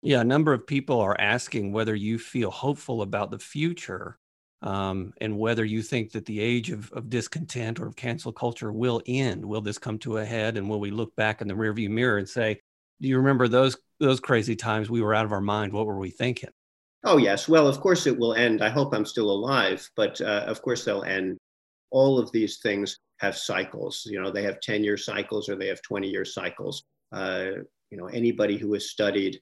Yeah, 0.01 0.21
a 0.21 0.25
number 0.25 0.51
of 0.51 0.67
people 0.67 0.99
are 0.99 1.15
asking 1.19 1.71
whether 1.71 1.95
you 1.95 2.17
feel 2.17 2.51
hopeful 2.51 3.03
about 3.03 3.31
the 3.31 3.39
future 3.39 4.17
um, 4.61 5.13
and 5.21 5.37
whether 5.37 5.63
you 5.63 5.81
think 5.81 6.11
that 6.11 6.25
the 6.25 6.39
age 6.39 6.69
of, 6.69 6.91
of 6.91 7.09
discontent 7.09 7.79
or 7.79 7.87
of 7.87 7.95
cancel 7.95 8.31
culture 8.31 8.71
will 8.71 9.01
end. 9.05 9.45
Will 9.45 9.61
this 9.61 9.77
come 9.77 9.97
to 9.99 10.17
a 10.17 10.25
head 10.25 10.57
and 10.57 10.69
will 10.69 10.79
we 10.79 10.91
look 10.91 11.15
back 11.15 11.41
in 11.41 11.47
the 11.47 11.53
rearview 11.53 11.89
mirror 11.89 12.17
and 12.17 12.27
say, 12.27 12.59
do 13.01 13.07
you 13.07 13.17
remember 13.17 13.47
those 13.47 13.77
those 13.99 14.19
crazy 14.19 14.55
times 14.55 14.89
we 14.89 15.01
were 15.01 15.13
out 15.13 15.25
of 15.25 15.31
our 15.31 15.41
mind? 15.41 15.73
What 15.73 15.85
were 15.85 15.97
we 15.97 16.11
thinking? 16.11 16.49
Oh, 17.03 17.17
yes. 17.17 17.47
Well, 17.47 17.67
of 17.67 17.79
course 17.79 18.05
it 18.05 18.17
will 18.17 18.35
end. 18.35 18.63
I 18.63 18.69
hope 18.69 18.93
I'm 18.93 19.05
still 19.05 19.31
alive, 19.31 19.87
but 19.95 20.21
uh, 20.21 20.45
of 20.47 20.61
course 20.61 20.85
they'll 20.85 21.03
end 21.03 21.37
all 21.89 22.19
of 22.19 22.31
these 22.31 22.59
things 22.59 22.97
have 23.19 23.35
cycles. 23.35 24.07
You 24.09 24.21
know, 24.21 24.31
they 24.31 24.43
have 24.43 24.59
10 24.61 24.83
year 24.83 24.97
cycles 24.97 25.49
or 25.49 25.55
they 25.55 25.67
have 25.67 25.81
20 25.81 26.07
year 26.07 26.25
cycles. 26.25 26.83
Uh, 27.11 27.45
you 27.89 27.97
know, 27.97 28.07
anybody 28.07 28.57
who 28.57 28.71
has 28.73 28.89
studied 28.89 29.39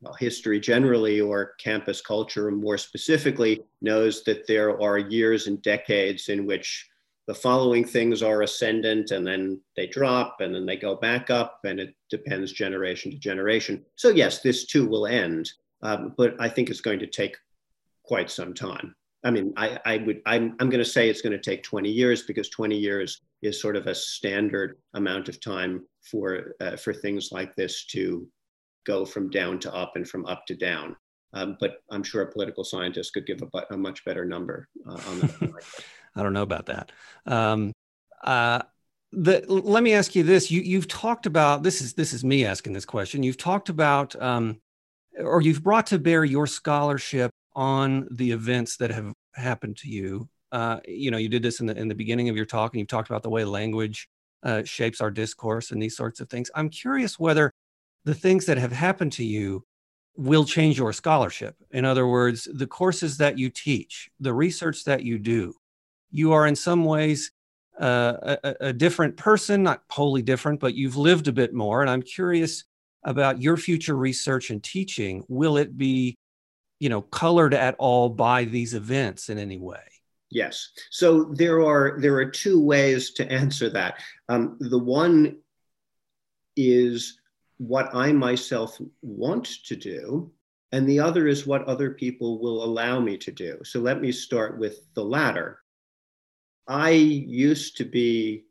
well, 0.00 0.14
history 0.14 0.60
generally 0.60 1.20
or 1.20 1.52
campus 1.58 2.00
culture 2.00 2.50
more 2.50 2.76
specifically 2.76 3.62
knows 3.80 4.22
that 4.24 4.46
there 4.46 4.80
are 4.80 4.98
years 4.98 5.46
and 5.46 5.62
decades 5.62 6.28
in 6.28 6.44
which 6.44 6.86
the 7.26 7.34
following 7.34 7.84
things 7.84 8.22
are 8.22 8.42
ascendant 8.42 9.10
and 9.10 9.26
then 9.26 9.60
they 9.76 9.86
drop 9.86 10.36
and 10.40 10.54
then 10.54 10.64
they 10.64 10.76
go 10.76 10.94
back 10.94 11.28
up 11.28 11.60
and 11.64 11.80
it 11.80 11.94
depends 12.08 12.52
generation 12.52 13.10
to 13.10 13.18
generation. 13.18 13.84
So 13.96 14.10
yes, 14.10 14.40
this 14.40 14.66
too 14.66 14.86
will 14.86 15.06
end, 15.06 15.50
um, 15.82 16.14
but 16.16 16.34
I 16.40 16.48
think 16.48 16.70
it's 16.70 16.80
going 16.80 17.00
to 17.00 17.06
take 17.06 17.36
quite 18.04 18.30
some 18.30 18.54
time. 18.54 18.94
I 19.24 19.32
mean, 19.32 19.52
I, 19.56 19.80
I 19.84 19.96
would, 19.98 20.22
I'm, 20.24 20.54
I'm 20.60 20.70
going 20.70 20.82
to 20.82 20.88
say 20.88 21.08
it's 21.08 21.22
going 21.22 21.32
to 21.32 21.38
take 21.38 21.64
20 21.64 21.90
years 21.90 22.22
because 22.22 22.48
20 22.48 22.76
years 22.76 23.22
is 23.42 23.60
sort 23.60 23.74
of 23.74 23.88
a 23.88 23.94
standard 23.94 24.78
amount 24.94 25.28
of 25.28 25.40
time 25.40 25.84
for, 26.02 26.54
uh, 26.60 26.76
for 26.76 26.94
things 26.94 27.32
like 27.32 27.56
this 27.56 27.86
to 27.86 28.28
go 28.86 29.04
from 29.04 29.30
down 29.30 29.58
to 29.58 29.74
up 29.74 29.96
and 29.96 30.08
from 30.08 30.26
up 30.26 30.46
to 30.46 30.54
down. 30.54 30.94
Um, 31.32 31.56
but 31.58 31.78
I'm 31.90 32.04
sure 32.04 32.22
a 32.22 32.30
political 32.30 32.62
scientist 32.62 33.12
could 33.14 33.26
give 33.26 33.42
a, 33.42 33.74
a 33.74 33.76
much 33.76 34.04
better 34.04 34.24
number 34.24 34.68
uh, 34.88 35.00
on 35.08 35.20
that. 35.20 35.64
I 36.16 36.22
don't 36.22 36.32
know 36.32 36.42
about 36.42 36.66
that. 36.66 36.92
Um, 37.26 37.72
uh, 38.24 38.62
the, 39.12 39.44
let 39.48 39.82
me 39.82 39.94
ask 39.94 40.14
you 40.14 40.22
this: 40.22 40.50
you, 40.50 40.60
you've 40.60 40.88
talked 40.88 41.26
about 41.26 41.62
this 41.62 41.80
is 41.80 41.94
this 41.94 42.12
is 42.12 42.24
me 42.24 42.44
asking 42.44 42.72
this 42.72 42.84
question. 42.84 43.22
You've 43.22 43.36
talked 43.36 43.68
about, 43.68 44.20
um, 44.20 44.60
or 45.18 45.40
you've 45.40 45.62
brought 45.62 45.86
to 45.88 45.98
bear 45.98 46.24
your 46.24 46.46
scholarship 46.46 47.30
on 47.54 48.08
the 48.10 48.32
events 48.32 48.76
that 48.78 48.90
have 48.90 49.12
happened 49.34 49.76
to 49.78 49.88
you. 49.88 50.28
Uh, 50.52 50.80
you 50.86 51.10
know, 51.10 51.18
you 51.18 51.28
did 51.28 51.42
this 51.42 51.60
in 51.60 51.66
the 51.66 51.76
in 51.76 51.88
the 51.88 51.94
beginning 51.94 52.28
of 52.28 52.36
your 52.36 52.46
talk, 52.46 52.72
and 52.72 52.80
you've 52.80 52.88
talked 52.88 53.08
about 53.08 53.22
the 53.22 53.30
way 53.30 53.44
language 53.44 54.08
uh, 54.42 54.62
shapes 54.64 55.00
our 55.00 55.10
discourse 55.10 55.70
and 55.70 55.82
these 55.82 55.96
sorts 55.96 56.20
of 56.20 56.28
things. 56.28 56.50
I'm 56.54 56.68
curious 56.68 57.18
whether 57.18 57.52
the 58.04 58.14
things 58.14 58.46
that 58.46 58.58
have 58.58 58.72
happened 58.72 59.12
to 59.12 59.24
you 59.24 59.64
will 60.16 60.44
change 60.44 60.78
your 60.78 60.92
scholarship. 60.92 61.56
In 61.70 61.84
other 61.84 62.06
words, 62.06 62.48
the 62.52 62.66
courses 62.66 63.18
that 63.18 63.38
you 63.38 63.50
teach, 63.50 64.08
the 64.20 64.32
research 64.32 64.84
that 64.84 65.02
you 65.02 65.18
do, 65.18 65.54
you 66.10 66.32
are 66.32 66.46
in 66.46 66.56
some 66.56 66.84
ways 66.84 67.32
uh, 67.80 68.36
a, 68.42 68.54
a, 68.60 68.72
different 68.72 69.16
person, 69.16 69.62
not 69.62 69.82
wholly 69.90 70.22
different, 70.22 70.60
but 70.60 70.74
you've 70.74 70.96
lived 70.96 71.28
a 71.28 71.32
bit 71.32 71.52
more. 71.52 71.82
And 71.82 71.90
I'm 71.90 72.02
curious 72.02 72.64
about 73.04 73.42
your 73.42 73.58
future 73.58 73.96
research 73.96 74.48
and 74.48 74.62
teaching. 74.62 75.24
Will 75.28 75.58
it 75.58 75.76
be 75.76 76.16
you 76.78 76.88
know, 76.88 77.02
colored 77.02 77.54
at 77.54 77.74
all 77.78 78.08
by 78.08 78.44
these 78.44 78.74
events 78.74 79.28
in 79.28 79.38
any 79.38 79.58
way? 79.58 79.80
Yes. 80.30 80.70
So 80.90 81.24
there 81.24 81.62
are 81.62 81.98
there 82.00 82.16
are 82.16 82.30
two 82.30 82.60
ways 82.60 83.12
to 83.12 83.30
answer 83.30 83.70
that. 83.70 84.00
Um, 84.28 84.56
the 84.60 84.78
one 84.78 85.38
is 86.56 87.18
what 87.58 87.94
I 87.94 88.12
myself 88.12 88.78
want 89.02 89.46
to 89.66 89.76
do, 89.76 90.30
and 90.72 90.86
the 90.86 91.00
other 91.00 91.26
is 91.28 91.46
what 91.46 91.64
other 91.64 91.92
people 91.92 92.40
will 92.40 92.64
allow 92.64 93.00
me 93.00 93.16
to 93.18 93.30
do. 93.30 93.60
So 93.64 93.80
let 93.80 94.00
me 94.00 94.10
start 94.12 94.58
with 94.58 94.80
the 94.94 95.04
latter. 95.04 95.60
I 96.68 96.90
used 96.90 97.76
to 97.78 97.84
be 97.84 98.44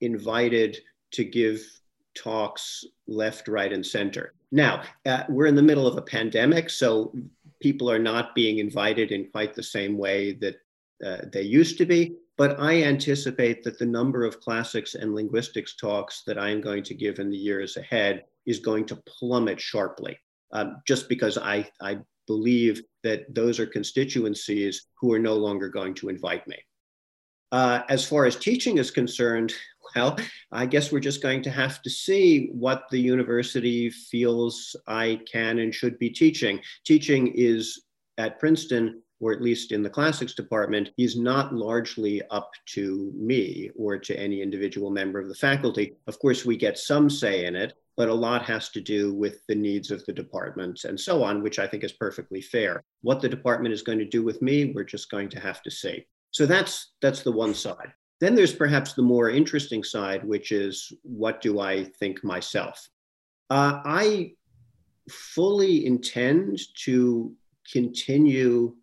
invited 0.00 0.78
to 1.12 1.24
give 1.24 1.60
talks 2.14 2.84
left, 3.06 3.48
right, 3.48 3.72
and 3.72 3.84
center. 3.84 4.34
Now, 4.52 4.82
uh, 5.04 5.24
we're 5.28 5.46
in 5.46 5.54
the 5.54 5.62
middle 5.62 5.86
of 5.86 5.96
a 5.96 6.02
pandemic, 6.02 6.70
so 6.70 7.12
people 7.60 7.90
are 7.90 7.98
not 7.98 8.34
being 8.34 8.58
invited 8.58 9.12
in 9.12 9.30
quite 9.30 9.54
the 9.54 9.62
same 9.62 9.96
way 9.96 10.32
that 10.34 10.56
uh, 11.04 11.26
they 11.32 11.42
used 11.42 11.78
to 11.78 11.86
be. 11.86 12.16
But 12.36 12.60
I 12.60 12.82
anticipate 12.82 13.62
that 13.64 13.78
the 13.78 13.86
number 13.86 14.24
of 14.24 14.40
classics 14.40 14.94
and 14.94 15.14
linguistics 15.14 15.74
talks 15.76 16.22
that 16.26 16.38
I 16.38 16.50
am 16.50 16.60
going 16.60 16.82
to 16.84 16.94
give 16.94 17.18
in 17.18 17.30
the 17.30 17.36
years 17.36 17.76
ahead 17.76 18.24
is 18.44 18.58
going 18.58 18.84
to 18.86 19.02
plummet 19.06 19.58
sharply, 19.58 20.18
um, 20.52 20.82
just 20.86 21.08
because 21.08 21.38
I, 21.38 21.68
I 21.80 21.98
believe 22.26 22.82
that 23.02 23.34
those 23.34 23.58
are 23.58 23.66
constituencies 23.66 24.86
who 25.00 25.12
are 25.12 25.18
no 25.18 25.34
longer 25.34 25.68
going 25.68 25.94
to 25.94 26.08
invite 26.08 26.46
me. 26.46 26.56
Uh, 27.52 27.82
as 27.88 28.04
far 28.04 28.26
as 28.26 28.36
teaching 28.36 28.78
is 28.78 28.90
concerned, 28.90 29.52
well, 29.96 30.18
I 30.52 30.66
guess 30.66 30.92
we're 30.92 31.00
just 31.00 31.22
going 31.22 31.42
to 31.42 31.50
have 31.50 31.80
to 31.82 31.90
see 31.90 32.48
what 32.52 32.84
the 32.90 33.00
university 33.00 33.88
feels 33.90 34.76
I 34.86 35.20
can 35.30 35.60
and 35.60 35.74
should 35.74 35.98
be 35.98 36.10
teaching. 36.10 36.60
Teaching 36.84 37.32
is 37.34 37.84
at 38.18 38.38
Princeton 38.38 39.02
or 39.20 39.32
at 39.32 39.42
least 39.42 39.72
in 39.72 39.82
the 39.82 39.90
classics 39.90 40.34
department, 40.34 40.90
is 40.98 41.16
not 41.16 41.54
largely 41.54 42.22
up 42.30 42.50
to 42.66 43.12
me 43.16 43.70
or 43.74 43.98
to 43.98 44.18
any 44.18 44.42
individual 44.42 44.90
member 44.90 45.18
of 45.18 45.28
the 45.28 45.34
faculty. 45.34 45.96
Of 46.06 46.18
course, 46.18 46.44
we 46.44 46.56
get 46.56 46.78
some 46.78 47.08
say 47.08 47.46
in 47.46 47.56
it, 47.56 47.74
but 47.96 48.10
a 48.10 48.14
lot 48.14 48.44
has 48.44 48.68
to 48.70 48.80
do 48.80 49.14
with 49.14 49.38
the 49.46 49.54
needs 49.54 49.90
of 49.90 50.04
the 50.04 50.12
department 50.12 50.84
and 50.84 51.00
so 51.00 51.22
on, 51.22 51.42
which 51.42 51.58
I 51.58 51.66
think 51.66 51.82
is 51.82 51.92
perfectly 51.92 52.42
fair. 52.42 52.82
What 53.00 53.22
the 53.22 53.28
department 53.28 53.72
is 53.72 53.82
going 53.82 53.98
to 53.98 54.04
do 54.04 54.22
with 54.22 54.42
me, 54.42 54.72
we're 54.74 54.84
just 54.84 55.10
going 55.10 55.30
to 55.30 55.40
have 55.40 55.62
to 55.62 55.70
see. 55.70 56.06
So 56.30 56.46
that's 56.46 56.92
that's 57.00 57.22
the 57.22 57.32
one 57.32 57.54
side. 57.54 57.92
Then 58.20 58.34
there's 58.34 58.54
perhaps 58.54 58.94
the 58.94 59.02
more 59.02 59.30
interesting 59.30 59.84
side, 59.84 60.24
which 60.24 60.52
is 60.52 60.92
what 61.02 61.40
do 61.40 61.60
I 61.60 61.84
think 61.84 62.24
myself? 62.24 62.88
Uh, 63.50 63.80
I 63.84 64.32
fully 65.08 65.86
intend 65.86 66.60
to 66.84 67.34
continue 67.72 68.76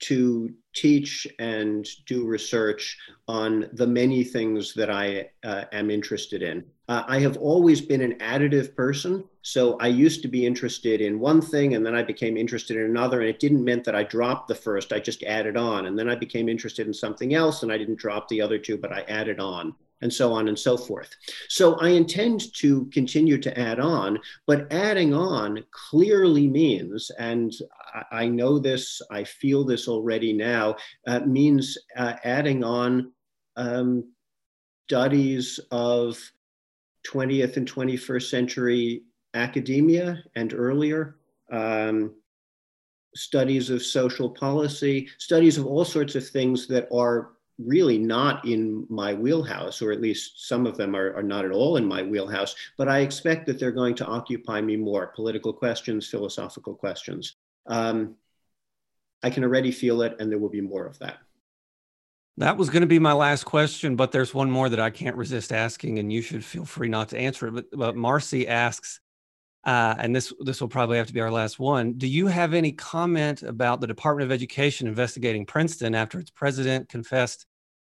to 0.00 0.54
teach 0.78 1.26
and 1.38 1.88
do 2.06 2.24
research 2.24 2.96
on 3.26 3.68
the 3.72 3.86
many 3.86 4.22
things 4.22 4.72
that 4.74 4.90
I 4.90 5.30
uh, 5.42 5.64
am 5.72 5.90
interested 5.90 6.42
in. 6.42 6.64
Uh, 6.88 7.02
I 7.06 7.18
have 7.18 7.36
always 7.36 7.80
been 7.80 8.00
an 8.00 8.14
additive 8.18 8.74
person. 8.76 9.24
So 9.42 9.76
I 9.80 9.88
used 9.88 10.22
to 10.22 10.28
be 10.28 10.46
interested 10.46 11.00
in 11.00 11.18
one 11.18 11.40
thing 11.40 11.74
and 11.74 11.84
then 11.84 11.94
I 11.94 12.02
became 12.02 12.36
interested 12.36 12.76
in 12.76 12.84
another. 12.84 13.20
And 13.20 13.28
it 13.28 13.40
didn't 13.40 13.64
mean 13.64 13.82
that 13.82 13.96
I 13.96 14.04
dropped 14.04 14.46
the 14.48 14.54
first, 14.54 14.92
I 14.92 15.00
just 15.00 15.22
added 15.24 15.56
on. 15.56 15.86
And 15.86 15.98
then 15.98 16.08
I 16.08 16.14
became 16.14 16.48
interested 16.48 16.86
in 16.86 16.94
something 16.94 17.34
else 17.34 17.62
and 17.62 17.72
I 17.72 17.78
didn't 17.78 17.98
drop 17.98 18.28
the 18.28 18.40
other 18.40 18.58
two, 18.58 18.78
but 18.78 18.92
I 18.92 19.00
added 19.02 19.40
on 19.40 19.74
and 20.00 20.12
so 20.12 20.32
on 20.32 20.48
and 20.48 20.58
so 20.58 20.76
forth. 20.76 21.14
So 21.48 21.74
I 21.74 21.88
intend 21.90 22.54
to 22.56 22.86
continue 22.86 23.38
to 23.38 23.58
add 23.58 23.80
on, 23.80 24.18
but 24.46 24.72
adding 24.72 25.14
on 25.14 25.64
clearly 25.70 26.46
means, 26.46 27.10
and 27.18 27.52
I 28.12 28.28
know 28.28 28.58
this, 28.58 29.00
I 29.10 29.24
feel 29.24 29.64
this 29.64 29.88
already 29.88 30.32
now, 30.32 30.76
uh, 31.06 31.20
means 31.20 31.76
uh, 31.96 32.14
adding 32.24 32.62
on 32.62 33.12
um, 33.56 34.12
studies 34.88 35.58
of 35.70 36.18
20th 37.06 37.56
and 37.56 37.70
21st 37.70 38.30
century 38.30 39.02
academia 39.34 40.22
and 40.36 40.54
earlier. 40.54 41.16
Um, 41.50 42.14
studies 43.14 43.70
of 43.70 43.82
social 43.82 44.30
policy, 44.30 45.08
studies 45.18 45.58
of 45.58 45.66
all 45.66 45.84
sorts 45.84 46.14
of 46.14 46.26
things 46.28 46.66
that 46.68 46.88
are 46.92 47.32
really 47.58 47.98
not 47.98 48.46
in 48.46 48.86
my 48.88 49.14
wheelhouse, 49.14 49.82
or 49.82 49.90
at 49.90 50.00
least 50.00 50.46
some 50.48 50.66
of 50.66 50.76
them 50.76 50.94
are, 50.94 51.14
are, 51.14 51.22
not 51.22 51.44
at 51.44 51.50
all 51.50 51.76
in 51.76 51.84
my 51.84 52.02
wheelhouse, 52.02 52.54
but 52.76 52.88
I 52.88 53.00
expect 53.00 53.46
that 53.46 53.58
they're 53.58 53.72
going 53.72 53.96
to 53.96 54.06
occupy 54.06 54.60
me 54.60 54.76
more 54.76 55.08
political 55.08 55.52
questions, 55.52 56.08
philosophical 56.08 56.74
questions. 56.74 57.36
Um, 57.66 58.14
I 59.22 59.30
can 59.30 59.42
already 59.42 59.72
feel 59.72 60.02
it, 60.02 60.16
and 60.20 60.30
there 60.30 60.38
will 60.38 60.48
be 60.48 60.60
more 60.60 60.86
of 60.86 60.98
that. 61.00 61.18
That 62.36 62.56
was 62.56 62.70
going 62.70 62.82
to 62.82 62.86
be 62.86 63.00
my 63.00 63.12
last 63.12 63.44
question, 63.44 63.96
but 63.96 64.12
there's 64.12 64.32
one 64.32 64.48
more 64.48 64.68
that 64.68 64.78
I 64.78 64.90
can't 64.90 65.16
resist 65.16 65.52
asking, 65.52 65.98
and 65.98 66.12
you 66.12 66.22
should 66.22 66.44
feel 66.44 66.64
free 66.64 66.88
not 66.88 67.08
to 67.08 67.18
answer 67.18 67.48
it. 67.48 67.54
But, 67.54 67.64
but 67.72 67.96
Marcy 67.96 68.46
asks, 68.46 69.00
uh, 69.64 69.94
and 69.98 70.14
this 70.14 70.32
this 70.40 70.60
will 70.60 70.68
probably 70.68 70.98
have 70.98 71.06
to 71.08 71.12
be 71.12 71.20
our 71.20 71.30
last 71.30 71.58
one. 71.58 71.94
Do 71.94 72.06
you 72.06 72.26
have 72.26 72.54
any 72.54 72.72
comment 72.72 73.42
about 73.42 73.80
the 73.80 73.86
Department 73.86 74.24
of 74.24 74.32
Education 74.32 74.86
investigating 74.86 75.44
Princeton 75.44 75.94
after 75.94 76.18
its 76.18 76.30
president 76.30 76.88
confessed 76.88 77.46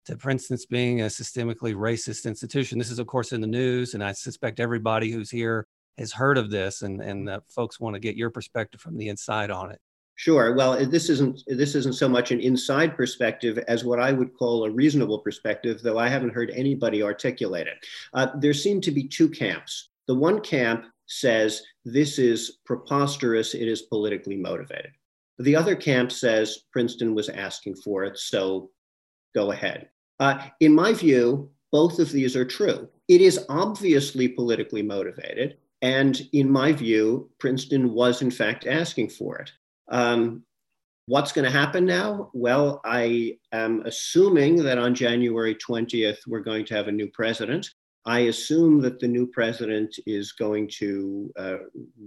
to 0.07 0.17
Princeton's 0.17 0.67
being 0.67 1.03
a 1.03 1.07
systemically 1.07 1.75
racist 1.75 2.27
institution. 2.27 2.79
This 2.79 2.91
is, 2.91 2.99
of 2.99 3.07
course, 3.07 3.33
in 3.33 3.41
the 3.41 3.47
news, 3.47 3.95
and 3.95 4.03
I 4.03 4.13
suspect 4.13 4.61
everybody 4.61 5.11
who's 5.11 5.31
here 5.31 5.67
has 5.99 6.13
heard 6.13 6.39
of 6.39 6.51
this, 6.51 6.83
and 6.83 7.01
and 7.01 7.29
uh, 7.29 7.41
folks 7.49 7.79
want 7.79 7.95
to 7.95 8.01
get 8.01 8.17
your 8.17 8.31
perspective 8.31 8.81
from 8.81 8.97
the 8.97 9.09
inside 9.09 9.51
on 9.51 9.71
it. 9.71 9.81
Sure. 10.17 10.55
Well, 10.55 10.85
this 10.87 11.09
isn't 11.09 11.43
this 11.47 11.75
isn't 11.75 11.95
so 11.95 12.09
much 12.09 12.33
an 12.33 12.41
inside 12.41 12.97
perspective 12.97 13.59
as 13.69 13.85
what 13.85 14.01
I 14.01 14.13
would 14.13 14.37
call 14.37 14.65
a 14.65 14.71
reasonable 14.71 15.19
perspective, 15.19 15.83
though 15.83 15.99
I 15.99 16.09
haven't 16.09 16.35
heard 16.35 16.51
anybody 16.51 17.03
articulate 17.03 17.67
it. 17.67 17.77
Uh, 18.13 18.29
there 18.39 18.55
seem 18.55 18.81
to 18.83 18.91
be 18.91 19.07
two 19.07 19.29
camps. 19.29 19.91
The 20.09 20.15
one 20.15 20.41
camp 20.41 20.87
says 21.13 21.63
this 21.85 22.19
is 22.19 22.59
preposterous; 22.65 23.55
it 23.55 23.69
is 23.69 23.83
politically 23.83 24.37
motivated. 24.37 24.93
The 25.39 25.57
other 25.57 25.75
camp 25.77 26.13
says 26.13 26.65
Princeton 26.73 27.15
was 27.15 27.29
asking 27.29 27.77
for 27.77 28.05
it, 28.05 28.19
so 28.19 28.71
go 29.35 29.53
ahead. 29.53 29.89
Uh, 30.21 30.47
in 30.61 30.75
my 30.75 30.93
view, 30.93 31.51
both 31.73 31.99
of 31.99 32.13
these 32.13 32.37
are 32.37 32.45
true. 32.45 32.89
It 33.09 33.21
is 33.21 33.45
obviously 33.49 34.29
politically 34.29 34.83
motivated. 34.83 35.57
And 35.81 36.21
in 36.33 36.49
my 36.49 36.73
view, 36.73 37.31
Princeton 37.41 37.93
was 37.93 38.23
in 38.23 38.31
fact 38.31 38.67
asking 38.67 39.09
for 39.09 39.39
it. 39.39 39.51
Um, 39.89 40.45
what's 41.07 41.33
going 41.33 41.45
to 41.45 41.51
happen 41.51 41.85
now? 41.85 42.31
Well, 42.35 42.81
I 42.85 43.39
am 43.51 43.83
assuming 43.85 44.63
that 44.63 44.79
on 44.79 44.95
January 44.95 45.57
20th, 45.57 46.19
we're 46.29 46.41
going 46.41 46.65
to 46.67 46.75
have 46.75 46.89
a 46.89 46.93
new 46.93 47.09
president. 47.09 47.69
I 48.05 48.21
assume 48.21 48.81
that 48.81 48.99
the 48.99 49.07
new 49.07 49.27
president 49.27 49.97
is 50.07 50.33
going 50.33 50.69
to 50.79 51.33
uh, 51.39 51.57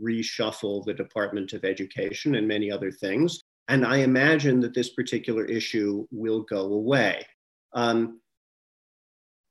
reshuffle 0.03 0.83
the 0.83 0.93
Department 0.93 1.53
of 1.53 1.63
Education 1.63 2.35
and 2.35 2.47
many 2.47 2.69
other 2.69 2.91
things. 2.91 3.41
And 3.67 3.85
I 3.85 3.97
imagine 3.97 4.59
that 4.61 4.73
this 4.73 4.89
particular 4.89 5.45
issue 5.45 6.05
will 6.11 6.41
go 6.41 6.73
away. 6.73 7.25
Um, 7.73 8.19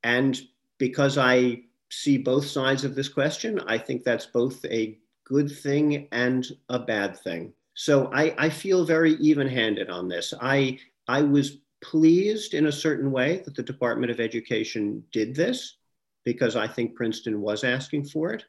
and 0.03 0.41
because 0.79 1.17
I 1.17 1.63
see 1.91 2.19
both 2.19 2.47
sides 2.47 2.85
of 2.85 2.95
this 2.95 3.09
question, 3.09 3.61
I 3.67 3.79
think 3.79 4.05
that's 4.05 4.27
both 4.27 4.63
a 4.67 4.99
good 5.25 5.51
thing 5.51 6.09
and 6.13 6.47
a 6.69 6.79
bad 6.79 7.19
thing. 7.19 7.55
So 7.73 8.11
I, 8.13 8.35
I 8.37 8.51
feel 8.51 8.85
very 8.85 9.15
even 9.15 9.49
handed 9.49 9.89
on 9.89 10.09
this. 10.09 10.35
I, 10.41 10.79
I 11.09 11.23
was 11.23 11.59
pleased 11.83 12.55
in 12.55 12.67
a 12.67 12.73
certain 12.73 13.11
way 13.11 13.43
that 13.45 13.55
the 13.55 13.63
Department 13.63 14.13
of 14.13 14.21
Education 14.21 15.03
did 15.11 15.35
this 15.35 15.77
because 16.25 16.57
I 16.57 16.67
think 16.67 16.95
Princeton 16.95 17.41
was 17.41 17.65
asking 17.65 18.07
for 18.07 18.33
it. 18.33 18.45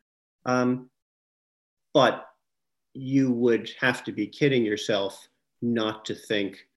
Um, 0.46 0.90
but 1.94 2.28
you 2.94 3.32
would 3.32 3.72
have 3.80 4.04
to 4.06 4.12
be 4.12 4.28
kidding 4.28 4.66
yourself 4.66 5.28
not 5.62 6.06
to 6.06 6.16
think 6.16 6.68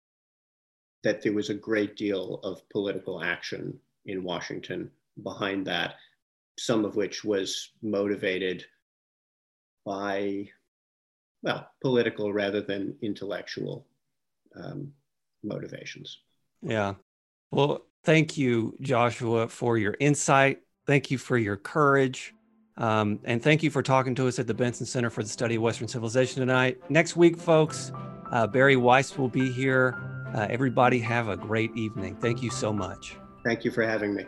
that 1.05 1.23
there 1.23 1.33
was 1.33 1.51
a 1.51 1.55
great 1.55 1.97
deal 1.97 2.41
of 2.43 2.69
political 2.71 3.23
action 3.23 3.79
in 4.07 4.25
Washington 4.25 4.91
behind 5.23 5.67
that, 5.67 5.95
some 6.59 6.85
of 6.85 6.97
which 6.97 7.25
was 7.25 7.71
motivated 7.83 8.65
by, 9.85 10.49
well, 11.43 11.69
political 11.81 12.33
rather 12.33 12.61
than 12.61 12.97
intellectual 13.01 13.87
um, 14.57 14.93
motivations. 15.45 16.19
Yeah. 16.63 16.95
Well, 17.51 17.87
thank 18.05 18.37
you, 18.37 18.77
Joshua, 18.81 19.49
for 19.49 19.79
your 19.79 19.97
insight. 20.01 20.59
Thank 20.89 21.11
you 21.11 21.19
for 21.19 21.37
your 21.37 21.59
courage. 21.59 22.35
Um, 22.79 23.21
and 23.25 23.43
thank 23.43 23.63
you 23.63 23.71
for 23.71 23.83
talking 23.83 24.15
to 24.15 24.27
us 24.27 24.39
at 24.39 24.47
the 24.47 24.55
Benson 24.55 24.87
Center 24.87 25.11
for 25.11 25.23
the 25.23 25.29
Study 25.29 25.57
of 25.57 25.63
Western 25.63 25.87
Civilization 25.87 26.41
tonight. 26.41 26.79
Next 26.89 27.15
week, 27.15 27.37
folks, 27.37 27.93
uh, 28.33 28.47
Bari 28.47 28.77
Weiss 28.77 29.19
will 29.19 29.29
be 29.29 29.53
here. 29.53 30.01
Uh, 30.35 30.47
everybody 30.49 30.99
have 31.01 31.29
a 31.29 31.37
great 31.37 31.77
evening. 31.77 32.17
Thank 32.17 32.43
you 32.43 32.49
so 32.49 32.73
much. 32.73 33.19
Thank 33.45 33.67
you 33.67 33.71
for 33.71 33.83
having 33.83 34.15
me. 34.15 34.25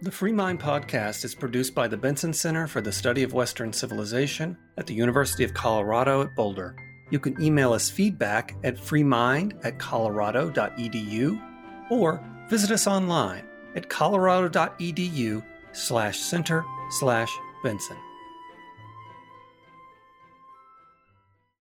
The 0.00 0.10
Free 0.10 0.32
Mind 0.32 0.58
podcast 0.58 1.22
is 1.26 1.34
produced 1.34 1.74
by 1.74 1.86
the 1.86 1.98
Benson 1.98 2.32
Center 2.32 2.66
for 2.66 2.80
the 2.80 2.92
Study 2.92 3.24
of 3.24 3.34
Western 3.34 3.74
Civilization 3.74 4.56
at 4.78 4.86
the 4.86 4.94
University 4.94 5.44
of 5.44 5.52
Colorado 5.52 6.22
at 6.22 6.34
Boulder. 6.34 6.74
You 7.10 7.18
can 7.18 7.38
email 7.42 7.74
us 7.74 7.90
feedback 7.90 8.56
at 8.64 8.78
freemind 8.78 9.62
at 9.66 9.78
colorado.edu 9.78 11.42
or 11.90 12.24
visit 12.48 12.70
us 12.70 12.86
online 12.86 13.45
at 13.76 13.88
colorado.edu 13.88 15.44
slash 15.72 16.18
center 16.18 16.64
slash 16.90 17.30
Benson. 17.62 17.96